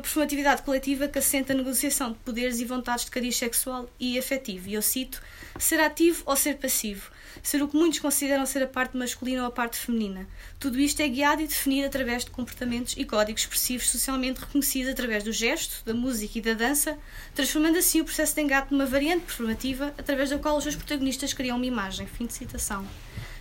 performatividade 0.00 0.62
coletiva 0.62 1.08
que 1.08 1.18
assenta 1.18 1.52
a 1.52 1.56
negociação 1.56 2.12
de 2.12 2.18
poderes 2.18 2.60
e 2.60 2.64
vontades 2.64 3.04
de 3.04 3.10
cariz 3.10 3.36
sexual 3.36 3.90
e 3.98 4.18
afetivo. 4.18 4.68
E 4.68 4.74
eu 4.74 4.82
cito: 4.82 5.20
ser 5.58 5.80
ativo 5.80 6.22
ou 6.24 6.36
ser 6.36 6.58
passivo, 6.58 7.10
ser 7.42 7.62
o 7.62 7.68
que 7.68 7.76
muitos 7.76 7.98
consideram 7.98 8.46
ser 8.46 8.62
a 8.62 8.66
parte 8.66 8.96
masculina 8.96 9.42
ou 9.42 9.48
a 9.48 9.50
parte 9.50 9.76
feminina. 9.76 10.26
Tudo 10.58 10.78
isto 10.78 11.00
é 11.00 11.08
guiado 11.08 11.42
e 11.42 11.46
definido 11.46 11.86
através 11.86 12.24
de 12.24 12.30
comportamentos 12.30 12.94
e 12.96 13.04
códigos 13.04 13.42
expressivos 13.42 13.88
socialmente 13.88 14.40
reconhecidos 14.40 14.92
através 14.92 15.24
do 15.24 15.32
gesto, 15.32 15.84
da 15.84 15.94
música 15.94 16.38
e 16.38 16.42
da 16.42 16.54
dança, 16.54 16.96
transformando 17.34 17.78
assim 17.78 18.00
o 18.00 18.04
processo 18.04 18.34
de 18.34 18.42
engate 18.42 18.72
numa 18.72 18.86
variante 18.86 19.24
performativa 19.24 19.92
através 19.98 20.30
da 20.30 20.38
qual 20.38 20.56
os 20.56 20.62
seus 20.62 20.76
protagonistas 20.76 21.32
criam 21.32 21.56
uma 21.56 21.66
imagem. 21.66 22.06
Fim 22.06 22.26
de 22.26 22.34
citação. 22.34 22.86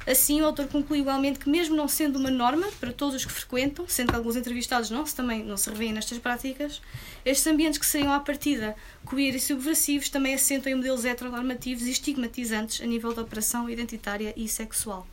Assim, 0.07 0.41
o 0.41 0.45
autor 0.45 0.67
conclui 0.67 0.99
igualmente 0.99 1.39
que, 1.39 1.49
mesmo 1.49 1.75
não 1.75 1.87
sendo 1.87 2.19
uma 2.19 2.29
norma 2.29 2.67
para 2.79 2.93
todos 2.93 3.15
os 3.15 3.25
que 3.25 3.31
frequentam, 3.31 3.87
sendo 3.87 4.09
que 4.11 4.15
alguns 4.15 4.35
entrevistados 4.35 4.91
não 4.91 5.03
se, 5.05 5.15
também 5.15 5.43
não 5.43 5.57
se 5.57 5.69
revêem 5.69 5.93
nestas 5.93 6.19
práticas, 6.19 6.79
estes 7.25 7.47
ambientes 7.47 7.79
que 7.79 7.85
seriam 7.85 8.13
à 8.13 8.19
partida 8.19 8.75
queer 9.09 9.33
e 9.33 9.39
subversivos 9.39 10.09
também 10.09 10.35
assentam 10.35 10.71
em 10.71 10.75
modelos 10.75 11.05
heteronormativos 11.05 11.87
e 11.87 11.91
estigmatizantes 11.91 12.81
a 12.81 12.85
nível 12.85 13.13
da 13.13 13.23
operação 13.23 13.67
identitária 13.69 14.33
e 14.37 14.47
sexual. 14.47 15.07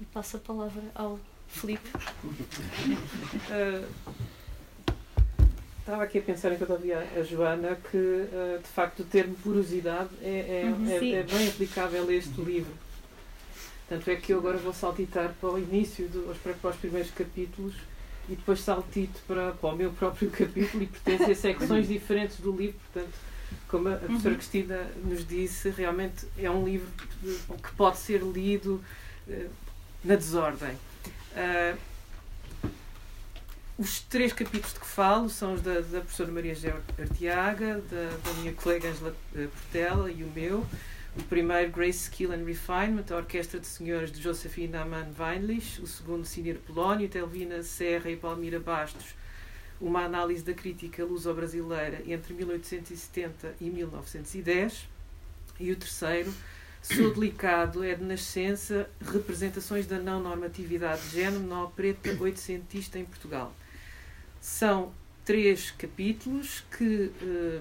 E 0.00 0.04
passo 0.04 0.36
a 0.36 0.40
palavra 0.40 0.82
ao 0.94 1.18
Filipe. 1.48 1.88
Uh, 3.48 3.86
estava 5.80 6.02
aqui 6.02 6.18
a 6.18 6.22
pensar 6.22 6.52
enquanto 6.52 6.70
ouvia 6.70 6.98
a 7.16 7.22
Joana 7.22 7.78
que, 7.90 7.96
uh, 7.96 8.60
de 8.60 8.68
facto, 8.68 9.00
o 9.00 9.04
termo 9.04 9.34
porosidade 9.36 10.10
é, 10.20 10.64
é, 10.64 10.70
Uhum, 10.70 10.90
é, 10.90 11.20
é 11.20 11.22
bem 11.22 11.48
aplicável 11.48 12.06
a 12.06 12.12
este 12.12 12.38
livro. 12.42 12.85
Tanto 13.88 14.10
é 14.10 14.16
que 14.16 14.32
eu 14.32 14.38
agora 14.38 14.56
vou 14.58 14.72
saltitar 14.72 15.32
para 15.40 15.50
o 15.50 15.58
início, 15.58 16.08
do, 16.08 16.34
para, 16.60 16.70
os 16.70 16.76
primeiros 16.76 17.10
capítulos 17.10 17.74
e 18.28 18.34
depois 18.34 18.60
saltito 18.60 19.20
para, 19.28 19.52
para 19.52 19.68
o 19.68 19.76
meu 19.76 19.92
próprio 19.92 20.28
capítulo 20.32 20.82
e 20.82 20.86
pertence 20.86 21.30
a 21.30 21.34
secções 21.34 21.86
diferentes 21.86 22.38
do 22.38 22.50
livro. 22.50 22.78
Portanto, 22.92 23.14
como 23.68 23.88
a 23.88 23.96
professora 23.96 24.34
Cristina 24.34 24.90
nos 25.04 25.26
disse, 25.26 25.70
realmente 25.70 26.26
é 26.36 26.50
um 26.50 26.64
livro 26.64 26.88
que 27.62 27.72
pode 27.76 27.98
ser 27.98 28.20
lido 28.22 28.82
eh, 29.28 29.46
na 30.04 30.16
desordem. 30.16 30.76
Ah, 31.36 31.76
os 33.78 34.00
três 34.00 34.32
capítulos 34.32 34.72
de 34.72 34.80
que 34.80 34.86
falo 34.86 35.28
são 35.28 35.52
os 35.52 35.60
da, 35.60 35.80
da 35.80 36.00
professora 36.00 36.32
Maria 36.32 36.54
G. 36.54 36.72
Artiaga, 36.98 37.82
da, 37.90 38.16
da 38.24 38.32
minha 38.40 38.54
colega 38.54 38.88
Angela 38.88 39.14
eh, 39.34 39.48
Portela 39.52 40.10
e 40.10 40.24
o 40.24 40.30
meu. 40.34 40.66
O 41.18 41.22
primeiro, 41.24 41.72
Grace, 41.72 42.04
Skill 42.04 42.32
and 42.32 42.44
Refinement, 42.44 43.06
a 43.10 43.16
Orquestra 43.16 43.58
de 43.58 43.66
Senhores 43.66 44.12
de 44.12 44.20
Josefina 44.20 44.82
Aman 44.82 45.08
Weinlich. 45.18 45.80
O 45.80 45.86
segundo, 45.86 46.26
Sinir 46.26 46.58
Polónio, 46.58 47.08
Telvina 47.08 47.62
Serra 47.62 48.10
e 48.10 48.16
Palmira 48.16 48.60
Bastos. 48.60 49.14
Uma 49.80 50.04
análise 50.04 50.44
da 50.44 50.52
crítica 50.52 51.02
luso-brasileira 51.04 52.02
entre 52.06 52.34
1870 52.34 53.54
e 53.58 53.70
1910. 53.70 54.86
E 55.58 55.72
o 55.72 55.76
terceiro, 55.76 56.32
Sou 56.82 57.12
Delicado, 57.14 57.82
é 57.82 57.94
de 57.94 58.04
nascença 58.04 58.88
Representações 59.00 59.86
da 59.86 59.98
Não 59.98 60.22
Normatividade 60.22 61.00
de 61.08 61.16
Género 61.16 61.42
na 61.42 61.64
Opereta 61.64 62.14
Oitocentista 62.20 62.98
em 62.98 63.06
Portugal. 63.06 63.54
São 64.38 64.92
três 65.24 65.70
capítulos 65.70 66.62
que 66.76 67.10
eh, 67.22 67.60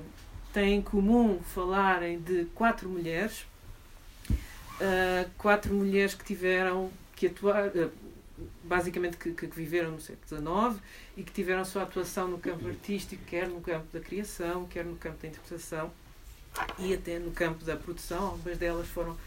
têm 0.56 0.76
em 0.76 0.82
comum 0.82 1.42
falarem 1.42 2.18
de 2.18 2.46
quatro 2.56 2.88
mulheres, 2.88 3.46
uh, 4.30 5.30
quatro 5.38 5.74
mulheres 5.74 6.16
que 6.16 6.24
tiveram 6.24 6.90
que 7.14 7.28
atuar, 7.28 7.68
uh, 7.68 7.92
basicamente 8.64 9.18
que, 9.18 9.34
que, 9.34 9.48
viveram 9.48 9.92
no 9.92 10.00
século 10.00 10.26
XIX 10.26 10.82
e 11.18 11.24
que 11.24 11.32
tiveram 11.34 11.66
sua 11.66 11.84
atuação 11.84 12.30
no 12.30 12.38
campo 12.38 12.66
artístico, 12.70 13.22
quer 13.26 13.50
no 13.50 13.60
campo 13.60 13.86
da 13.92 14.00
criação, 14.00 14.66
quer 14.66 14.86
no 14.86 14.96
campo 14.96 15.22
da 15.22 15.28
interpretação 15.28 15.92
e 16.80 16.94
até 16.94 17.20
no 17.20 17.32
campo 17.32 17.66
da 17.66 17.76
produção. 17.76 18.28
Algumas 18.28 18.58
delas 18.58 18.88
foram 18.88 19.18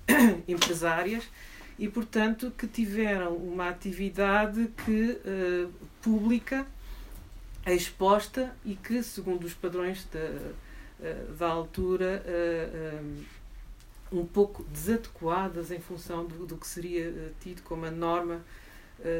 empresárias 0.48 1.28
e, 1.78 1.86
portanto, 1.86 2.50
que 2.56 2.66
tiveram 2.66 3.36
uma 3.36 3.68
atividade 3.68 4.70
que 4.86 5.20
uh, 5.20 5.70
pública 6.00 6.66
exposta 7.66 8.56
e 8.64 8.74
que, 8.74 9.02
segundo 9.02 9.44
os 9.44 9.52
padrões 9.52 10.06
da, 10.10 10.54
da 11.38 11.48
altura, 11.48 12.22
um 14.10 14.26
pouco 14.26 14.64
desadequadas 14.64 15.70
em 15.70 15.78
função 15.78 16.24
do, 16.26 16.46
do 16.46 16.56
que 16.56 16.66
seria 16.66 17.32
tido 17.40 17.62
como 17.62 17.86
a 17.86 17.90
norma 17.90 18.40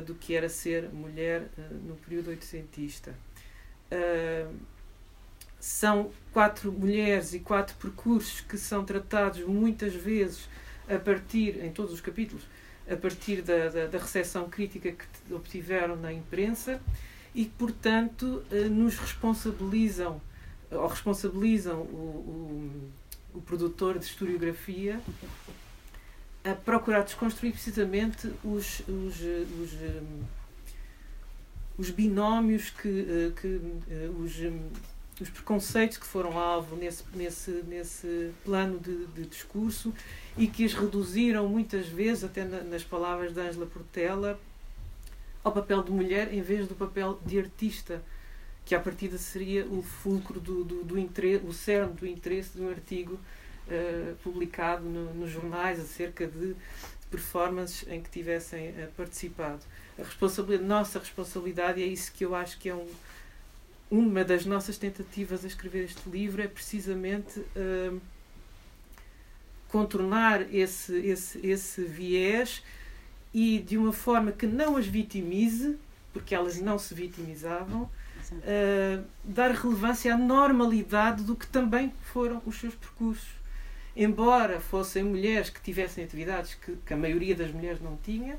do 0.06 0.14
que 0.14 0.34
era 0.34 0.48
ser 0.48 0.88
mulher 0.92 1.48
no 1.86 1.94
período 1.96 2.30
oitocentista. 2.30 3.14
São 5.60 6.10
quatro 6.32 6.72
mulheres 6.72 7.32
e 7.34 7.40
quatro 7.40 7.76
percursos 7.76 8.40
que 8.40 8.56
são 8.56 8.84
tratados 8.84 9.44
muitas 9.44 9.94
vezes 9.94 10.48
a 10.88 10.98
partir, 10.98 11.62
em 11.64 11.70
todos 11.70 11.92
os 11.92 12.00
capítulos, 12.00 12.44
a 12.90 12.96
partir 12.96 13.42
da, 13.42 13.68
da, 13.68 13.86
da 13.86 13.98
recepção 13.98 14.48
crítica 14.48 14.92
que 14.92 15.34
obtiveram 15.34 15.94
na 15.96 16.12
imprensa 16.12 16.80
e 17.34 17.44
que, 17.44 17.50
portanto, 17.50 18.42
nos 18.70 18.96
responsabilizam 18.96 20.20
ou 20.70 20.86
responsabilizam 20.86 21.80
o, 21.80 22.70
o, 23.34 23.38
o, 23.38 23.42
produtor 23.42 23.98
de 23.98 24.04
historiografia 24.04 25.00
a 26.44 26.54
procurar 26.54 27.02
desconstruir 27.02 27.52
precisamente 27.52 28.32
os, 28.44 28.80
os, 28.80 29.20
os, 29.60 29.78
os 31.78 31.90
binómios 31.90 32.70
que, 32.70 33.32
que 33.40 33.60
os, 34.18 34.34
os 35.20 35.30
preconceitos 35.30 35.98
que 35.98 36.06
foram 36.06 36.38
alvo 36.38 36.76
nesse, 36.76 37.04
nesse, 37.14 37.50
nesse 37.66 38.30
plano 38.44 38.78
de, 38.78 39.06
de 39.06 39.26
discurso 39.26 39.92
e 40.36 40.46
que 40.46 40.64
as 40.64 40.74
reduziram 40.74 41.48
muitas 41.48 41.88
vezes, 41.88 42.24
até 42.24 42.44
na, 42.44 42.62
nas 42.62 42.84
palavras 42.84 43.32
de 43.32 43.40
Ângela 43.40 43.66
Portela, 43.66 44.38
ao 45.42 45.52
papel 45.52 45.82
de 45.82 45.90
mulher 45.90 46.32
em 46.32 46.42
vez 46.42 46.68
do 46.68 46.74
papel 46.74 47.18
de 47.24 47.38
artista 47.38 48.02
que 48.68 48.74
à 48.74 48.80
partida 48.80 49.16
seria 49.16 49.64
o 49.64 49.82
fulcro 49.82 50.38
do, 50.38 50.62
do, 50.62 50.84
do 50.84 50.98
interesse, 50.98 51.42
o 51.46 51.54
cerne 51.54 51.94
do 51.94 52.06
interesse 52.06 52.50
de 52.54 52.62
um 52.62 52.68
artigo 52.68 53.14
uh, 53.14 54.14
publicado 54.22 54.84
no, 54.84 55.14
nos 55.14 55.30
jornais 55.30 55.80
acerca 55.80 56.26
de, 56.26 56.54
performances 57.10 57.88
em 57.88 58.02
que 58.02 58.10
tivessem 58.10 58.68
uh, 58.68 58.88
participado. 58.94 59.60
A 59.98 60.02
responsabilidade, 60.02 60.68
nossa 60.68 60.98
responsabilidade, 60.98 61.80
e 61.80 61.84
é 61.84 61.86
isso 61.86 62.12
que 62.12 62.22
eu 62.22 62.34
acho 62.34 62.58
que 62.58 62.68
é 62.68 62.74
um, 62.74 62.86
uma 63.90 64.22
das 64.22 64.44
nossas 64.44 64.76
tentativas 64.76 65.46
a 65.46 65.48
escrever 65.48 65.84
este 65.84 66.06
livro, 66.06 66.42
é 66.42 66.46
precisamente 66.46 67.40
uh, 67.40 67.98
contornar 69.68 70.54
esse, 70.54 70.94
esse, 70.94 71.46
esse 71.46 71.84
viés 71.84 72.62
e 73.32 73.60
de 73.60 73.78
uma 73.78 73.94
forma 73.94 74.30
que 74.30 74.46
não 74.46 74.76
as 74.76 74.86
vitimize, 74.86 75.78
porque 76.12 76.34
elas 76.34 76.60
não 76.60 76.78
se 76.78 76.92
vitimizavam, 76.92 77.90
Uh, 78.32 79.04
dar 79.24 79.50
relevância 79.52 80.14
à 80.14 80.16
normalidade 80.16 81.22
do 81.24 81.34
que 81.34 81.46
também 81.46 81.92
foram 82.12 82.42
os 82.44 82.58
seus 82.58 82.74
percursos. 82.74 83.28
Embora 83.96 84.60
fossem 84.60 85.02
mulheres 85.02 85.50
que 85.50 85.60
tivessem 85.60 86.04
atividades 86.04 86.54
que, 86.54 86.76
que 86.76 86.94
a 86.94 86.96
maioria 86.96 87.34
das 87.34 87.50
mulheres 87.50 87.80
não 87.80 87.96
tinha, 87.96 88.38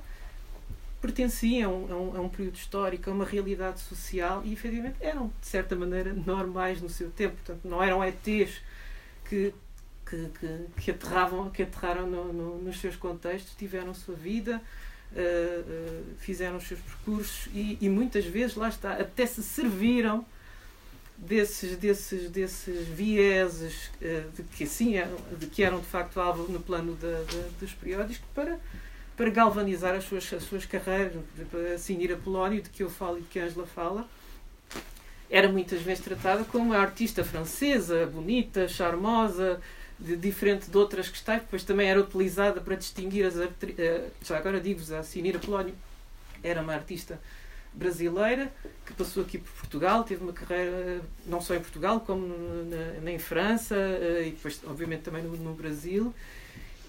pertenciam 1.02 1.88
a 1.90 1.96
um, 1.96 2.18
a 2.18 2.22
um, 2.22 2.30
período 2.30 2.56
histórico, 2.56 3.10
a 3.10 3.14
uma 3.14 3.26
realidade 3.26 3.80
social 3.80 4.42
e, 4.46 4.54
efetivamente, 4.54 4.98
eram, 5.00 5.32
de 5.40 5.48
certa 5.48 5.76
maneira, 5.76 6.14
normais 6.14 6.82
no 6.82 6.90
seu 6.90 7.10
tempo. 7.10 7.36
Portanto, 7.38 7.62
não 7.64 7.82
eram 7.82 8.04
ETs 8.04 8.62
que, 9.26 9.54
que, 10.06 10.30
que, 10.40 10.66
que 10.82 10.92
aterravam, 10.92 11.50
que 11.50 11.64
aterraram 11.64 12.08
no, 12.08 12.34
no, 12.34 12.58
nos 12.60 12.80
seus 12.80 12.96
contextos, 12.96 13.56
tiveram 13.56 13.94
sua 13.94 14.16
vida, 14.16 14.62
Uh, 15.12 15.62
uh, 15.62 16.04
fizeram 16.20 16.58
os 16.58 16.68
seus 16.68 16.80
percursos 16.80 17.50
e, 17.52 17.80
e, 17.82 17.90
muitas 17.90 18.26
vezes 18.26 18.56
lá 18.56 18.70
está 18.70 18.94
até 18.94 19.26
se 19.26 19.42
serviram 19.42 20.24
desses 21.18 21.76
desses 21.78 22.30
desses 22.30 22.88
vieses 22.88 23.90
uh, 24.04 24.30
de 24.36 24.44
que 24.44 24.66
assim 24.66 24.98
eram, 24.98 25.18
de 25.40 25.48
que 25.48 25.64
eram 25.64 25.80
de 25.80 25.88
facto 25.88 26.20
alvo 26.20 26.52
no 26.52 26.60
plano 26.60 26.96
dos 27.60 27.74
periódicos 27.74 28.24
para 28.36 28.60
para 29.18 29.32
galvanizar 29.32 29.96
as 29.96 30.04
suas 30.04 30.32
as 30.32 30.44
suas 30.44 30.68
carreiras 30.68 31.14
para 31.50 31.76
Sinira 31.80 32.16
Polónio 32.16 32.62
de 32.62 32.70
que 32.70 32.84
eu 32.84 32.90
falo 32.90 33.18
e 33.18 33.22
de 33.22 33.28
que 33.30 33.40
a 33.40 33.46
Angela 33.46 33.66
fala. 33.66 34.08
Era 35.28 35.48
muitas 35.48 35.82
vezes 35.82 36.04
tratada 36.04 36.44
como 36.44 36.66
uma 36.66 36.78
artista 36.78 37.24
francesa, 37.24 38.06
bonita, 38.06 38.68
charmosa, 38.68 39.60
de, 40.00 40.16
diferente 40.16 40.70
de 40.70 40.78
outras 40.78 41.10
que 41.10 41.18
está, 41.18 41.36
depois 41.36 41.64
também 41.64 41.90
era 41.90 42.00
utilizada 42.00 42.62
para 42.62 42.76
distinguir 42.76 43.26
as 43.26 43.38
atri- 43.38 43.76
eh, 43.78 44.08
já 44.24 44.38
agora 44.38 44.60
digo-vos, 44.60 44.92
a 44.92 45.04
Sinira 45.04 45.40
Polónio 45.40 45.76
era 46.44 46.62
uma 46.62 46.74
artista 46.74 47.20
brasileira 47.74 48.52
que 48.86 48.94
passou 48.94 49.24
aqui 49.24 49.38
por 49.38 49.52
Portugal, 49.52 50.04
teve 50.04 50.24
uma 50.24 50.34
carreira 50.34 51.02
não 51.28 51.40
só 51.42 51.54
em 51.54 51.60
Portugal 51.60 52.00
como 52.00 52.28
na, 52.28 53.02
na- 53.02 53.12
em 53.12 53.20
França 53.20 53.76
eh, 53.76 54.28
e 54.28 54.32
depois 54.32 54.60
obviamente 54.66 55.02
também 55.02 55.22
no, 55.22 55.36
no 55.38 55.54
Brasil 55.54 56.14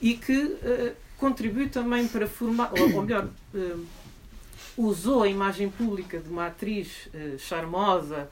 e 0.01 0.15
que 0.15 0.57
eh, 0.63 0.93
contribuiu 1.19 1.69
também 1.69 2.09
para 2.09 2.27
formar, 2.27 2.73
ou, 2.73 2.95
ou 2.95 3.03
melhor, 3.03 3.29
eh, 3.55 3.77
usou 4.77 5.23
a 5.25 5.29
imagem 5.29 5.69
pública 5.69 6.19
de 6.19 6.29
uma 6.31 6.47
atriz 6.47 7.09
eh, 7.13 7.37
charmosa 7.39 8.29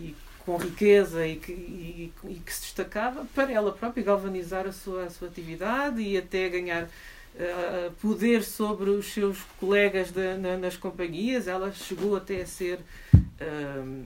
e 0.00 0.14
com 0.44 0.56
riqueza 0.56 1.26
e 1.26 1.36
que, 1.36 1.52
e- 1.52 2.12
e 2.28 2.34
que 2.34 2.52
se 2.52 2.62
destacava 2.62 3.24
para 3.34 3.52
ela 3.52 3.72
própria 3.72 4.02
galvanizar 4.02 4.66
a 4.66 4.72
sua, 4.72 5.04
a 5.04 5.10
sua 5.10 5.28
atividade 5.28 6.00
e 6.02 6.16
até 6.16 6.48
ganhar 6.48 6.88
eh, 7.38 7.90
poder 8.00 8.42
sobre 8.42 8.90
os 8.90 9.06
seus 9.12 9.38
colegas 9.60 10.10
de- 10.10 10.36
na- 10.36 10.56
nas 10.56 10.76
companhias. 10.76 11.46
Ela 11.46 11.70
chegou 11.72 12.16
até 12.16 12.42
a 12.42 12.46
ser 12.46 12.80
eh, 13.38 14.02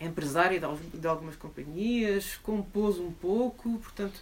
empresária 0.00 0.60
de, 0.60 0.98
de 0.98 1.06
algumas 1.06 1.36
companhias, 1.36 2.38
compôs 2.42 2.98
um 2.98 3.10
pouco, 3.12 3.78
portanto, 3.78 4.20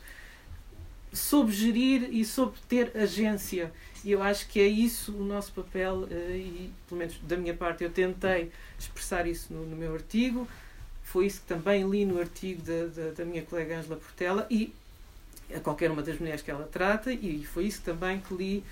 soube 1.12 1.52
gerir 1.52 2.08
e 2.12 2.24
soube 2.24 2.56
ter 2.68 2.92
agência. 2.96 3.72
E 4.04 4.12
eu 4.12 4.22
acho 4.22 4.46
que 4.48 4.60
é 4.60 4.66
isso 4.66 5.12
o 5.12 5.24
nosso 5.24 5.52
papel, 5.52 6.06
eh, 6.10 6.36
e 6.36 6.70
pelo 6.88 6.98
menos 7.00 7.18
da 7.22 7.36
minha 7.36 7.54
parte 7.54 7.82
eu 7.82 7.90
tentei 7.90 8.50
expressar 8.78 9.26
isso 9.26 9.52
no, 9.52 9.66
no 9.66 9.76
meu 9.76 9.94
artigo. 9.94 10.46
Foi 11.10 11.24
isso 11.24 11.40
que 11.40 11.46
também 11.46 11.88
li 11.88 12.04
no 12.04 12.20
artigo 12.20 12.60
da, 12.62 12.86
da, 12.86 13.10
da 13.12 13.24
minha 13.24 13.42
colega 13.42 13.78
Angela 13.78 13.96
Portela 13.96 14.46
e 14.50 14.74
a 15.54 15.58
qualquer 15.58 15.90
uma 15.90 16.02
das 16.02 16.18
mulheres 16.18 16.42
que 16.42 16.50
ela 16.50 16.68
trata, 16.70 17.10
e 17.10 17.46
foi 17.46 17.64
isso 17.64 17.80
também 17.82 18.20
que 18.20 18.34
li 18.34 18.64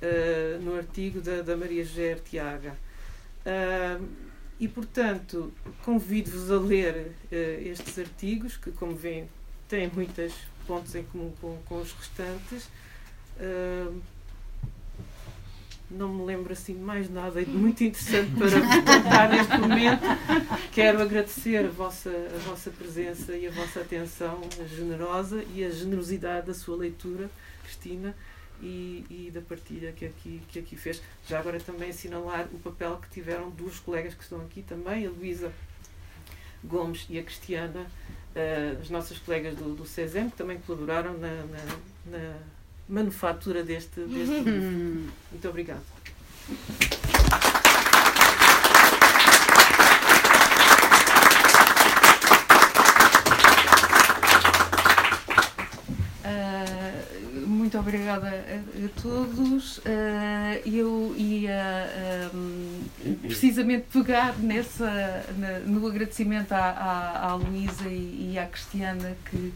eh, 0.00 0.58
no 0.62 0.76
artigo 0.76 1.20
da, 1.20 1.42
da 1.42 1.54
Maria 1.54 1.84
José 1.84 2.12
Artiaga. 2.12 2.74
Ah, 3.44 4.00
e, 4.58 4.66
portanto, 4.66 5.52
convido-vos 5.84 6.50
a 6.50 6.58
ler 6.58 7.12
eh, 7.30 7.62
estes 7.66 7.98
artigos, 7.98 8.56
que, 8.56 8.70
como 8.70 8.94
veem, 8.94 9.28
têm 9.68 9.90
muitos 9.90 10.32
pontos 10.66 10.94
em 10.94 11.02
comum 11.04 11.32
com, 11.38 11.58
com 11.66 11.82
os 11.82 11.92
restantes. 11.92 12.68
Não 15.90 16.08
me 16.08 16.24
lembro 16.24 16.52
assim 16.52 16.74
de 16.74 16.80
mais 16.80 17.10
nada 17.10 17.40
e 17.40 17.44
de 17.44 17.50
muito 17.50 17.84
interessante 17.84 18.30
para 18.32 18.50
contar 18.50 19.28
neste 19.28 19.56
momento. 19.58 20.02
Quero 20.72 21.02
agradecer 21.02 21.64
a 21.64 21.68
vossa, 21.68 22.10
a 22.10 22.38
vossa 22.48 22.70
presença 22.70 23.36
e 23.36 23.46
a 23.46 23.50
vossa 23.50 23.80
atenção 23.80 24.40
generosa 24.66 25.44
e 25.54 25.62
a 25.64 25.70
generosidade 25.70 26.46
da 26.46 26.54
sua 26.54 26.76
leitura, 26.76 27.30
Cristina, 27.62 28.14
e, 28.62 29.04
e 29.10 29.30
da 29.32 29.40
partilha 29.40 29.92
que 29.92 30.06
aqui, 30.06 30.40
que 30.48 30.58
aqui 30.58 30.76
fez. 30.76 31.02
Já 31.28 31.38
agora 31.38 31.60
também 31.60 31.90
assinalar 31.90 32.48
o 32.52 32.58
papel 32.58 32.96
que 32.96 33.10
tiveram 33.10 33.50
duas 33.50 33.78
colegas 33.78 34.14
que 34.14 34.22
estão 34.22 34.40
aqui 34.40 34.62
também, 34.62 35.06
a 35.06 35.10
Luísa 35.10 35.52
Gomes 36.62 37.06
e 37.10 37.18
a 37.18 37.22
Cristiana, 37.22 37.86
eh, 38.34 38.76
as 38.80 38.88
nossas 38.88 39.18
colegas 39.18 39.54
do, 39.54 39.74
do 39.74 39.86
CESEM, 39.86 40.30
que 40.30 40.36
também 40.36 40.58
colaboraram 40.58 41.12
na, 41.18 41.28
na, 41.28 41.78
na 42.06 42.36
manufatura 42.88 43.62
deste, 43.62 44.00
deste 44.00 44.34
livro. 44.44 45.10
Muito 45.32 45.48
obrigada. 45.48 45.82
Uh, 56.24 57.46
muito 57.46 57.78
obrigada 57.78 58.28
a, 58.28 58.84
a 58.84 59.02
todos. 59.02 59.78
Uh, 59.78 59.82
eu 60.64 61.14
ia 61.16 62.30
um, 62.34 62.82
precisamente 63.22 63.86
pegar 63.92 64.34
nessa, 64.38 65.24
na- 65.36 65.58
no 65.60 65.86
agradecimento 65.86 66.52
à, 66.52 66.58
à, 66.70 67.30
à 67.30 67.34
Luísa 67.34 67.88
e, 67.88 68.32
e 68.32 68.38
à 68.38 68.46
Cristiana 68.46 69.14
que 69.30 69.52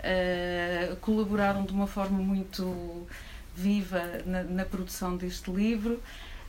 uh, 0.00 0.96
colaboraram 0.96 1.64
de 1.64 1.72
uma 1.72 1.86
forma 1.86 2.18
muito 2.18 3.06
viva 3.54 4.02
na, 4.24 4.42
na 4.42 4.64
produção 4.64 5.16
deste 5.16 5.50
livro. 5.50 5.94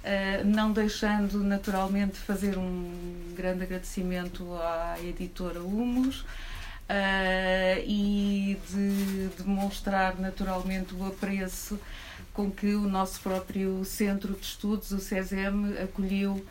Uh, 0.04 0.46
não 0.46 0.72
deixando 0.72 1.44
naturalmente 1.44 2.18
fazer 2.18 2.58
um 2.58 3.34
grande 3.36 3.64
agradecimento 3.64 4.54
à 4.56 4.98
editora 5.02 5.62
Humus, 5.62 6.26
Uh, 6.90 7.84
e 7.86 8.58
de 8.72 9.44
demonstrar 9.44 10.18
naturalmente 10.18 10.96
o 10.96 11.06
apreço 11.06 11.78
com 12.34 12.50
que 12.50 12.76
o 12.76 12.88
nosso 12.88 13.20
próprio 13.20 13.84
Centro 13.84 14.34
de 14.36 14.46
Estudos, 14.46 14.92
o 14.92 15.00
CESEM, 15.00 15.78
acolheu 15.84 16.32
uh, 16.32 16.46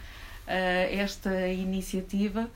esta 0.47 1.49
iniciativa 1.49 2.51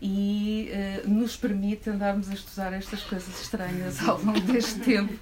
e 0.00 0.70
uh, 1.04 1.10
nos 1.10 1.36
permite 1.36 1.90
andarmos 1.90 2.28
a 2.30 2.34
estudar 2.34 2.72
estas 2.72 3.02
coisas 3.02 3.40
estranhas 3.40 4.06
ao 4.06 4.20
longo 4.22 4.40
deste 4.40 4.80
tempo 4.80 5.14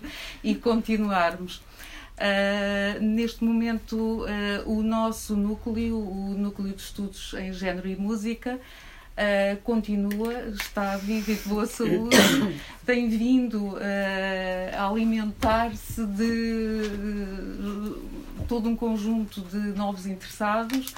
e 0.42 0.54
continuarmos. 0.54 1.62
Uh, 2.16 3.00
neste 3.00 3.42
momento, 3.42 3.96
uh, 3.96 4.26
o 4.70 4.82
nosso 4.82 5.36
núcleo, 5.36 5.98
o 5.98 6.34
Núcleo 6.36 6.72
de 6.72 6.80
Estudos 6.80 7.34
em 7.34 7.52
Género 7.52 7.88
e 7.88 7.96
Música, 7.96 8.60
Uh, 9.14 9.56
continua, 9.62 10.32
está 10.48 10.96
vivo 10.96 11.30
e 11.30 11.36
de 11.36 11.48
boa 11.48 11.66
saúde, 11.66 12.16
tem 12.84 13.08
vindo 13.08 13.74
uh, 13.74 13.78
a 14.76 14.88
alimentar-se 14.88 16.04
de 16.04 16.82
uh, 16.90 18.02
todo 18.48 18.68
um 18.68 18.74
conjunto 18.74 19.40
de 19.42 19.56
novos 19.56 20.04
interessados, 20.04 20.92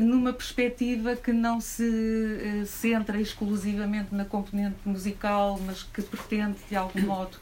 numa 0.00 0.32
perspectiva 0.32 1.14
que 1.16 1.32
não 1.32 1.60
se 1.60 2.64
centra 2.66 3.20
exclusivamente 3.20 4.14
na 4.14 4.24
componente 4.24 4.78
musical, 4.84 5.58
mas 5.64 5.82
que 5.82 6.00
pretende, 6.02 6.56
de 6.68 6.76
algum 6.76 7.02
modo, 7.02 7.36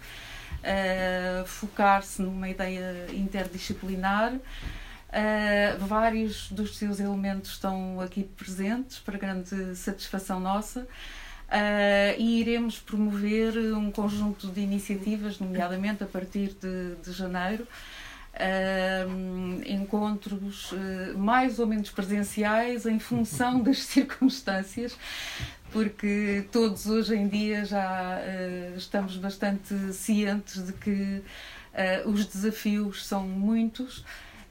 focar-se 1.46 2.22
numa 2.22 2.48
ideia 2.48 3.06
interdisciplinar. 3.12 4.34
Uh, 5.06 5.86
vários 5.86 6.50
dos 6.50 6.76
seus 6.76 7.00
elementos 7.00 7.52
estão 7.52 8.00
aqui 8.00 8.24
presentes, 8.24 8.98
para 8.98 9.16
grande 9.16 9.74
satisfação 9.74 10.38
nossa, 10.40 10.80
uh, 10.80 10.86
e 12.18 12.40
iremos 12.40 12.78
promover 12.78 13.56
um 13.74 13.90
conjunto 13.90 14.48
de 14.48 14.60
iniciativas, 14.60 15.38
nomeadamente 15.38 16.02
a 16.02 16.06
partir 16.06 16.54
de, 16.60 16.96
de 16.96 17.12
janeiro. 17.12 17.66
Uh, 18.36 19.62
encontros 19.66 20.74
mais 21.16 21.58
ou 21.58 21.66
menos 21.66 21.90
presenciais 21.90 22.84
em 22.84 22.98
função 22.98 23.60
das 23.64 23.78
circunstâncias, 23.78 24.96
porque 25.72 26.44
todos 26.52 26.86
hoje 26.86 27.14
em 27.16 27.28
dia 27.28 27.64
já 27.64 28.20
estamos 28.76 29.16
bastante 29.16 29.74
cientes 29.94 30.66
de 30.66 30.72
que 30.74 31.22
os 32.04 32.26
desafios 32.26 33.06
são 33.06 33.26
muitos. 33.26 34.04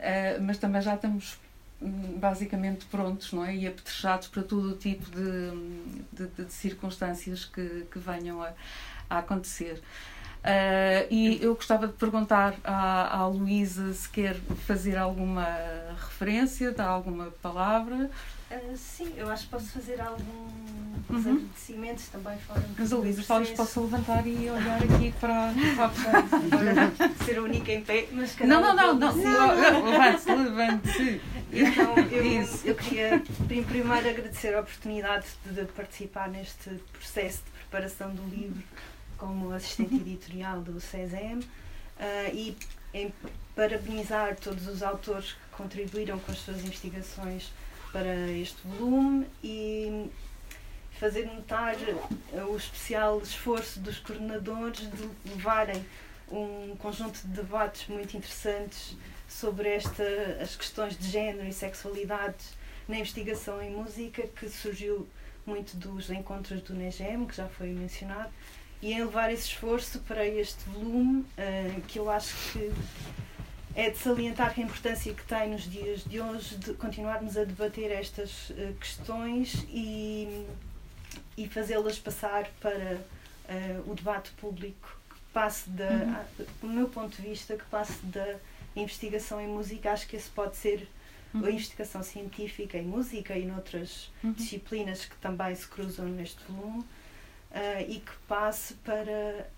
Uh, 0.06 0.42
mas 0.42 0.58
também 0.58 0.82
já 0.82 0.96
estamos 0.96 1.38
hum, 1.82 2.18
basicamente 2.18 2.86
prontos 2.86 3.32
não 3.32 3.46
é? 3.46 3.56
e 3.56 3.66
apetrechados 3.66 4.28
para 4.28 4.44
todo 4.44 4.74
o 4.74 4.76
tipo 4.76 5.10
de, 5.10 6.28
de, 6.28 6.44
de 6.44 6.54
circunstâncias 6.54 7.46
que, 7.46 7.88
que 7.90 7.98
venham 7.98 8.44
a, 8.44 8.52
a 9.10 9.20
acontecer. 9.20 9.82
Uh, 10.46 11.08
e 11.10 11.40
eu 11.42 11.56
gostava 11.56 11.88
de 11.88 11.94
perguntar 11.94 12.54
à, 12.64 13.18
à 13.18 13.28
Luísa 13.28 13.92
se 13.94 14.08
quer 14.08 14.36
fazer 14.68 14.96
alguma 14.96 15.44
referência, 15.98 16.72
dar 16.72 16.86
alguma 16.86 17.32
palavra. 17.42 18.12
Uh, 18.52 18.78
sim, 18.78 19.12
eu 19.18 19.28
acho 19.28 19.46
que 19.46 19.50
posso 19.50 19.66
fazer 19.70 20.00
alguns 20.00 20.30
uhum. 21.10 21.18
agradecimentos 21.18 22.10
também 22.10 22.38
fora 22.38 22.64
Mas 22.78 22.94
a 22.94 22.96
Luísa 22.96 23.24
talvez 23.28 23.50
possa 23.58 23.82
levantar 23.82 24.28
e 24.28 24.48
olhar 24.48 24.84
aqui 24.84 25.12
para, 25.20 25.52
para 25.76 27.26
ser 27.26 27.40
a 27.40 27.42
única 27.42 27.72
em 27.72 27.82
pé, 27.82 28.08
mas 28.12 28.38
Não, 28.38 28.62
não, 28.62 28.76
não, 28.76 28.94
não, 28.94 29.16
não. 29.16 29.86
levante-se, 29.90 30.32
levante-se. 30.32 31.22
Então, 31.52 31.96
eu, 32.12 32.48
eu 32.66 32.76
queria 32.76 33.24
primeiro 33.48 34.10
agradecer 34.10 34.54
a 34.54 34.60
oportunidade 34.60 35.26
de 35.44 35.66
participar 35.66 36.30
neste 36.30 36.70
processo 36.94 37.42
de 37.46 37.52
preparação 37.52 38.14
do 38.14 38.24
livro 38.30 38.62
como 39.26 39.52
assistente 39.54 39.96
editorial 39.96 40.62
do 40.62 40.80
CESEM 40.80 41.40
uh, 41.40 41.44
e 42.32 42.56
em 42.94 43.12
parabenizar 43.56 44.36
todos 44.36 44.68
os 44.68 44.84
autores 44.84 45.32
que 45.32 45.58
contribuíram 45.58 46.20
com 46.20 46.32
as 46.32 46.38
suas 46.38 46.64
investigações 46.64 47.52
para 47.92 48.14
este 48.32 48.56
volume 48.68 49.26
e 49.44 50.12
fazer 51.00 51.26
notar 51.26 51.76
o 52.48 52.56
especial 52.56 53.20
esforço 53.20 53.80
dos 53.80 53.98
coordenadores 53.98 54.90
de 54.92 55.10
levarem 55.30 55.84
um 56.32 56.76
conjunto 56.78 57.20
de 57.22 57.28
debates 57.30 57.88
muito 57.88 58.16
interessantes 58.16 58.96
sobre 59.28 59.70
esta, 59.70 60.04
as 60.40 60.56
questões 60.56 60.98
de 60.98 61.10
género 61.10 61.48
e 61.48 61.54
sexualidade 61.54 62.46
na 62.88 62.98
investigação 62.98 63.62
em 63.62 63.72
música, 63.72 64.28
que 64.28 64.48
surgiu 64.48 65.08
muito 65.46 65.76
dos 65.78 66.10
encontros 66.10 66.62
do 66.62 66.74
NEGEM, 66.74 67.26
que 67.26 67.36
já 67.36 67.48
foi 67.48 67.68
mencionado, 67.68 68.32
e 68.86 68.94
em 68.94 69.04
levar 69.04 69.34
esse 69.34 69.48
esforço 69.48 69.98
para 70.02 70.24
este 70.28 70.64
volume, 70.70 71.22
uh, 71.22 71.82
que 71.88 71.98
eu 71.98 72.08
acho 72.08 72.36
que 72.52 72.72
é 73.74 73.90
de 73.90 73.98
salientar 73.98 74.54
a 74.56 74.62
importância 74.62 75.12
que 75.12 75.24
tem 75.24 75.50
nos 75.50 75.64
dias 75.64 76.04
de 76.04 76.22
hoje 76.22 76.56
de 76.58 76.76
continuarmos 76.76 77.36
a 77.36 77.44
debater 77.44 77.92
estas 77.92 78.52
uh, 78.52 78.76
questões 78.80 79.66
e, 79.70 80.46
e 81.36 81.48
fazê-las 81.48 81.98
passar 81.98 82.48
para 82.60 83.02
uh, 83.50 83.92
o 83.92 83.96
debate 83.96 84.30
público, 84.34 84.96
que 85.10 85.16
passe 85.34 85.68
da, 85.68 85.90
uhum. 85.90 86.46
do 86.62 86.68
meu 86.68 86.88
ponto 86.88 87.20
de 87.20 87.28
vista, 87.28 87.58
que 87.58 87.66
passe 87.66 88.06
da 88.06 88.36
investigação 88.76 89.42
em 89.42 89.48
música, 89.48 89.94
acho 89.94 90.08
que 90.08 90.16
esse 90.16 90.30
pode 90.30 90.58
ser 90.58 90.88
uhum. 91.34 91.44
a 91.44 91.50
investigação 91.50 92.04
científica 92.04 92.78
em 92.78 92.86
música 92.86 93.36
e 93.36 93.48
noutras 93.48 94.12
uhum. 94.24 94.34
disciplinas 94.34 95.06
que 95.06 95.16
também 95.16 95.56
se 95.56 95.68
cruzam 95.68 96.06
neste 96.06 96.40
volume 96.48 96.86
uh, 97.56 97.82
e 97.90 98.00
que 98.00 98.16
passe 98.28 98.76
para 98.76 99.50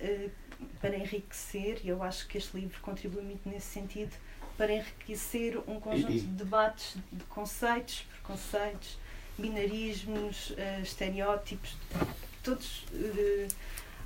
para 0.82 0.96
enriquecer, 0.96 1.82
e 1.84 1.90
eu 1.90 2.02
acho 2.02 2.28
que 2.28 2.38
este 2.38 2.58
livro 2.58 2.80
contribui 2.82 3.22
muito 3.22 3.48
nesse 3.48 3.68
sentido, 3.68 4.12
para 4.58 4.74
enriquecer 4.74 5.58
um 5.68 5.80
conjunto 5.80 6.12
de 6.12 6.20
debates 6.20 6.98
de 7.12 7.24
conceitos, 7.26 8.06
preconceitos, 8.12 8.98
binarismos, 9.38 10.52
uh, 10.52 10.82
estereótipos, 10.82 11.78
todos, 12.44 12.84
uh, 12.92 13.48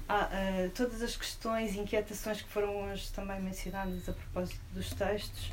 uh, 0.10 0.70
todas 0.76 1.02
as 1.02 1.16
questões 1.16 1.74
e 1.76 1.80
inquietações 1.80 2.42
que 2.42 2.50
foram 2.50 2.84
hoje 2.84 3.10
também 3.14 3.39
mencionadas 3.39 4.10
a 4.10 4.14
propósito 4.14 4.60
dos 4.74 4.89
textos, 4.94 5.52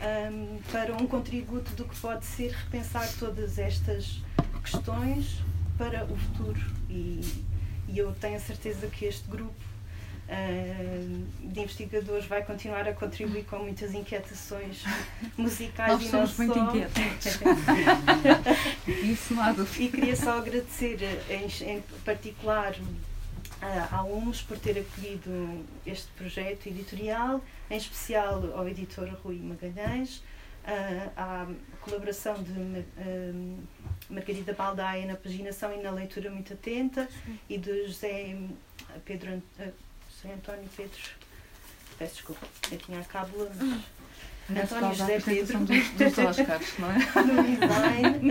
um, 0.00 0.58
para 0.72 0.94
um 0.94 1.06
contributo 1.06 1.72
do 1.72 1.84
que 1.84 2.00
pode 2.00 2.24
ser 2.24 2.52
repensar 2.52 3.06
todas 3.18 3.58
estas 3.58 4.22
questões 4.62 5.42
para 5.76 6.04
o 6.06 6.16
futuro. 6.16 6.60
E, 6.88 7.44
e 7.92 7.98
eu 7.98 8.12
tenho 8.12 8.36
a 8.36 8.40
certeza 8.40 8.86
que 8.86 9.04
este 9.04 9.28
grupo 9.28 9.54
uh, 10.28 11.48
de 11.48 11.60
investigadores 11.60 12.24
vai 12.26 12.42
continuar 12.44 12.86
a 12.88 12.92
contribuir 12.92 13.44
com 13.44 13.58
muitas 13.58 13.92
inquietações 13.94 14.84
musicais 15.36 15.92
Nós 15.92 16.02
e 16.02 16.08
somos 16.08 16.38
não 16.38 16.46
muito 16.46 16.54
só. 16.54 16.62
inquietos. 16.62 17.40
Isso 19.02 19.34
não 19.34 19.42
há 19.42 19.52
dúvida. 19.52 19.82
E 19.82 19.88
queria 19.88 20.16
só 20.16 20.38
agradecer 20.38 20.98
em, 21.28 21.46
em 21.68 21.82
particular 22.04 22.74
à 23.90 24.02
UMS 24.04 24.42
por 24.44 24.58
ter 24.58 24.78
acolhido 24.78 25.64
este 25.84 26.08
projeto 26.12 26.66
editorial, 26.66 27.42
em 27.70 27.76
especial 27.76 28.56
ao 28.56 28.66
editor 28.68 29.08
Rui 29.22 29.36
Magalhães, 29.36 30.22
à 31.16 31.46
colaboração 31.80 32.34
de 32.42 32.84
Margarida 34.08 34.52
Baldaia 34.52 35.06
na 35.06 35.16
paginação 35.16 35.72
e 35.72 35.82
na 35.82 35.90
leitura 35.90 36.30
muito 36.30 36.52
atenta 36.52 37.08
e 37.48 37.56
de 37.56 37.86
José 37.86 38.36
Pedro 39.04 39.42
José 40.20 40.34
António 40.34 40.68
Pedro. 40.76 41.00
Peço 41.98 42.14
desculpa, 42.14 42.46
eu 42.70 42.78
tinha 42.78 43.00
a 43.00 43.04
cábula, 43.04 43.50
mas. 43.56 44.64
António 44.72 44.94
José 44.94 45.20
Pedro. 45.20 45.58
Dos, 45.60 45.88
dos 45.90 46.18
Oscars, 46.18 46.78
não 46.78 46.90
é? 46.90 46.98
no 47.24 47.42
design. 47.56 48.30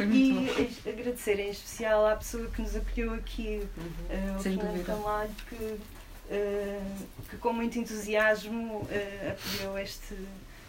e 0.14 0.88
agradecer 0.88 1.38
em 1.38 1.50
especial 1.50 2.06
à 2.06 2.16
pessoa 2.16 2.48
que 2.48 2.62
nos 2.62 2.74
acolheu 2.74 3.14
aqui, 3.14 3.62
uh, 3.76 4.36
o 4.36 4.40
Fernando 4.40 4.84
Camalho, 4.84 5.30
que, 5.48 5.54
uh, 5.54 5.78
que 7.28 7.36
com 7.36 7.52
muito 7.52 7.78
entusiasmo 7.78 8.78
uh, 8.78 9.30
apoiou 9.30 9.78
este, 9.78 10.14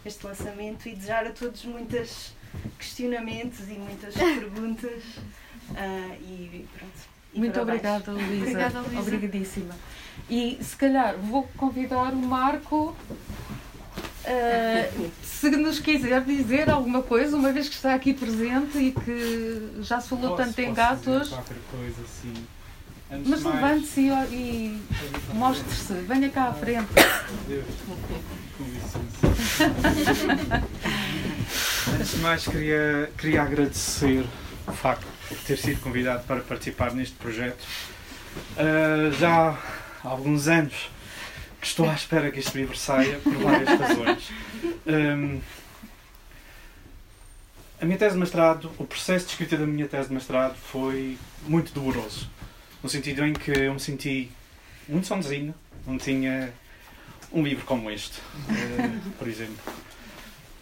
este 0.04 0.26
lançamento 0.26 0.88
e 0.88 0.94
desejar 0.94 1.26
a 1.26 1.30
todos 1.30 1.64
muitos 1.64 2.32
questionamentos 2.78 3.68
e 3.68 3.74
muitas 3.74 4.14
perguntas. 4.14 5.02
Uh, 5.70 6.14
e 6.20 6.66
pronto. 6.76 7.12
E 7.34 7.38
muito 7.38 7.60
obrigada, 7.60 8.12
Luísa. 8.12 8.42
Obrigada, 8.42 8.80
Luísa. 8.80 9.00
Obrigadíssima. 9.00 9.74
E 10.28 10.58
se 10.62 10.76
calhar 10.76 11.16
vou 11.16 11.48
convidar 11.56 12.12
o 12.12 12.16
Marco. 12.16 12.94
Uh, 14.24 15.10
se 15.22 15.50
nos 15.50 15.80
quiser 15.80 16.22
dizer 16.22 16.70
alguma 16.70 17.02
coisa, 17.02 17.36
uma 17.36 17.52
vez 17.52 17.68
que 17.68 17.74
está 17.74 17.94
aqui 17.94 18.12
presente 18.12 18.78
e 18.78 18.92
que 18.92 19.80
já 19.80 20.00
se 20.00 20.10
falou 20.10 20.36
posso, 20.36 20.44
tanto 20.44 20.58
em 20.60 20.74
gatos. 20.74 21.28
Qualquer 21.28 21.58
coisa 21.70 22.02
assim. 22.02 22.46
Antes 23.12 23.28
Mas 23.28 23.42
levante-se 23.42 24.00
e, 24.00 24.10
e 24.32 24.80
mostre-se, 25.34 25.92
venha 25.92 26.30
cá 26.30 26.44
à 26.48 26.52
frente. 26.54 26.88
Deus. 27.46 27.66
Com 28.56 28.64
licença. 28.64 29.02
Antes 31.94 32.10
de 32.12 32.16
mais, 32.20 32.48
queria, 32.48 33.12
queria 33.18 33.42
agradecer 33.42 34.24
o 34.66 34.72
facto 34.72 35.06
de 35.28 35.36
ter 35.36 35.58
sido 35.58 35.82
convidado 35.82 36.24
para 36.24 36.40
participar 36.40 36.94
neste 36.94 37.14
projeto. 37.16 37.62
Uh, 38.56 39.12
já 39.18 39.58
há 40.02 40.08
alguns 40.08 40.48
anos 40.48 40.90
que 41.60 41.66
estou 41.66 41.90
à 41.90 41.94
espera 41.94 42.30
que 42.30 42.38
este 42.38 42.56
livro 42.56 42.74
saia 42.76 43.18
por 43.18 43.34
várias 43.34 43.78
razões. 43.78 44.30
Um, 44.86 45.38
a 47.78 47.84
minha 47.84 47.98
tese 47.98 48.14
de 48.14 48.20
mestrado, 48.20 48.70
o 48.78 48.84
processo 48.84 49.26
de 49.26 49.32
escrita 49.32 49.58
da 49.58 49.66
minha 49.66 49.86
tese 49.86 50.08
de 50.08 50.14
mestrado 50.14 50.56
foi 50.56 51.18
muito 51.46 51.74
doloroso. 51.74 52.30
No 52.82 52.88
sentido 52.88 53.24
em 53.24 53.32
que 53.32 53.50
eu 53.50 53.72
me 53.72 53.80
senti 53.80 54.30
muito 54.88 55.06
sozinho, 55.06 55.54
não 55.86 55.98
tinha 55.98 56.52
um 57.32 57.42
livro 57.42 57.64
como 57.64 57.90
este, 57.90 58.18
uh, 58.18 59.10
por 59.18 59.28
exemplo. 59.28 59.56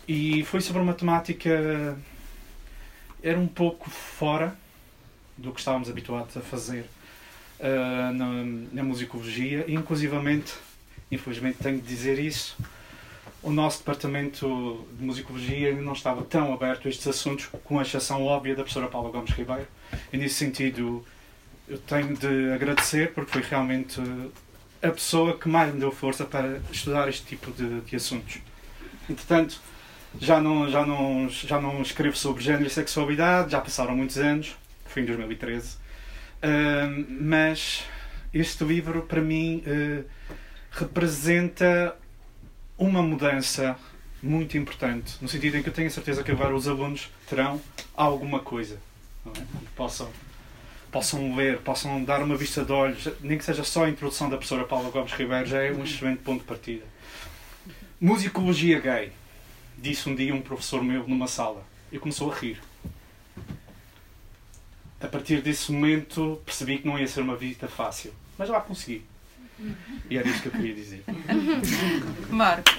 E 0.07 0.45
foi 0.45 0.61
sobre 0.61 0.83
uma 0.83 0.93
temática. 0.95 1.97
era 3.23 3.39
um 3.39 3.47
pouco 3.47 3.89
fora 3.89 4.57
do 5.37 5.53
que 5.53 5.61
estávamos 5.61 5.89
habituados 5.89 6.37
a 6.37 6.41
fazer 6.41 6.85
uh, 7.59 8.12
na, 8.12 8.45
na 8.73 8.83
musicologia 8.83 9.64
e 9.66 9.75
inclusivamente, 9.75 10.53
infelizmente 11.11 11.59
tenho 11.59 11.81
de 11.81 11.87
dizer 11.87 12.18
isso, 12.18 12.57
o 13.43 13.51
nosso 13.51 13.79
departamento 13.79 14.87
de 14.99 15.05
musicologia 15.05 15.75
não 15.75 15.95
estava 15.95 16.23
tão 16.23 16.53
aberto 16.53 16.87
a 16.87 16.91
estes 16.91 17.07
assuntos, 17.07 17.49
com 17.64 17.79
a 17.79 17.83
exceção 17.83 18.23
óbvia 18.25 18.55
da 18.55 18.62
professora 18.62 18.89
Paula 18.89 19.11
Gomes 19.11 19.31
Ribeiro. 19.31 19.66
E 20.12 20.18
nesse 20.18 20.35
sentido, 20.35 21.05
eu 21.71 21.79
tenho 21.79 22.16
de 22.16 22.53
agradecer, 22.53 23.12
porque 23.12 23.33
foi 23.33 23.43
realmente 23.43 24.01
a 24.83 24.91
pessoa 24.91 25.39
que 25.39 25.49
mais 25.49 25.73
me 25.73 25.81
deu 25.81 25.93
força 25.93 26.25
para 26.25 26.61
estudar 26.71 27.09
este 27.09 27.25
tipo 27.25 27.51
de, 27.53 27.81
de 27.81 27.97
assuntos. 27.97 28.39
Entretanto, 29.09 29.61
já 30.21 30.41
não, 30.41 30.68
já, 30.68 30.85
não, 30.85 31.29
já 31.29 31.61
não 31.61 31.81
escrevo 31.81 32.16
sobre 32.16 32.43
género 32.43 32.66
e 32.66 32.71
sexualidade, 32.71 33.53
já 33.53 33.61
passaram 33.61 33.97
muitos 33.97 34.18
anos, 34.18 34.57
foi 34.87 35.03
em 35.03 35.07
2013 35.07 35.81
mas 37.09 37.85
este 38.33 38.64
livro, 38.64 39.03
para 39.03 39.21
mim, 39.21 39.62
uh, 39.66 40.05
representa 40.71 41.97
uma 42.79 43.03
mudança 43.03 43.77
muito 44.23 44.57
importante, 44.57 45.16
no 45.21 45.29
sentido 45.29 45.57
em 45.57 45.62
que 45.62 45.68
eu 45.68 45.73
tenho 45.73 45.89
a 45.89 45.91
certeza 45.91 46.23
que 46.23 46.31
agora 46.31 46.55
os 46.55 46.68
alunos 46.68 47.11
terão 47.29 47.61
alguma 47.95 48.41
coisa. 48.41 48.79
É? 49.27 49.31
Possam, 49.77 50.11
possam 50.91 51.36
ler, 51.36 51.59
possam 51.59 52.03
dar 52.05 52.22
uma 52.22 52.36
vista 52.36 52.64
de 52.64 52.72
olhos, 52.72 53.09
nem 53.20 53.38
que 53.38 53.45
seja 53.45 53.64
só 53.64 53.84
a 53.84 53.91
introdução 53.91 54.28
da 54.28 54.36
professora 54.36 54.64
Paula 54.64 54.91
Gomes 54.91 55.12
Ribeiro, 55.12 55.47
já 55.47 55.62
é 55.62 55.72
um 55.72 55.84
excelente 55.84 56.22
ponto 56.22 56.41
de 56.41 56.47
partida. 56.47 56.84
Musicologia 58.01 58.80
gay, 58.80 59.12
disse 59.76 60.09
um 60.09 60.14
dia 60.14 60.34
um 60.34 60.41
professor 60.41 60.82
meu 60.82 61.07
numa 61.07 61.26
sala, 61.26 61.64
e 61.93 61.99
começou 61.99 62.32
a 62.32 62.34
rir 62.34 62.61
a 65.01 65.09
partir 65.09 65.41
desse 65.41 65.72
momento 65.72 66.41
percebi 66.45 66.78
que 66.78 66.86
não 66.86 66.99
ia 66.99 67.09
ser 67.09 67.22
uma 67.22 67.36
visita 67.36 67.66
fácil. 67.66 68.12
Mas 68.36 68.49
lá 68.49 68.61
consegui. 68.61 69.03
E 70.09 70.16
era 70.16 70.28
isso 70.28 70.43
que 70.43 70.49
eu 70.49 70.53
queria 70.53 70.74
dizer. 70.74 71.05
Marco. 72.30 72.70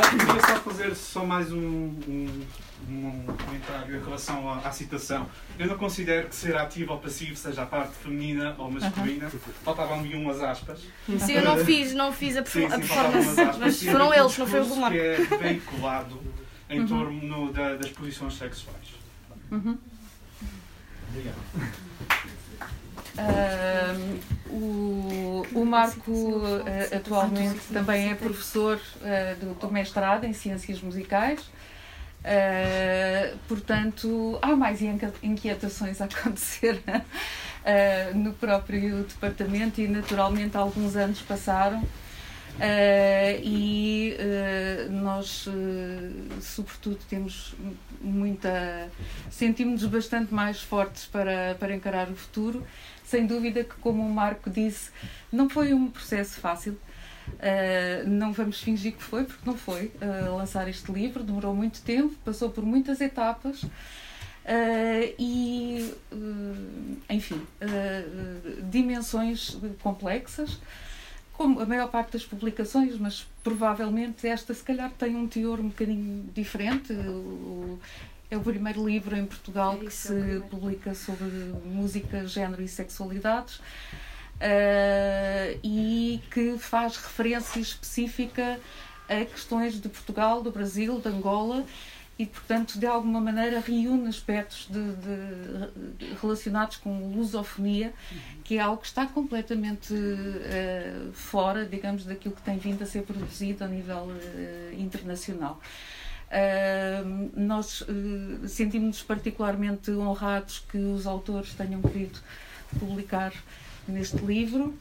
Ah, 0.00 0.10
queria 0.10 0.40
só 0.40 0.60
fazer 0.60 0.94
só 0.94 1.24
mais 1.24 1.52
um, 1.52 1.58
um, 1.58 2.44
um 2.88 3.24
comentário 3.44 3.96
em 3.96 4.00
relação 4.00 4.48
à, 4.48 4.58
à, 4.58 4.70
citação. 4.70 5.28
Eu 5.58 5.66
não 5.66 5.76
considero 5.76 6.28
que 6.28 6.36
ser 6.36 6.56
ativo 6.56 6.92
ou 6.92 7.00
passivo 7.00 7.34
seja 7.34 7.62
a 7.62 7.66
parte 7.66 7.94
feminina 7.96 8.54
ou 8.58 8.70
masculina. 8.70 9.26
Uh 9.26 9.30
-huh. 9.30 9.52
Faltavam-me 9.64 10.14
umas 10.14 10.40
aspas. 10.40 10.80
Sim, 11.18 11.32
eu 11.32 11.42
não 11.42 11.56
fiz, 11.64 11.94
não 11.94 12.12
fiz 12.12 12.36
a, 12.36 12.44
sim, 12.44 12.60
sim, 12.60 12.66
a 12.66 12.78
performance, 12.78 13.58
mas 13.58 13.82
foram 13.82 14.14
eles, 14.14 14.38
não 14.38 14.46
foi 14.46 14.60
o 14.60 14.76
Marco. 14.76 14.96
que 14.96 15.02
é 15.02 15.16
veiculado 15.16 16.22
em 16.70 16.80
uh 16.80 16.84
-huh. 16.84 16.88
torno 16.88 17.22
no, 17.22 17.52
da, 17.52 17.74
das 17.74 17.90
posições 17.90 18.34
sexuais. 18.34 18.94
Uh 19.50 19.56
-huh. 19.56 19.78
Obrigado. 21.08 22.37
Uh, 23.18 24.18
o, 24.50 25.46
o 25.52 25.64
Marco 25.64 26.12
uh, 26.12 26.96
atualmente 26.96 27.60
também 27.72 28.10
é 28.10 28.14
professor 28.14 28.76
uh, 28.76 29.44
do, 29.44 29.54
do, 29.54 29.72
mestrado 29.72 30.24
em 30.24 30.32
Ciências 30.32 30.80
Musicais. 30.80 31.40
portanto, 33.48 34.38
há 34.40 34.54
mais 34.54 34.80
inquietações 35.22 36.00
a 36.00 36.04
acontecer 36.04 36.80
no 38.14 38.32
próprio 38.34 39.02
departamento 39.02 39.80
e, 39.80 39.88
naturalmente, 39.88 40.56
alguns 40.56 40.96
anos 40.96 41.20
passaram 41.20 41.82
Uh, 42.58 43.38
e 43.40 44.16
uh, 44.18 44.90
nós, 44.90 45.46
uh, 45.46 45.52
sobretudo, 46.42 46.98
temos 47.08 47.54
muita. 48.00 48.88
sentimos-nos 49.30 49.88
bastante 49.88 50.34
mais 50.34 50.60
fortes 50.60 51.06
para, 51.06 51.54
para 51.60 51.74
encarar 51.74 52.10
o 52.10 52.16
futuro. 52.16 52.66
Sem 53.08 53.26
dúvida 53.26 53.64
que, 53.64 53.74
como 53.76 54.02
o 54.02 54.12
Marco 54.12 54.50
disse, 54.50 54.90
não 55.32 55.48
foi 55.48 55.72
um 55.72 55.90
processo 55.90 56.38
fácil. 56.40 56.78
não 58.06 58.34
vamos 58.34 58.60
fingir 58.60 58.92
que 58.92 59.02
foi, 59.02 59.24
porque 59.24 59.40
não 59.46 59.56
foi. 59.56 59.90
lançar 60.36 60.68
este 60.68 60.92
livro 60.92 61.24
demorou 61.24 61.54
muito 61.54 61.80
tempo, 61.80 62.14
passou 62.22 62.50
por 62.50 62.62
muitas 62.66 63.00
etapas. 63.00 63.64
e, 65.18 65.90
enfim, 67.08 67.40
dimensões 68.70 69.56
complexas 69.82 70.60
como 71.32 71.60
a 71.60 71.64
maior 71.64 71.88
parte 71.88 72.14
das 72.14 72.26
publicações, 72.26 72.98
mas 72.98 73.24
provavelmente 73.44 74.26
esta 74.26 74.52
se 74.52 74.62
calhar 74.62 74.90
tem 74.98 75.14
um 75.14 75.26
teor 75.28 75.60
um 75.60 75.68
bocadinho 75.68 76.28
diferente. 76.34 76.92
É 78.30 78.36
o 78.36 78.40
primeiro 78.40 78.86
livro 78.86 79.16
em 79.16 79.24
Portugal 79.24 79.78
é 79.80 79.86
que 79.86 79.92
se 79.92 80.12
é 80.12 80.40
publica 80.40 80.94
sobre 80.94 81.26
música, 81.64 82.26
género 82.26 82.62
e 82.62 82.68
sexualidades 82.68 83.56
uh, 83.56 85.58
e 85.62 86.20
que 86.30 86.58
faz 86.58 86.96
referência 86.96 87.60
específica 87.60 88.60
a 89.08 89.24
questões 89.24 89.80
de 89.80 89.88
Portugal, 89.88 90.42
do 90.42 90.50
Brasil, 90.50 91.00
de 91.00 91.08
Angola 91.08 91.64
e, 92.18 92.26
portanto, 92.26 92.78
de 92.78 92.86
alguma 92.86 93.20
maneira 93.20 93.60
reúne 93.60 94.08
aspectos 94.08 94.68
de, 94.68 94.96
de, 94.96 96.14
relacionados 96.20 96.76
com 96.76 97.14
lusofonia, 97.14 97.94
que 98.42 98.58
é 98.58 98.60
algo 98.60 98.78
que 98.78 98.88
está 98.88 99.06
completamente 99.06 99.94
uh, 99.94 101.12
fora, 101.12 101.64
digamos, 101.64 102.04
daquilo 102.04 102.34
que 102.34 102.42
tem 102.42 102.58
vindo 102.58 102.82
a 102.82 102.86
ser 102.86 103.04
produzido 103.04 103.64
a 103.64 103.68
nível 103.68 104.08
uh, 104.08 104.74
internacional. 104.76 105.60
Uh, 106.30 107.30
nós 107.34 107.82
sentimos-nos 108.46 109.02
particularmente 109.02 109.90
honrados 109.90 110.62
que 110.70 110.76
os 110.76 111.06
autores 111.06 111.54
tenham 111.54 111.80
querido 111.80 112.18
publicar 112.78 113.32
neste 113.86 114.18
livro 114.18 114.76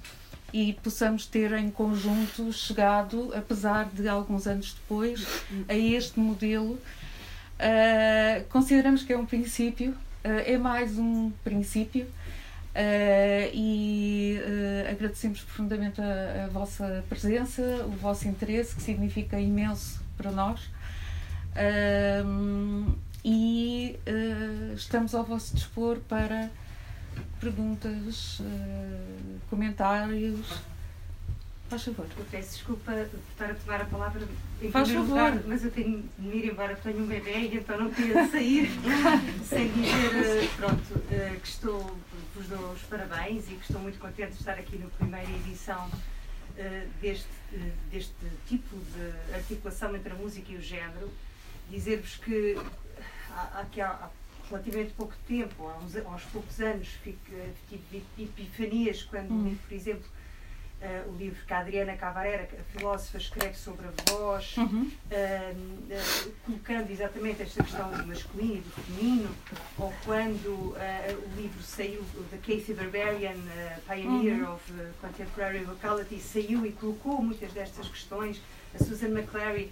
e 0.51 0.73
possamos 0.83 1.25
ter 1.25 1.53
em 1.53 1.69
conjunto 1.69 2.51
chegado, 2.51 3.31
apesar 3.33 3.85
de 3.85 4.09
alguns 4.09 4.45
anos 4.45 4.73
depois, 4.73 5.25
a 5.69 5.73
este 5.73 6.19
modelo 6.19 6.77
Uh, 7.57 8.45
consideramos 8.49 9.01
que 9.01 9.11
é 9.11 9.17
um 9.17 9.25
princípio, 9.25 9.91
uh, 9.91 10.43
é 10.45 10.57
mais 10.57 10.99
um 10.99 11.31
princípio 11.43 12.05
uh, 12.05 13.49
e 13.51 14.39
agradecemos 14.89 15.41
profundamente 15.41 15.99
a, 15.99 16.45
a, 16.45 16.47
vossa 16.49 17.03
presença, 17.09 17.61
o 17.85 17.91
vosso 17.91 18.27
interesse, 18.27 18.75
que 18.75 18.81
significa 18.81 19.39
imenso 19.39 19.99
para 20.15 20.31
nós. 20.31 20.69
E 23.23 23.99
estamos 24.75 25.13
ao 25.15 25.23
vosso 25.23 25.55
dispor 25.55 25.99
para 26.07 26.49
perguntas, 27.39 28.41
comentários 29.49 30.61
Faz 31.69 31.83
favor. 31.83 32.05
Eu 32.17 32.25
peço 32.31 32.53
desculpa 32.53 32.91
por 32.93 33.19
estar 33.31 33.51
a 33.51 33.55
tomar 33.55 33.81
a 33.81 33.85
palavra 33.85 34.27
em 34.61 34.71
Faz 34.71 34.89
favor. 34.89 35.09
Lugar, 35.09 35.43
mas 35.45 35.65
eu 35.65 35.71
tenho 35.71 36.09
de 36.17 36.27
me 36.27 36.37
ir 36.37 36.51
embora, 36.51 36.75
tenho 36.75 36.99
um 36.99 37.05
bebê 37.05 37.39
e 37.39 37.57
então 37.57 37.77
não 37.77 37.91
queria 37.91 38.25
sair 38.29 38.69
sem 39.43 39.67
dizer, 39.73 40.43
eh, 40.43 40.49
pronto, 40.55 40.99
que 41.41 41.47
estou, 41.47 41.97
vos 42.33 42.47
dou 42.47 42.71
os 42.71 42.81
parabéns 42.83 43.49
e 43.49 43.55
que 43.55 43.63
estou 43.63 43.81
muito 43.81 43.99
contente 43.99 44.31
de 44.31 44.39
estar 44.39 44.53
aqui 44.53 44.77
na 44.77 44.87
primeira 44.87 45.29
edição 45.29 45.89
deste, 47.01 47.27
deste 47.91 48.15
tipo 48.47 48.77
de 48.95 49.35
articulação 49.35 49.93
entre 49.95 50.13
a 50.13 50.15
música 50.15 50.51
e 50.53 50.55
o 50.55 50.61
género. 50.61 51.11
Dizer-vos 51.69 52.15
que 52.17 52.57
aqui 53.53 53.81
há, 53.81 53.89
há 53.89 54.09
relativamente 54.49 54.93
pouco 54.93 55.13
tempo, 55.27 55.67
há 55.67 55.77
uns, 55.77 55.95
aos 55.97 56.23
poucos 56.23 56.59
anos, 56.59 56.87
tive 57.03 58.03
epifanias 58.17 59.03
quando, 59.03 59.31
hum. 59.31 59.57
por 59.67 59.75
exemplo, 59.75 60.07
Uh, 60.79 61.11
o 61.11 61.17
livro 61.17 61.43
que 61.43 61.51
a 61.51 61.57
Adriana 61.61 61.97
Cavarera, 61.97 62.47
a 62.53 62.77
filósofa, 62.77 63.17
escreve 63.17 63.55
sobre 63.55 63.87
a 63.87 64.11
voz, 64.11 64.57
uhum. 64.57 64.83
uh, 64.83 65.11
uh, 65.11 66.31
colocando 66.45 66.91
exatamente 66.91 67.41
esta 67.41 67.63
questão 67.63 67.89
do 67.89 68.05
masculino 68.05 68.57
e 68.57 68.61
do 68.61 68.69
feminino, 68.69 69.35
ou 69.79 69.91
quando 70.05 70.47
o 70.47 71.35
livro 71.35 71.63
saiu, 71.63 72.05
da 72.29 72.37
Casey 72.37 72.75
Barbarian, 72.75 73.37
Pioneer 73.87 74.43
uhum. 74.43 74.53
of 74.53 74.73
Contemporary 75.01 75.63
Vocality, 75.63 76.19
saiu 76.19 76.63
e 76.63 76.71
colocou 76.71 77.23
muitas 77.23 77.51
destas 77.53 77.87
questões, 77.87 78.39
a 78.75 78.77
Susan 78.77 79.07
McClary, 79.07 79.71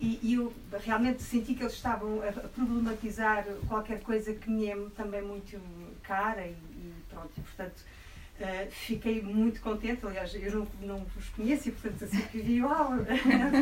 e, 0.00 0.18
e, 0.22 0.34
eu 0.34 0.52
realmente 0.84 1.22
senti 1.22 1.54
que 1.54 1.62
eles 1.62 1.74
estavam 1.74 2.22
a, 2.22 2.32
problematizar 2.32 3.44
qualquer 3.68 4.00
coisa 4.00 4.32
que 4.32 4.50
me 4.50 4.66
é 4.66 4.76
também 4.96 5.20
muito 5.20 5.60
cara 6.02 6.46
e, 6.46 6.52
e 6.52 6.94
pronto, 7.08 7.30
e 7.36 7.40
portanto 7.40 7.84
Uh, 8.40 8.70
fiquei 8.70 9.20
muito 9.20 9.60
contente, 9.60 10.06
aliás, 10.06 10.34
eu 10.34 10.50
não, 10.50 10.66
não 10.80 11.04
vos 11.14 11.28
conheço 11.28 11.68
e, 11.68 11.72
portanto, 11.72 12.04
assim 12.04 12.22
que 12.22 12.40
vi, 12.40 12.62
uau, 12.62 12.92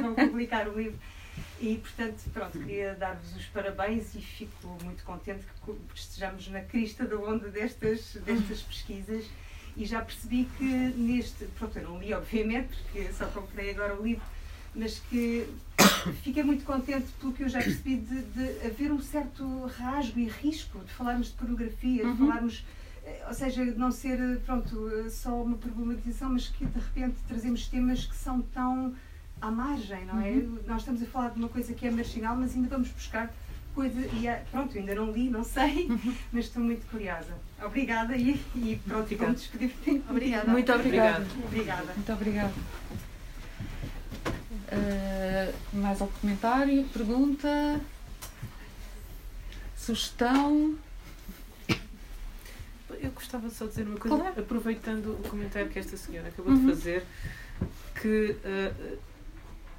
vão 0.01 0.15
publicar 0.15 0.69
o 0.69 0.79
livro. 0.79 0.97
E, 1.61 1.79
portanto, 1.79 2.23
pronto, 2.33 2.57
queria 2.61 2.95
dar-vos 2.95 3.35
os 3.35 3.45
parabéns 3.47 4.15
e 4.15 4.21
fico 4.21 4.79
muito 4.85 5.03
contente 5.03 5.45
que 5.65 5.73
estejamos 5.97 6.47
na 6.49 6.61
crista 6.61 7.05
da 7.05 7.17
onda 7.17 7.49
destas, 7.49 8.17
destas 8.25 8.63
pesquisas. 8.63 9.27
E 9.77 9.85
já 9.85 10.01
percebi 10.01 10.49
que 10.57 10.65
neste. 10.65 11.47
Pronto, 11.59 11.77
eu 11.77 11.89
não 11.89 11.99
li, 11.99 12.15
obviamente, 12.15 12.69
porque 12.77 13.13
só 13.13 13.27
comprei 13.27 13.71
agora 13.71 13.99
o 13.99 14.05
livro, 14.05 14.25
mas 14.77 15.01
que 15.11 15.49
fiquei 16.23 16.43
muito 16.43 16.65
contente 16.65 17.07
pelo 17.21 17.33
que 17.33 17.43
eu 17.43 17.49
já 17.49 17.61
percebi 17.61 17.97
de, 17.97 18.23
de 18.23 18.67
haver 18.67 18.93
um 18.93 19.01
certo 19.01 19.67
rasgo 19.79 20.19
e 20.19 20.29
risco 20.29 20.79
de 20.81 20.93
falarmos 20.93 21.29
de 21.29 21.35
pornografia, 21.35 22.03
de 22.03 22.09
uhum. 22.09 22.17
falarmos 22.17 22.65
ou 23.27 23.35
seja, 23.35 23.65
não 23.65 23.91
ser 23.91 24.19
pronto, 24.45 25.11
só 25.11 25.43
uma 25.43 25.57
problematização, 25.57 26.31
mas 26.31 26.49
que 26.49 26.65
de 26.65 26.79
repente 26.79 27.17
trazemos 27.27 27.67
temas 27.67 28.05
que 28.05 28.17
são 28.17 28.43
tão 28.43 28.95
à 29.41 29.51
margem, 29.51 30.05
não 30.05 30.21
é? 30.21 30.31
Uhum. 30.31 30.59
Nós 30.67 30.83
estamos 30.83 31.03
a 31.03 31.07
falar 31.07 31.31
de 31.31 31.39
uma 31.39 31.49
coisa 31.49 31.73
que 31.73 31.87
é 31.87 31.91
marginal, 31.91 32.37
mas 32.37 32.55
ainda 32.55 32.69
vamos 32.69 32.89
buscar 32.91 33.33
coisa 33.75 34.01
e 34.15 34.27
é, 34.27 34.45
pronto, 34.51 34.77
ainda 34.77 34.95
não 34.95 35.13
li, 35.13 35.31
não 35.31 35.45
sei, 35.45 35.87
uhum. 35.89 36.15
mas 36.33 36.47
estou 36.47 36.63
muito 36.63 36.85
curiosa. 36.91 37.33
Obrigada 37.65 38.17
e, 38.17 38.41
e 38.57 38.81
pronto, 38.85 39.17
vamos 39.17 39.41
despedir. 39.41 39.73
Obrigada. 40.09 40.51
Muito 40.51 40.73
obrigada. 40.73 41.27
Obrigada. 41.45 41.95
Muito 41.95 42.13
obrigada. 42.13 42.53
Uh, 44.71 45.55
mais 45.73 46.01
algum 46.01 46.13
comentário, 46.21 46.85
pergunta, 46.93 47.81
sugestão? 49.77 50.79
eu 53.01 53.11
gostava 53.13 53.49
só 53.51 53.65
de 53.65 53.71
dizer 53.71 53.87
uma 53.87 53.99
coisa, 53.99 54.17
claro. 54.17 54.41
aproveitando 54.41 55.13
o 55.13 55.29
comentário 55.29 55.69
que 55.69 55.79
esta 55.79 55.97
senhora 55.97 56.29
acabou 56.29 56.53
uhum. 56.53 56.67
de 56.67 56.73
fazer, 56.73 57.05
que 58.01 58.37
uh, 58.45 58.99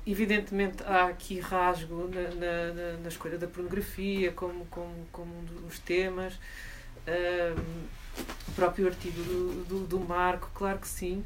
evidentemente 0.05 0.83
há 0.83 1.07
aqui 1.07 1.39
rasgo 1.39 2.09
na, 2.13 2.21
na, 2.35 2.97
na, 3.01 3.07
escolha 3.07 3.37
da 3.37 3.47
pornografia 3.47 4.31
como, 4.31 4.65
como, 4.65 5.07
como 5.11 5.39
um 5.39 5.45
dos 5.45 5.79
temas, 5.79 6.33
uh, 6.33 7.59
o 8.47 8.51
próprio 8.53 8.87
artigo 8.87 9.21
do, 9.23 9.65
do, 9.65 9.87
do, 9.87 9.99
Marco, 9.99 10.49
claro 10.53 10.79
que 10.79 10.87
sim. 10.87 11.23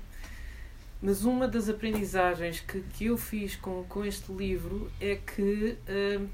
Mas 1.04 1.26
uma 1.26 1.50
das 1.50 1.68
aprendizagens 1.68 2.62
que, 2.62 2.80
que 2.80 3.08
eu 3.08 3.18
fiz 3.18 3.58
com, 3.58 3.84
com 3.90 4.06
este 4.06 4.32
livro 4.32 4.90
é 5.02 5.18
que 5.18 5.78
uh, 5.90 6.30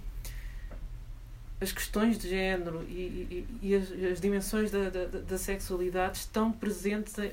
as 1.60 1.72
questões 1.72 2.20
de 2.20 2.30
género 2.30 2.86
e, 2.88 2.94
e, 2.94 3.48
e 3.64 3.76
as, 3.76 3.92
as, 3.92 4.22
dimensões 4.22 4.70
da, 4.70 4.92
da, 4.92 5.06
da, 5.06 5.38
sexualidade 5.40 6.20
estão 6.20 6.52
presentes. 6.52 7.18
Em, 7.18 7.32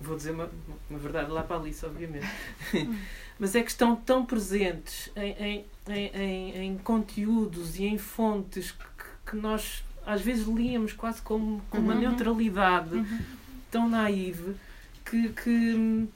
vou 0.00 0.16
dizer 0.16 0.30
uma, 0.30 0.48
uma 0.88 0.98
verdade 1.00 1.28
lá 1.32 1.42
para 1.42 1.56
a 1.56 1.58
Alice, 1.58 1.84
obviamente. 1.84 2.24
Mas 3.36 3.56
é 3.56 3.60
que 3.60 3.70
estão 3.70 3.96
tão 3.96 4.24
presentes 4.24 5.10
em, 5.16 5.64
em, 5.88 6.06
em, 6.14 6.66
em 6.66 6.78
conteúdos 6.78 7.80
e 7.80 7.84
em 7.84 7.98
fontes 7.98 8.70
que, 8.70 8.84
que, 9.32 9.36
nós 9.36 9.82
às 10.06 10.20
vezes 10.20 10.46
líamos 10.46 10.92
quase 10.92 11.20
como 11.20 11.60
com 11.68 11.78
uma 11.78 11.94
uhum. 11.94 12.00
neutralidade 12.00 12.94
uhum. 12.94 13.20
tão 13.72 13.88
naive 13.88 14.54
que, 15.04 15.30
que 15.30 16.08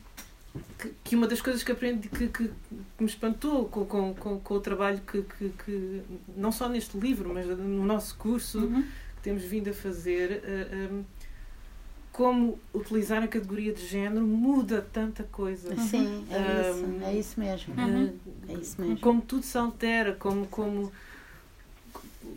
que, 0.78 0.92
que, 1.04 1.16
uma 1.16 1.26
das 1.26 1.40
coisas 1.40 1.62
que 1.62 1.72
aprendi 1.72 2.08
que, 2.08 2.28
que, 2.28 2.48
que 2.48 2.52
me 2.98 3.06
espantou 3.06 3.66
com, 3.66 3.84
com, 3.84 4.14
com, 4.14 4.40
com, 4.40 4.54
o 4.54 4.60
trabalho 4.60 5.00
que, 5.00 5.22
que, 5.22 5.50
que, 5.64 6.02
não 6.36 6.52
só 6.52 6.68
neste 6.68 6.96
livro, 6.98 7.32
mas 7.32 7.46
no 7.46 7.84
nosso 7.84 8.16
curso 8.16 8.60
uhum. 8.60 8.82
que 8.82 9.22
temos 9.22 9.42
vindo 9.44 9.70
a 9.70 9.72
fazer, 9.72 10.30
uh, 10.30 10.40
eh, 10.44 10.88
um, 10.92 11.04
como 12.12 12.58
utilizar 12.74 13.22
a 13.22 13.28
categoria 13.28 13.72
de 13.72 13.86
género 13.86 14.26
muda 14.26 14.86
tanta 14.92 15.22
coisa. 15.24 15.76
Sim, 15.76 16.26
é, 16.30 16.72
um, 16.72 16.96
isso, 16.96 17.04
é 17.04 17.18
isso 17.18 17.40
mesmo. 17.40 17.74
Uhum. 17.76 18.18
É 18.48 18.52
isso 18.54 18.80
mesmo. 18.80 18.98
Como 19.00 19.20
tudo 19.20 19.42
se 19.42 19.56
altera, 19.56 20.14
como. 20.14 20.46
como 20.46 20.92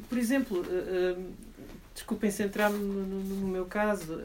por 0.08 0.18
exemplo, 0.18 0.60
uh, 0.60 1.20
uh, 1.20 1.34
desculpem 1.94 2.30
centrar-me 2.32 2.78
no, 2.78 3.06
no, 3.06 3.24
no, 3.24 3.48
meu 3.48 3.66
caso, 3.66 4.18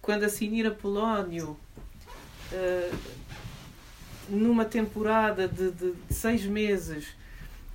quando 0.00 0.24
a 0.24 0.28
Sinira 0.28 0.70
Polónio 0.70 1.56
numa 4.28 4.64
temporada 4.64 5.48
de, 5.48 5.70
de, 5.70 5.92
de 5.92 6.14
seis 6.14 6.44
meses, 6.44 7.06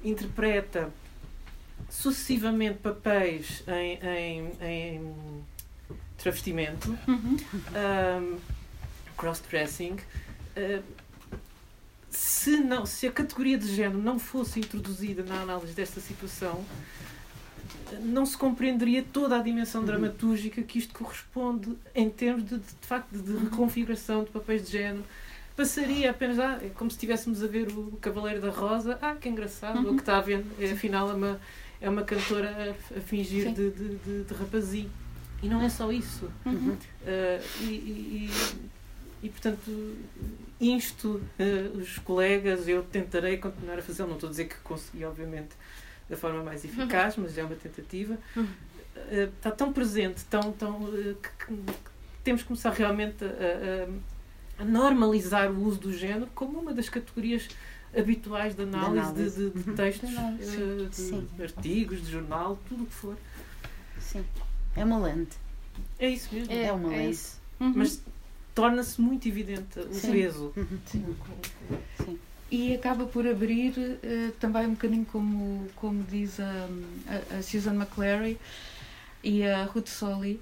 interpreta 0.03 0.91
sucessivamente 1.89 2.79
papéis 2.79 3.63
em, 3.67 3.99
em, 4.07 4.51
em 4.61 5.13
travestimento, 6.17 6.97
Uhum. 7.07 7.37
um, 7.75 8.39
cross-dressing. 9.17 9.97
Uh, 10.55 10.83
se, 12.09 12.57
não, 12.57 12.85
se 12.85 13.07
a 13.07 13.11
categoria 13.11 13.57
de 13.57 13.73
género 13.75 13.97
não 13.99 14.19
fosse 14.19 14.59
introduzida 14.59 15.23
na 15.23 15.41
análise 15.41 15.73
desta 15.73 15.99
situação, 15.99 16.63
não 18.01 18.25
se 18.25 18.37
compreenderia 18.37 19.03
toda 19.13 19.37
a 19.37 19.41
dimensão 19.41 19.83
dramatúrgica 19.85 20.61
que 20.61 20.79
isto 20.79 20.93
corresponde 20.93 21.75
em 21.93 22.09
termos 22.09 22.43
de, 22.43 22.57
de, 22.57 22.63
de 22.81 22.87
facto 22.87 23.11
de 23.17 23.37
reconfiguração 23.37 24.23
de 24.23 24.29
papéis 24.31 24.65
de 24.65 24.71
género. 24.71 25.03
Passaria 25.55 26.09
apenas, 26.09 26.39
ah, 26.39 26.59
é 26.63 26.69
como 26.69 26.89
se 26.89 26.95
estivéssemos 26.97 27.43
a 27.43 27.47
ver 27.47 27.67
o 27.69 27.97
Cavaleiro 28.01 28.41
da 28.41 28.49
Rosa, 28.49 28.97
ah, 29.01 29.15
que 29.15 29.29
engraçado, 29.29 29.77
Uhum. 29.79 29.91
o 29.91 29.95
que 29.95 30.01
está 30.01 30.17
a 30.17 30.21
ver, 30.21 30.43
é, 30.59 30.71
afinal 30.71 31.09
é 31.09 31.13
uma, 31.13 31.39
é 31.79 31.89
uma 31.89 32.01
cantora 32.03 32.49
a, 32.93 32.97
a 32.97 33.01
fingir 33.01 33.51
de, 33.53 33.69
de, 33.69 34.23
de, 34.23 34.33
rapazinho. 34.33 34.89
E 35.43 35.47
não 35.47 35.61
é 35.61 35.69
só 35.69 35.91
isso. 35.91 36.31
Uhum. 36.45 36.71
Uh, 36.71 37.43
e, 37.61 37.65
e, 37.65 38.29
e- 38.31 38.73
e, 39.23 39.29
portanto, 39.29 39.95
insto 40.59 41.21
uh, 41.39 41.77
os 41.77 41.97
colegas, 41.99 42.67
eu 42.67 42.83
tentarei 42.83 43.37
continuar 43.37 43.79
a 43.79 43.81
fazer, 43.81 44.03
não 44.03 44.15
estou 44.15 44.27
a 44.27 44.31
dizer 44.31 44.45
que 44.49 44.55
consegui, 44.63 45.05
obviamente, 45.05 45.51
da 46.09 46.17
forma 46.17 46.43
mais 46.43 46.63
eficaz, 46.65 47.15
mas 47.17 47.37
é 47.37 47.43
uma 47.43 47.55
tentativa. 47.55 48.17
Uh, 48.35 48.49
está 49.37 49.49
tão 49.51 49.73
presente, 49.73 50.23
tão, 50.25 50.51
tão, 50.51 50.83
uh, 50.83 51.15
que, 51.15 51.45
que 51.45 51.63
temos 52.23 52.41
que 52.41 52.47
começar 52.47 52.71
realmente 52.71 53.23
a, 53.23 53.27
a- 53.27 54.61
a 54.61 54.65
normalizar 54.65 55.51
o 55.51 55.63
uso 55.63 55.79
do 55.79 55.91
género 55.93 56.27
como 56.35 56.59
uma 56.59 56.73
das 56.73 56.87
categorias 56.89 57.47
habituais 57.97 58.55
de 58.55 58.61
análise, 58.63 58.91
de- 58.93 58.99
análise. 59.21 59.49
De, 59.51 59.63
de 59.63 59.69
Uhum. 59.69 59.75
textos, 59.75 60.09
De 60.09 60.15
análise, 60.17 60.57
de 60.89 60.95
sim. 60.95 61.27
artigos, 61.41 62.05
de 62.05 62.11
jornal, 62.11 62.59
tudo 62.69 62.83
o 62.83 62.85
que 62.85 62.93
for. 62.93 63.17
Sim. 63.99 64.23
É 64.75 64.83
uma 64.85 64.99
lente. 64.99 65.37
É 65.97 66.07
isso 66.09 66.33
mesmo. 66.33 66.53
É 66.53 66.71
uma 66.71 66.93
é 66.93 66.97
lente. 66.97 67.11
isso. 67.13 67.41
Uhum. 67.59 67.73
Mas 67.75 68.01
torna-se 68.53 69.01
muito 69.01 69.27
evidente 69.27 69.79
o 69.79 69.93
Sim. 69.93 70.11
peso. 70.11 70.53
Uhum. 70.55 70.79
Sim. 70.85 71.15
Sim. 72.05 72.19
E 72.53 72.75
acaba 72.75 73.05
por 73.07 73.25
abrir 73.27 73.73
eh, 74.03 74.29
também 74.39 74.67
um 74.67 74.73
bocadinho 74.73 75.05
como, 75.05 75.67
como 75.75 76.03
diz 76.03 76.39
a, 76.39 76.67
a, 77.33 77.37
a 77.39 77.41
Susan 77.41 77.73
McClary 77.73 78.37
e 79.23 79.43
a 79.43 79.63
Ruth 79.63 79.87
Solly, 79.87 80.39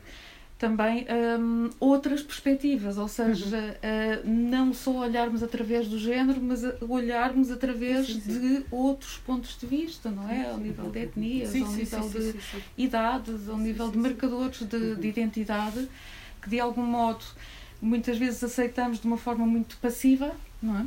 também 0.59 1.07
hum, 1.39 1.69
outras 1.79 2.21
perspectivas, 2.21 2.97
ou 2.97 3.07
seja, 3.07 3.77
eh, 3.81 4.19
não 4.25 4.73
só 4.73 4.91
olharmos 4.91 5.41
através 5.41 5.87
do 5.87 5.97
género, 5.97 6.41
mas 6.41 6.61
olharmos 6.81 7.49
através 7.49 8.07
Sim, 8.07 8.19
sim. 8.19 8.39
de 8.39 8.65
outros 8.69 9.17
pontos 9.19 9.57
de 9.57 9.65
vista, 9.65 10.11
não 10.11 10.29
é? 10.29 10.49
Ao 10.51 10.57
nível 10.57 10.91
de 10.91 10.99
etnias, 10.99 11.49
Sim, 11.49 11.63
ao 11.63 11.69
sim, 11.69 11.77
nível 11.77 12.03
sim, 12.03 12.09
de 12.09 12.25
sim, 12.25 12.31
sim, 12.33 12.39
sim. 12.51 12.61
idades, 12.77 13.47
ao 13.47 13.57
nível 13.57 13.89
de 13.89 13.97
marcadores 13.97 14.59
de, 14.59 14.95
de 14.97 15.07
identidade, 15.07 15.87
que 16.41 16.49
de 16.49 16.59
algum 16.59 16.83
modo 16.85 17.23
muitas 17.81 18.17
vezes 18.17 18.43
aceitamos 18.43 18.99
de 18.99 19.07
uma 19.07 19.17
forma 19.17 19.45
muito 19.45 19.77
passiva, 19.77 20.31
não 20.61 20.77
é? 20.77 20.85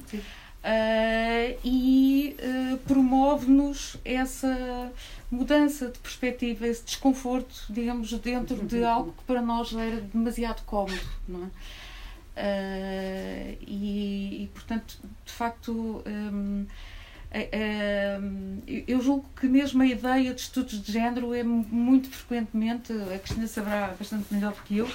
Ah, 0.66 1.54
e 1.62 2.34
ah, 2.40 2.78
promove-nos 2.88 3.96
essa 4.04 4.90
mudança 5.30 5.88
de 5.90 5.98
perspectiva, 5.98 6.66
esse 6.66 6.82
desconforto, 6.84 7.66
digamos, 7.68 8.10
dentro 8.14 8.56
de 8.66 8.82
algo 8.84 9.12
que 9.12 9.24
para 9.24 9.42
nós 9.42 9.74
era 9.74 10.00
demasiado 10.00 10.62
cómodo, 10.64 10.98
não 11.28 11.44
é? 11.44 11.48
Ah, 12.36 13.54
e, 13.60 14.44
e, 14.44 14.50
portanto, 14.54 14.96
de 15.26 15.32
facto, 15.32 16.02
hum, 16.06 16.66
eu 18.86 19.00
julgo 19.02 19.28
que 19.38 19.46
mesmo 19.46 19.82
a 19.82 19.86
ideia 19.86 20.32
de 20.32 20.40
estudos 20.40 20.80
de 20.82 20.92
género 20.92 21.34
é 21.34 21.42
mu- 21.42 21.66
muito 21.70 22.08
frequentemente, 22.08 22.92
a 22.92 23.18
Cristina 23.18 23.46
saberá 23.46 23.88
bastante 23.98 24.32
melhor 24.32 24.52
do 24.52 24.62
que 24.62 24.78
eu, 24.78 24.88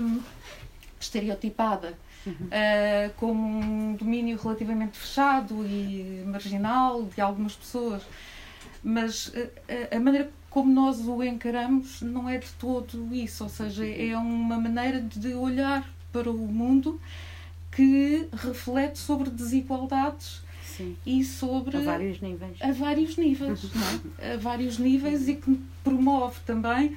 hum, 0.00 0.20
estereotipada. 1.00 1.98
Uh, 2.26 3.12
como 3.16 3.46
um 3.46 3.94
domínio 3.94 4.38
relativamente 4.42 4.96
fechado 4.98 5.64
e 5.66 6.22
marginal 6.26 7.02
de 7.04 7.20
algumas 7.20 7.54
pessoas. 7.54 8.02
Mas 8.82 9.28
uh, 9.28 9.50
a- 9.92 9.96
a 9.96 10.00
maneira 10.00 10.30
como 10.50 10.72
nós 10.72 11.00
o 11.06 11.22
encaramos 11.22 12.00
não 12.02 12.28
é 12.28 12.38
de 12.38 12.48
todo 12.52 13.14
isso, 13.14 13.42
ou 13.44 13.50
seja, 13.50 13.84
é 13.86 14.16
uma 14.16 14.56
maneira 14.58 15.00
de 15.00 15.34
olhar 15.34 15.88
para 16.12 16.30
o 16.30 16.36
mundo 16.46 17.00
que 17.72 18.28
reflete 18.32 18.98
sobre 18.98 19.30
desigualdades 19.30 20.42
Sim. 20.64 20.96
e 21.04 21.24
sobre 21.24 21.76
A 21.76 21.80
vários 21.80 22.20
níveis. 22.20 22.56
a 22.60 22.70
vários 22.72 23.16
níveis, 23.16 23.62
não 23.74 23.82
é? 24.28 24.34
A 24.34 24.36
vários 24.36 24.78
níveis 24.78 25.28
e 25.28 25.34
que 25.34 25.60
promove 25.82 26.38
também 26.46 26.96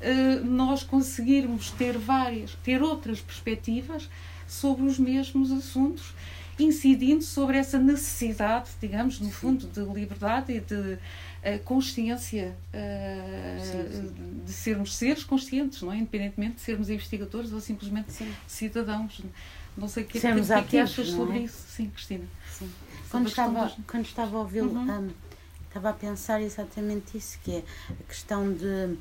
eh, 0.00 0.40
nós 0.44 0.82
conseguirmos 0.82 1.70
ter 1.70 1.96
várias, 1.96 2.54
ter 2.62 2.82
outras 2.82 3.20
perspectivas 3.20 4.08
sobre 4.48 4.84
os 4.86 4.98
mesmos 4.98 5.52
assuntos, 5.52 6.14
incidindo 6.58 7.22
sobre 7.22 7.56
essa 7.58 7.78
necessidade, 7.78 8.70
digamos, 8.80 9.20
no 9.20 9.30
fundo, 9.30 9.66
de 9.66 9.80
liberdade 9.80 10.52
e 10.52 10.60
de 10.60 10.98
eh, 11.42 11.58
consciência, 11.58 12.56
eh, 12.72 13.58
Sim, 13.62 14.42
de 14.44 14.52
sermos 14.52 14.96
seres 14.96 15.22
conscientes, 15.22 15.82
não 15.82 15.92
é? 15.92 15.96
Independentemente 15.98 16.56
de 16.56 16.60
sermos 16.62 16.90
investigadores 16.90 17.52
ou 17.52 17.60
simplesmente 17.60 18.12
Sim. 18.12 18.34
cidadãos. 18.46 19.20
Não 19.76 19.86
sei 19.86 20.02
o 20.02 20.06
que, 20.06 20.18
Sermos 20.18 20.48
que, 20.48 20.54
que, 20.54 20.62
que 20.70 20.78
achas 20.78 21.08
não 21.10 21.16
sobre 21.26 21.38
é? 21.38 21.42
isso, 21.42 21.62
sim, 21.68 21.88
Cristina. 21.90 22.24
Sim. 22.58 22.68
Quando 23.10 23.28
estava, 23.28 23.64
dos- 23.66 23.76
quando 23.86 24.04
estava 24.04 24.36
a 24.36 24.40
ouvi-lo, 24.40 24.70
Uhum. 24.70 24.90
hum, 24.90 25.10
estava 25.68 25.90
a 25.90 25.92
pensar 25.92 26.42
exatamente 26.42 27.16
isso, 27.16 27.38
que 27.44 27.52
é 27.56 27.62
a 27.90 28.02
questão 28.08 28.52
de 28.52 28.96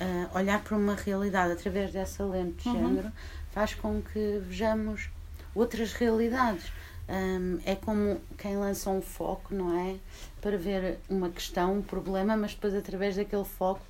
ah, 0.00 0.38
olhar 0.38 0.62
para 0.62 0.76
uma 0.76 0.94
realidade 0.94 1.52
através 1.52 1.92
dessa 1.92 2.24
lente 2.24 2.62
de 2.62 2.68
Uhum. 2.68 2.74
género 2.88 3.12
faz 3.52 3.74
com 3.74 4.00
que 4.02 4.38
vejamos 4.42 5.08
outras 5.54 5.92
realidades. 5.92 6.72
Hum, 7.08 7.58
é 7.66 7.74
como 7.74 8.20
quem 8.38 8.56
lança 8.56 8.88
um 8.88 9.02
foco, 9.02 9.54
não 9.54 9.76
é? 9.78 9.96
Para 10.40 10.56
ver 10.56 10.98
uma 11.08 11.28
questão, 11.28 11.78
um 11.78 11.82
problema, 11.82 12.36
mas 12.36 12.54
depois 12.54 12.74
através 12.74 13.16
daquele 13.16 13.44
foco 13.44 13.82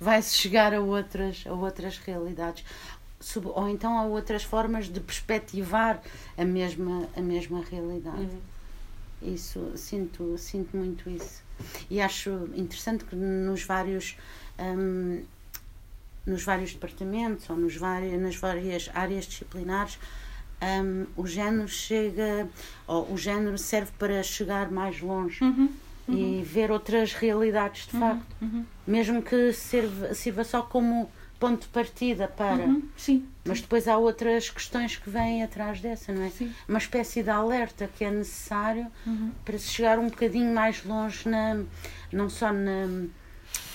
vai-se 0.00 0.34
chegar 0.34 0.72
a 0.72 0.80
outras, 0.80 1.44
a 1.46 1.52
outras 1.52 1.98
realidades. 1.98 2.64
Sob- 3.20 3.48
Ou 3.54 3.68
então 3.68 3.98
a 3.98 4.04
outras 4.04 4.42
formas 4.44 4.86
de 4.88 4.98
perspectivar 5.00 6.00
a 6.38 6.44
mesma, 6.44 7.06
a 7.14 7.20
mesma 7.20 7.62
realidade. 7.62 8.22
Uhum. 8.22 8.40
Isso, 9.34 9.72
sinto, 9.76 10.38
sinto 10.38 10.74
muito 10.74 11.10
isso. 11.10 11.42
E 11.90 12.00
acho 12.00 12.48
interessante 12.54 13.04
que 13.04 13.14
nos 13.14 13.62
vários, 13.64 14.16
hum, 14.58 15.22
nos 16.26 16.42
vários 16.44 16.72
departamentos 16.72 17.48
ou 17.50 17.56
nos 17.56 17.76
vários, 17.76 18.20
nas 18.20 18.36
várias 18.36 18.90
áreas 18.94 19.26
disciplinares, 19.26 19.98
hum, 20.62 21.06
o 21.16 21.26
género 21.26 21.68
chega, 21.68 22.48
ou 22.86 23.12
o 23.12 23.16
género 23.18 23.56
serve 23.58 23.90
para 23.98 24.22
chegar 24.22 24.70
mais 24.70 25.00
longe 25.00 25.42
Uhum, 25.42 25.72
e 26.08 26.42
ver 26.44 26.70
outras 26.70 27.12
realidades 27.14 27.86
de 27.86 27.92
facto, 27.98 28.36
uhum, 28.42 28.64
mesmo 28.86 29.22
que 29.22 29.52
sirva, 29.52 30.12
sirva 30.14 30.42
só 30.44 30.60
como 30.62 31.10
ponto 31.38 31.62
de 31.62 31.68
partida 31.68 32.28
para. 32.28 32.64
uhum, 32.64 32.82
sim, 32.96 33.26
Mas 33.44 33.60
depois 33.62 33.88
há 33.88 33.96
outras 33.96 34.50
questões 34.50 34.96
que 34.96 35.08
vêm 35.08 35.42
atrás 35.42 35.80
dessa, 35.80 36.12
não 36.12 36.22
é? 36.24 36.28
sim. 36.30 36.52
Uma 36.68 36.76
espécie 36.78 37.22
de 37.22 37.30
alerta 37.30 37.88
que 37.96 38.04
é 38.04 38.10
necessário 38.10 38.86
Uhum. 39.06 39.30
para 39.44 39.56
se 39.58 39.68
chegar 39.68 39.98
um 39.98 40.08
bocadinho 40.08 40.52
mais 40.54 40.84
longe, 40.84 41.26
na, 41.28 41.62
não 42.12 42.28
só 42.28 42.52
na, 42.52 42.86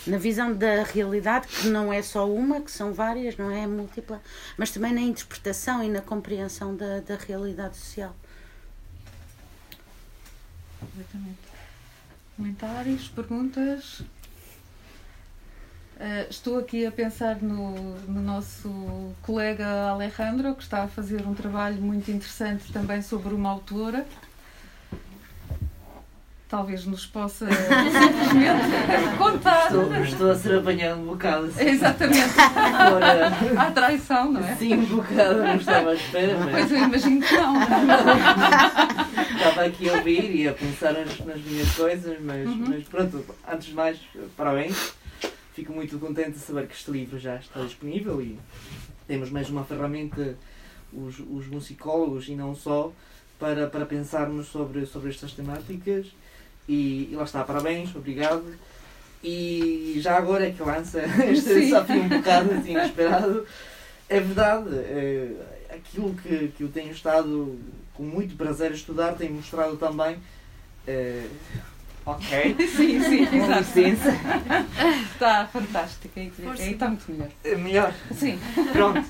na 0.07 0.17
visão 0.17 0.53
da 0.53 0.83
realidade, 0.83 1.47
que 1.47 1.67
não 1.67 1.91
é 1.91 2.01
só 2.01 2.29
uma, 2.29 2.61
que 2.61 2.71
são 2.71 2.93
várias, 2.93 3.37
não 3.37 3.51
é 3.51 3.65
múltipla, 3.65 4.21
mas 4.57 4.71
também 4.71 4.93
na 4.93 5.01
interpretação 5.01 5.83
e 5.83 5.89
na 5.89 6.01
compreensão 6.01 6.75
da, 6.75 6.99
da 6.99 7.15
realidade 7.15 7.77
social. 7.77 8.15
Completamente. 10.79 11.39
Comentários, 12.35 13.07
perguntas? 13.07 14.03
Eh, 15.97 16.27
estou 16.29 16.59
aqui 16.59 16.85
a 16.85 16.91
pensar 16.91 17.41
no, 17.41 17.95
no 18.01 18.21
nosso 18.21 19.13
colega 19.21 19.89
Alejandro, 19.89 20.53
que 20.53 20.63
está 20.63 20.83
a 20.83 20.87
fazer 20.87 21.25
um 21.25 21.33
trabalho 21.33 21.81
muito 21.81 22.11
interessante 22.11 22.71
também 22.73 23.01
sobre 23.01 23.33
uma 23.33 23.49
autora. 23.49 24.05
Talvez 26.47 26.85
nos 26.85 27.07
possa 27.07 27.47
simplesmente 27.47 29.17
contar. 29.17 29.65
Estou, 29.65 29.95
estou 30.03 30.31
a 30.31 30.35
ser 30.35 30.59
apanhado 30.59 31.01
um 31.01 31.05
bocado. 31.07 31.45
Assim, 31.47 31.65
Exatamente. 31.69 32.29
fora. 32.29 33.27
À 33.57 33.71
traição, 33.71 34.31
não 34.31 34.45
é? 34.45 34.55
Sim, 34.55 34.75
um 34.75 34.85
bocado, 34.85 35.39
não 35.41 35.55
estava 35.55 35.89
à 35.89 35.93
espera, 35.95 36.37
Pois 36.37 36.51
mas 36.53 36.71
eu 36.71 36.77
imagino 36.77 37.21
que 37.21 37.33
não. 37.35 37.55
estava 39.37 39.65
aqui 39.65 39.89
a 39.89 39.93
ouvir 39.93 40.35
e 40.35 40.47
a 40.47 40.53
pensar 40.53 40.93
nas, 40.93 41.19
nas 41.19 41.41
minhas 41.41 41.71
coisas, 41.75 42.17
mas, 42.21 42.47
Uhum. 42.47 42.65
mas 42.69 42.83
pronto, 42.83 43.25
antes 43.51 43.67
de 43.67 43.73
mais, 43.73 43.97
parabéns. 44.37 44.93
Fico 45.53 45.73
muito 45.73 45.97
contente 45.97 46.31
de 46.31 46.39
saber 46.39 46.67
que 46.67 46.75
este 46.75 46.91
livro 46.91 47.17
já 47.17 47.37
está 47.37 47.61
disponível 47.61 48.21
e 48.21 48.37
temos 49.07 49.29
mais 49.31 49.49
uma 49.49 49.63
ferramenta, 49.63 50.35
os, 50.93 51.17
os 51.19 51.47
musicólogos 51.47 52.27
e 52.27 52.35
não 52.35 52.53
só, 52.53 52.91
para, 53.39 53.65
para 53.67 53.85
pensarmos 53.85 54.47
sobre, 54.47 54.85
sobre 54.85 55.09
estas 55.09 55.31
temáticas. 55.33 56.07
E, 56.67 57.09
e 57.11 57.15
lá 57.15 57.23
está, 57.23 57.43
parabéns, 57.43 57.95
obrigado. 57.95 58.43
E 59.23 59.95
já 59.97 60.17
agora 60.17 60.47
é 60.47 60.51
que 60.51 60.61
lança 60.61 61.01
este 61.29 61.53
desafio 61.61 62.03
um 62.03 62.09
bocado 62.09 62.51
assim, 62.53 62.71
inesperado. 62.71 63.45
É 64.07 64.19
verdade, 64.19 64.69
é, 64.75 65.31
aquilo 65.71 66.13
que, 66.13 66.49
que 66.49 66.63
eu 66.63 66.69
tenho 66.69 66.91
estado 66.91 67.59
com 67.95 68.03
muito 68.03 68.35
prazer 68.35 68.71
a 68.71 68.75
estudar 68.75 69.13
tem 69.13 69.29
mostrado 69.29 69.77
também. 69.77 70.17
é, 70.85 71.25
ok, 72.05 72.55
Sim, 72.67 73.01
sim, 73.01 73.25
com 73.25 73.35
exato. 73.37 73.59
licença. 73.59 74.09
Está 75.13 75.47
fantástico. 75.47 76.13
Aí 76.19 76.31
aí 76.59 76.71
está 76.73 76.87
muito 76.89 77.11
melhor. 77.11 77.29
É 77.43 77.55
melhor. 77.55 77.93
Sim. 78.13 78.37
Pronto. 78.73 79.01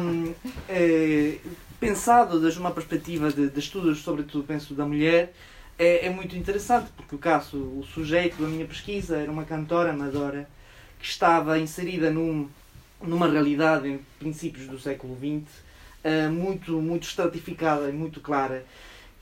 Hum, 0.00 0.34
é, 0.68 1.38
pensado 1.80 2.40
desde 2.40 2.60
uma 2.60 2.70
perspectiva 2.70 3.32
de, 3.32 3.48
de 3.48 3.58
estudos, 3.58 4.00
sobretudo 4.00 4.44
penso 4.44 4.74
da 4.74 4.84
mulher, 4.84 5.32
é, 5.80 6.06
é 6.06 6.10
muito 6.10 6.36
interessante, 6.36 6.90
porque 6.94 7.14
o 7.14 7.18
caso, 7.18 7.56
o 7.56 7.82
sujeito 7.82 8.42
da 8.42 8.46
minha 8.46 8.66
pesquisa 8.66 9.16
era 9.16 9.32
uma 9.32 9.46
cantora 9.46 9.92
amadora 9.92 10.46
que 10.98 11.06
estava 11.06 11.58
inserida 11.58 12.10
num, 12.10 12.50
numa 13.00 13.26
realidade 13.26 13.88
em 13.88 13.98
princípios 14.18 14.66
do 14.66 14.78
século 14.78 15.16
XX 15.16 15.50
eh, 16.04 16.28
muito, 16.28 16.72
muito 16.82 17.04
estratificada 17.04 17.88
e 17.88 17.92
muito 17.92 18.20
clara. 18.20 18.66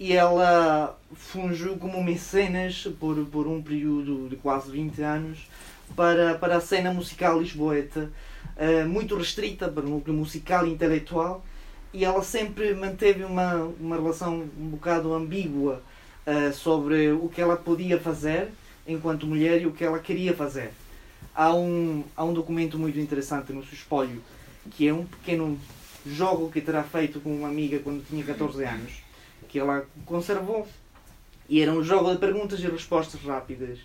E 0.01 0.13
ela 0.13 0.99
fungiu 1.15 1.77
como 1.77 2.03
mecenas 2.03 2.89
por, 2.99 3.25
por 3.27 3.47
um 3.47 3.63
período 3.63 4.29
de 4.29 4.35
quase 4.35 4.69
20 4.73 5.01
anos 5.01 5.49
para, 5.95 6.35
para 6.35 6.57
a 6.57 6.61
cena 6.61 6.93
musical 6.93 7.39
lisboeta, 7.41 8.11
eh, 8.57 8.83
muito 8.83 9.17
restrita 9.17 9.69
para 9.69 9.87
o 9.87 9.89
núcleo 9.89 10.17
musical 10.17 10.67
e 10.67 10.73
intelectual, 10.73 11.45
e 11.93 12.05
ela 12.05 12.23
sempre 12.25 12.75
manteve 12.75 13.23
uma, 13.23 13.55
uma 13.81 13.95
relação 13.95 14.49
um 14.59 14.71
bocado 14.71 15.15
ambígua 15.15 15.83
eh, 16.29 16.53
sobre 16.53 17.11
o 17.11 17.27
que 17.27 17.41
ela 17.41 17.57
podia 17.57 17.99
fazer 17.99 18.51
enquanto 18.87 19.27
mulher 19.27 19.63
e 19.63 19.67
o 19.67 19.73
que 19.73 19.83
ela 19.83 19.99
queria 19.99 20.35
fazer. 20.35 20.73
Há 21.35 21.55
um, 21.55 22.05
há 22.15 22.23
um 22.23 22.35
documento 22.35 22.79
muito 22.79 22.99
interessante 23.01 23.51
no 23.51 23.65
seu 23.65 23.73
espólio, 23.73 24.23
que 24.73 24.87
é 24.87 24.93
um 24.93 25.07
pequeno 25.07 25.59
jogo 26.05 26.51
que 26.51 26.61
terá 26.61 26.83
feito 26.83 27.19
com 27.19 27.35
uma 27.35 27.49
amiga 27.49 27.79
quando 27.79 28.07
tinha 28.07 28.23
14 28.23 28.63
anos, 28.63 28.93
que 29.49 29.59
ela 29.59 29.87
conservou. 30.05 30.69
E 31.49 31.63
era 31.63 31.73
um 31.73 31.83
jogo 31.83 32.13
de 32.13 32.19
perguntas 32.19 32.61
e 32.61 32.67
respostas 32.69 33.23
rápidas. 33.23 33.79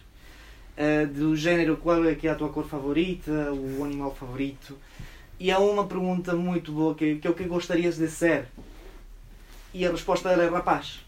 eh, 0.76 1.06
do 1.06 1.36
género 1.38 1.78
qual 1.78 2.04
é 2.06 2.16
que 2.16 2.28
é 2.28 2.32
a 2.32 2.36
tua 2.36 2.50
cor 2.50 2.66
favorita, 2.66 3.54
o 3.54 3.84
animal 3.86 4.14
favorito. 4.14 4.78
E 5.40 5.50
há 5.52 5.60
uma 5.60 5.86
pergunta 5.88 6.36
muito 6.36 6.74
boa 6.74 6.94
que, 6.96 7.16
que 7.18 7.28
é 7.28 7.30
o 7.30 7.34
que 7.34 7.46
gostarias 7.46 7.98
de 7.98 8.10
ser? 8.10 8.48
E 9.74 9.86
a 9.86 9.92
resposta 9.92 10.30
dela 10.30 10.44
é 10.44 10.50
rapaz. 10.50 11.06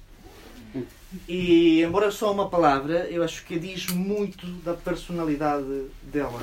E 1.27 1.81
embora 1.83 2.11
só 2.11 2.31
uma 2.31 2.49
palavra, 2.49 3.07
eu 3.09 3.23
acho 3.23 3.45
que 3.45 3.57
diz 3.59 3.87
muito 3.87 4.45
da 4.63 4.73
personalidade 4.73 5.85
dela. 6.11 6.41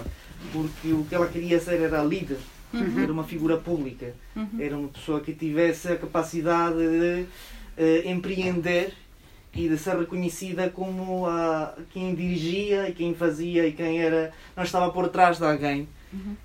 Porque 0.52 0.92
o 0.92 1.04
que 1.04 1.14
ela 1.14 1.26
queria 1.28 1.60
ser 1.60 1.80
era 1.80 2.02
líder, 2.02 2.38
era 3.02 3.12
uma 3.12 3.24
figura 3.24 3.56
pública, 3.56 4.14
Uhum. 4.34 4.48
era 4.58 4.76
uma 4.76 4.88
pessoa 4.88 5.20
que 5.20 5.32
tivesse 5.34 5.88
a 5.88 5.96
capacidade 5.96 6.76
de 6.78 7.26
eh, 7.76 8.02
empreender 8.10 8.92
e 9.54 9.68
de 9.68 9.76
ser 9.76 9.96
reconhecida 9.98 10.70
como 10.70 11.26
a, 11.26 11.74
quem 11.92 12.14
dirigia 12.14 12.88
e 12.88 12.92
quem 12.94 13.14
fazia 13.14 13.66
e 13.66 13.72
quem 13.72 14.00
era, 14.00 14.32
não 14.56 14.64
estava 14.64 14.90
por 14.90 15.08
trás 15.10 15.36
de 15.38 15.44
alguém. 15.44 15.86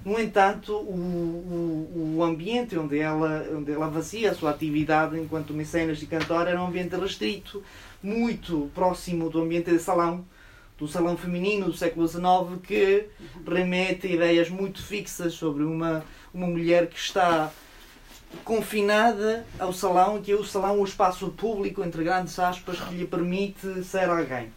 No 0.06 0.18
entanto, 0.18 0.74
o, 0.74 0.94
o, 0.94 2.16
o 2.18 2.24
ambiente 2.24 2.78
onde 2.78 3.00
ela, 3.00 3.46
onde 3.54 3.72
ela 3.72 3.92
fazia 3.92 4.32
a 4.32 4.34
sua 4.34 4.52
atividade 4.52 5.20
enquanto 5.20 5.54
mecenas 5.54 6.02
e 6.02 6.06
cantora 6.06 6.50
era 6.52 6.62
um 6.62 6.68
ambiente 6.68 6.96
restrito, 6.96 7.62
muito 8.08 8.72
próximo 8.74 9.30
do 9.30 9.42
ambiente 9.42 9.70
de 9.70 9.80
salão, 9.80 10.26
do 10.78 10.88
salão 10.88 11.18
feminino 11.18 11.66
do 11.66 11.76
século 11.76 12.08
XIX, 12.08 12.24
que 12.64 13.08
remete 13.46 14.08
a 14.08 14.12
ideias 14.12 14.50
muito 14.50 14.82
fixas 14.82 15.34
sobre 15.34 15.64
uma, 15.64 16.06
uma 16.34 16.48
mulher 16.48 16.88
que 16.88 16.98
está 16.98 17.52
confinada 18.44 19.46
ao 19.60 19.74
salão, 19.74 20.22
que 20.22 20.32
é 20.32 20.36
o 20.36 20.44
salão 20.44 20.80
o 20.80 20.86
espaço 20.86 21.30
público, 21.30 21.84
entre 21.84 22.04
grandes 22.04 22.38
aspas, 22.40 22.80
que 22.80 22.96
lhe 22.96 23.06
permite 23.06 23.84
ser 23.84 24.10
alguém. 24.10 24.52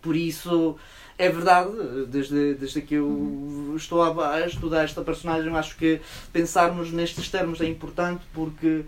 Por 0.00 0.14
isso, 0.14 0.76
é 1.16 1.28
verdade, 1.28 1.70
desde, 2.06 2.54
desde 2.54 2.80
que 2.80 2.94
eu 2.94 3.74
estou 3.76 4.02
a, 4.02 4.34
a 4.34 4.46
estudar 4.46 4.84
esta 4.84 5.02
personagem, 5.02 5.54
acho 5.56 5.76
que 5.76 6.00
pensarmos 6.32 6.92
nestes 6.92 7.28
termos 7.28 7.60
é 7.60 7.66
importante 7.66 8.22
porque 8.32 8.84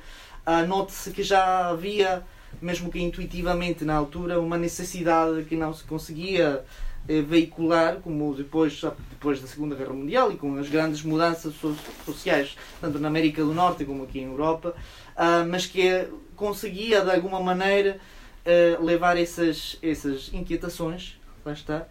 ah, 0.46 0.62
note-se 0.62 1.10
que 1.10 1.22
já 1.22 1.68
havia, 1.68 2.24
mesmo 2.60 2.90
que 2.90 3.00
intuitivamente 3.00 3.84
na 3.84 3.94
altura, 3.94 4.40
uma 4.40 4.58
necessidade 4.58 5.44
que 5.44 5.56
não 5.56 5.72
se 5.72 5.84
conseguia 5.84 6.64
eh, 7.08 7.22
veicular, 7.22 7.96
como 7.96 8.34
depois, 8.34 8.80
depois 9.10 9.40
da 9.40 9.46
Segunda 9.46 9.74
Guerra 9.74 9.92
Mundial 9.94 10.30
e 10.32 10.36
com 10.36 10.56
as 10.56 10.68
grandes 10.68 11.02
mudanças 11.02 11.54
so- 11.54 11.76
sociais, 12.04 12.56
tanto 12.80 12.98
na 12.98 13.08
América 13.08 13.42
do 13.42 13.54
Norte 13.54 13.84
como 13.84 14.04
aqui 14.04 14.20
em 14.20 14.24
Europa, 14.26 14.74
ah, 15.16 15.44
mas 15.48 15.66
que 15.66 16.06
conseguia 16.36 17.02
de 17.02 17.10
alguma 17.10 17.40
maneira 17.40 17.98
eh, 18.44 18.76
levar 18.80 19.16
essas, 19.16 19.78
essas 19.82 20.30
inquietações, 20.32 21.18
lá 21.44 21.52
está, 21.52 21.86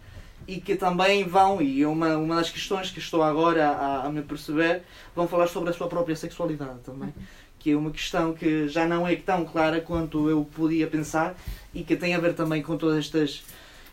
e 0.48 0.60
que 0.60 0.74
também 0.74 1.22
vão, 1.24 1.60
e 1.60 1.82
é 1.82 1.86
uma, 1.86 2.16
uma 2.16 2.36
das 2.36 2.50
questões 2.50 2.90
que 2.90 2.98
estou 2.98 3.22
agora 3.22 3.68
a, 3.68 4.06
a 4.06 4.08
me 4.10 4.22
perceber, 4.22 4.82
vão 5.14 5.28
falar 5.28 5.46
sobre 5.48 5.70
a 5.70 5.72
sua 5.72 5.86
própria 5.86 6.16
sexualidade 6.16 6.80
também. 6.84 7.12
Que 7.60 7.72
é 7.72 7.76
uma 7.76 7.90
questão 7.90 8.32
que 8.32 8.66
já 8.68 8.86
não 8.86 9.06
é 9.06 9.14
tão 9.14 9.44
clara 9.44 9.80
quanto 9.80 10.28
eu 10.28 10.48
podia 10.56 10.86
pensar 10.86 11.36
e 11.74 11.84
que 11.84 11.94
tem 11.94 12.14
a 12.14 12.18
ver 12.18 12.34
também 12.34 12.62
com 12.62 12.76
todas 12.76 12.98
estas, 12.98 13.44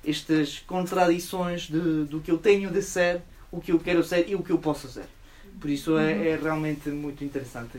estas 0.06 0.60
contradições 0.66 1.64
de, 1.68 2.06
do 2.06 2.20
que 2.22 2.32
eu 2.32 2.38
tenho 2.38 2.72
de 2.72 2.82
ser, 2.82 3.22
o 3.52 3.60
que 3.62 3.72
eu 3.74 3.80
quero 3.80 4.04
ser 4.04 4.28
e 4.30 4.36
o 4.36 4.42
que 4.42 4.52
eu 4.52 4.58
posso 4.58 4.88
ser. 4.88 5.06
Por 5.60 5.70
isso 5.70 5.98
é, 5.98 6.30
é 6.30 6.40
realmente 6.42 6.90
muito 6.90 7.24
interessante. 7.24 7.78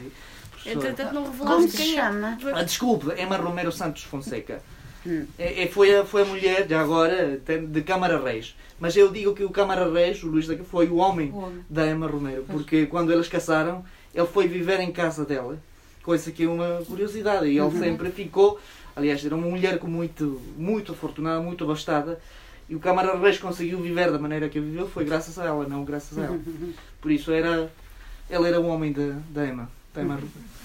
Entretanto, 0.67 1.15
não 1.15 1.25
revelaste 1.31 1.71
se 1.71 1.77
quem 1.77 1.93
é. 1.93 2.03
chama? 2.03 2.39
Ah, 2.53 2.63
desculpe, 2.63 3.07
Emma 3.21 3.37
Romero 3.37 3.73
Santos 3.73 4.03
Fonseca. 4.03 4.61
Hum. 5.07 5.27
É, 5.39 5.63
é- 5.63 5.69
foi, 5.69 5.95
a, 5.95 6.05
foi 6.05 6.23
a 6.23 6.25
mulher, 6.25 6.67
já 6.69 6.81
agora, 6.81 7.39
de 7.39 7.83
Câmara 7.83 8.23
Reis. 8.23 8.55
Mas 8.79 8.97
eu 8.97 9.11
digo 9.11 9.35
que 9.35 9.45
o 9.45 9.51
Câmara 9.51 9.91
Reis, 9.91 10.23
o 10.23 10.27
Luís 10.29 10.47
daqui, 10.47 10.65
foi 10.65 10.89
o 10.89 10.97
homem 10.97 11.31
O 11.31 11.39
homem. 11.39 11.65
da 11.71 11.87
Emma 11.87 12.07
Romero. 12.07 12.45
Porque 12.49 12.87
quando 12.87 13.13
eles 13.13 13.29
casaram, 13.29 13.85
ele 14.15 14.27
foi 14.27 14.49
viver 14.49 14.81
em 14.81 14.93
casa 14.93 15.25
dela. 15.25 15.59
Coisa 16.09 16.33
que 16.33 16.45
é 16.45 16.49
uma 16.49 16.83
curiosidade. 16.87 17.49
E 17.49 17.59
ele 17.59 17.71
sempre 17.79 18.11
ficou. 18.11 18.59
Aliás, 18.97 19.23
era 19.23 19.37
uma 19.37 19.47
mulher 19.47 19.79
muito, 19.85 20.41
muito 20.57 20.93
afortunada, 20.93 21.43
muito 21.43 21.65
abastada. 21.65 22.19
E 22.67 22.75
o 22.75 22.81
Câmara 22.81 23.15
Reis 23.19 23.39
conseguiu 23.39 23.79
viver 23.83 24.11
da 24.11 24.19
maneira 24.19 24.49
que 24.49 24.59
viveu 24.59 24.89
foi 24.89 25.05
graças 25.05 25.39
a 25.39 25.45
ela, 25.45 25.69
não 25.69 25.85
graças 25.85 26.17
a 26.17 26.23
ela. 26.25 26.41
Por 26.99 27.11
isso 27.11 27.31
era, 27.31 27.71
ele 28.31 28.49
era 28.49 28.59
o 28.59 28.69
homem 28.69 28.91
da, 28.91 29.19
da 29.29 29.47
Emma, 29.47 29.71
da 29.93 30.01
Emma 30.01 30.19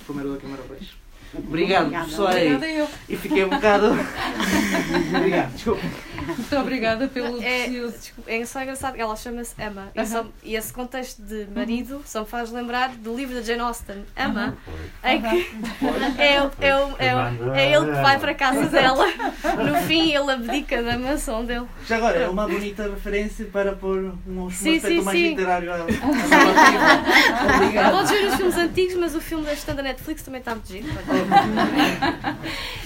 Romero 0.07 0.31
da 0.31 0.37
Câmara 0.37 0.63
Reis. 0.69 1.02
Obrigado, 1.35 1.81
Obrigada. 1.87 2.03
professora. 2.05 2.31
Obrigada 2.35 2.67
eu. 2.67 2.87
E 3.09 3.17
fiquei 3.17 3.43
um 3.45 3.49
bocado. 3.49 3.87
Obrigado, 5.17 5.51
desculpa. 5.53 5.81
Muito 6.25 6.55
obrigada 6.57 7.07
pelo 7.09 7.43
É, 7.43 7.63
precioso. 7.63 7.97
desculpa, 7.97 8.31
é 8.31 8.45
só 8.45 8.61
engraçado, 8.61 8.95
ela 8.95 9.13
chama-se 9.15 9.53
Emma. 9.61 9.89
E, 9.93 9.99
Aham. 9.99 10.05
só- 10.07 10.25
e 10.41 10.55
esse 10.55 10.71
contexto 10.71 11.21
de 11.21 11.47
marido 11.53 12.01
só 12.05 12.21
me 12.21 12.25
faz 12.27 12.49
lembrar 12.49 12.89
do 12.95 13.13
livro 13.13 13.35
da 13.35 13.41
Jane 13.41 13.59
Austen, 13.59 14.05
Emma, 14.17 14.55
em 15.03 15.21
que 15.21 15.27
é, 16.21 16.41
o- 16.41 16.51
é, 16.61 16.67
é, 17.07 17.15
o- 17.15 17.53
é 17.53 17.73
ele 17.73 17.85
que 17.87 18.01
vai 18.01 18.17
para 18.19 18.31
a 18.31 18.35
casa 18.35 18.67
dela. 18.67 19.05
No 19.05 19.75
fim, 19.85 20.13
ele 20.13 20.31
abdica 20.31 20.81
da 20.81 20.97
mansão 20.97 21.43
dele. 21.43 21.65
Já 21.85 21.97
agora, 21.97 22.17
é 22.19 22.27
uma 22.29 22.47
bonita 22.47 22.83
referência 22.83 23.45
para 23.51 23.73
pôr 23.73 24.13
um, 24.27 24.45
um 24.45 24.49
Sim, 24.49 24.77
aspecto 24.77 24.87
sim, 24.99 25.01
mais 25.03 25.17
sim. 25.17 25.29
literário. 25.29 25.73
à- 25.73 25.75
à- 25.75 25.83
Obrigado. 27.57 27.91
Podes 27.91 28.11
ver 28.11 28.25
os 28.27 28.35
filmes 28.35 28.55
antigos, 28.57 28.95
mas 28.95 29.13
o 29.15 29.19
filme 29.21 29.45
deste 29.45 29.73
da 29.73 29.81
Netflix 29.83 30.23
também 30.23 30.39
está 30.39 30.51
muito 30.51 30.67
giro. 30.71 30.87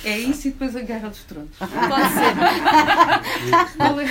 É 0.07 0.17
isso 0.17 0.47
e 0.47 0.51
depois 0.51 0.73
a 0.73 0.79
Guerra 0.79 1.09
dos 1.09 1.21
Tronos. 1.23 1.49
Pode 1.57 1.69
ser. 2.15 2.31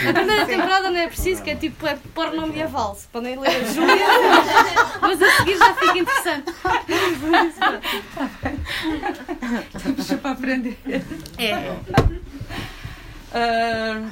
A 0.08 0.12
primeira 0.12 0.44
temporada 0.44 0.90
não 0.90 0.98
é 0.98 1.06
preciso, 1.06 1.42
que 1.42 1.48
é 1.50 1.56
tipo 1.56 1.86
é 1.86 1.96
porno 2.14 2.46
medieval. 2.46 2.94
Se 2.94 3.08
podem 3.08 3.38
ler 3.38 3.48
a 3.48 3.64
Júlia, 3.64 4.06
mas 5.00 5.22
a 5.22 5.30
seguir 5.38 5.56
já 5.56 5.74
fica 5.74 5.98
interessante. 5.98 6.52
Temos 9.82 10.06
para 10.20 10.30
aprender. 10.32 10.78
É. 11.38 11.74
Ah, 13.32 14.10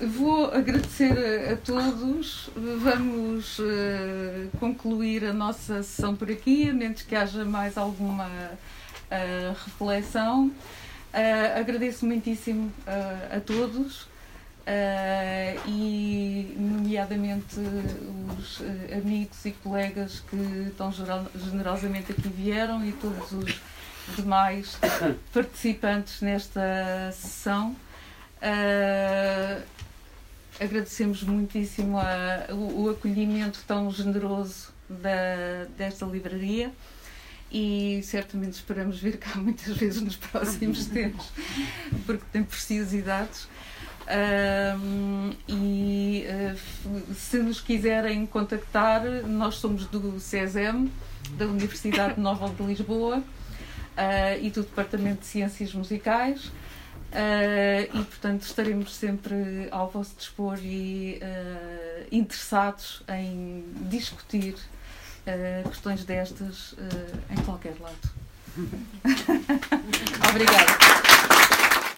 vou 0.00 0.46
agradecer 0.46 1.12
a, 1.12 1.52
a 1.52 1.56
todos. 1.56 2.48
Vamos 2.56 3.60
ah, 3.60 4.46
concluir 4.58 5.26
a 5.26 5.32
nossa 5.32 5.82
sessão 5.82 6.16
por 6.16 6.30
aqui, 6.30 6.70
a 6.70 6.72
menos 6.72 7.02
que 7.02 7.14
haja 7.14 7.44
mais 7.44 7.76
alguma 7.76 8.30
reflexão. 9.64 10.52
Ah, 11.12 11.58
agradeço 11.58 12.06
muitíssimo 12.06 12.72
ah, 12.86 13.36
a 13.36 13.40
todos. 13.40 14.06
ah, 14.66 15.54
e, 15.66 16.54
nomeadamente, 16.58 17.56
os 18.38 18.60
amigos 18.92 19.44
e 19.44 19.52
colegas 19.52 20.20
que 20.28 20.72
tão 20.76 20.92
generosamente 20.92 22.12
aqui 22.12 22.28
vieram 22.28 22.84
e 22.84 22.92
todos 22.92 23.32
os 23.32 23.60
demais 24.16 24.78
participantes 25.32 26.20
nesta 26.20 27.10
sessão. 27.12 27.76
Uh, 28.40 29.60
agradecemos 30.60 31.24
muitíssimo 31.24 31.98
a, 31.98 32.52
o, 32.52 32.84
o, 32.84 32.90
acolhimento 32.90 33.60
tão 33.66 33.90
generoso 33.90 34.72
da, 34.88 35.64
desta 35.76 36.06
livraria 36.06 36.72
e 37.50 38.00
certamente 38.02 38.54
esperamos 38.54 38.98
vir 38.98 39.16
cá 39.16 39.36
muitas 39.40 39.76
vezes 39.76 40.02
nos 40.02 40.16
próximos 40.16 40.86
tempos, 40.86 41.30
porque 42.06 42.24
tem 42.32 42.42
preciosidades. 42.42 43.48
Um, 44.08 45.32
e 45.46 46.24
uh, 46.26 47.14
se 47.14 47.38
nos 47.38 47.60
quiserem 47.60 48.24
contactar, 48.24 49.02
nós 49.26 49.56
somos 49.56 49.84
do 49.86 50.18
CESEM, 50.18 50.90
da 51.32 51.46
Universidade 51.46 52.18
Nova 52.18 52.48
de 52.48 52.62
Lisboa, 52.62 53.18
uh, 53.18 53.22
e 54.40 54.48
do 54.50 54.62
Departamento 54.62 55.20
de 55.20 55.26
Ciências 55.26 55.74
Musicais. 55.74 56.46
Uh, 57.10 57.84
e 57.94 58.04
portanto 58.04 58.42
estaremos 58.42 58.94
sempre 58.94 59.68
ao 59.70 59.90
vosso 59.90 60.14
dispor 60.16 60.58
e 60.62 61.20
interessados 62.10 63.02
em 63.08 63.64
discutir 63.88 64.54
questões 65.68 66.04
destas 66.04 66.74
em 67.30 67.42
qualquer 67.42 67.74
lado. 67.80 67.96
Obrigada. 70.30 71.47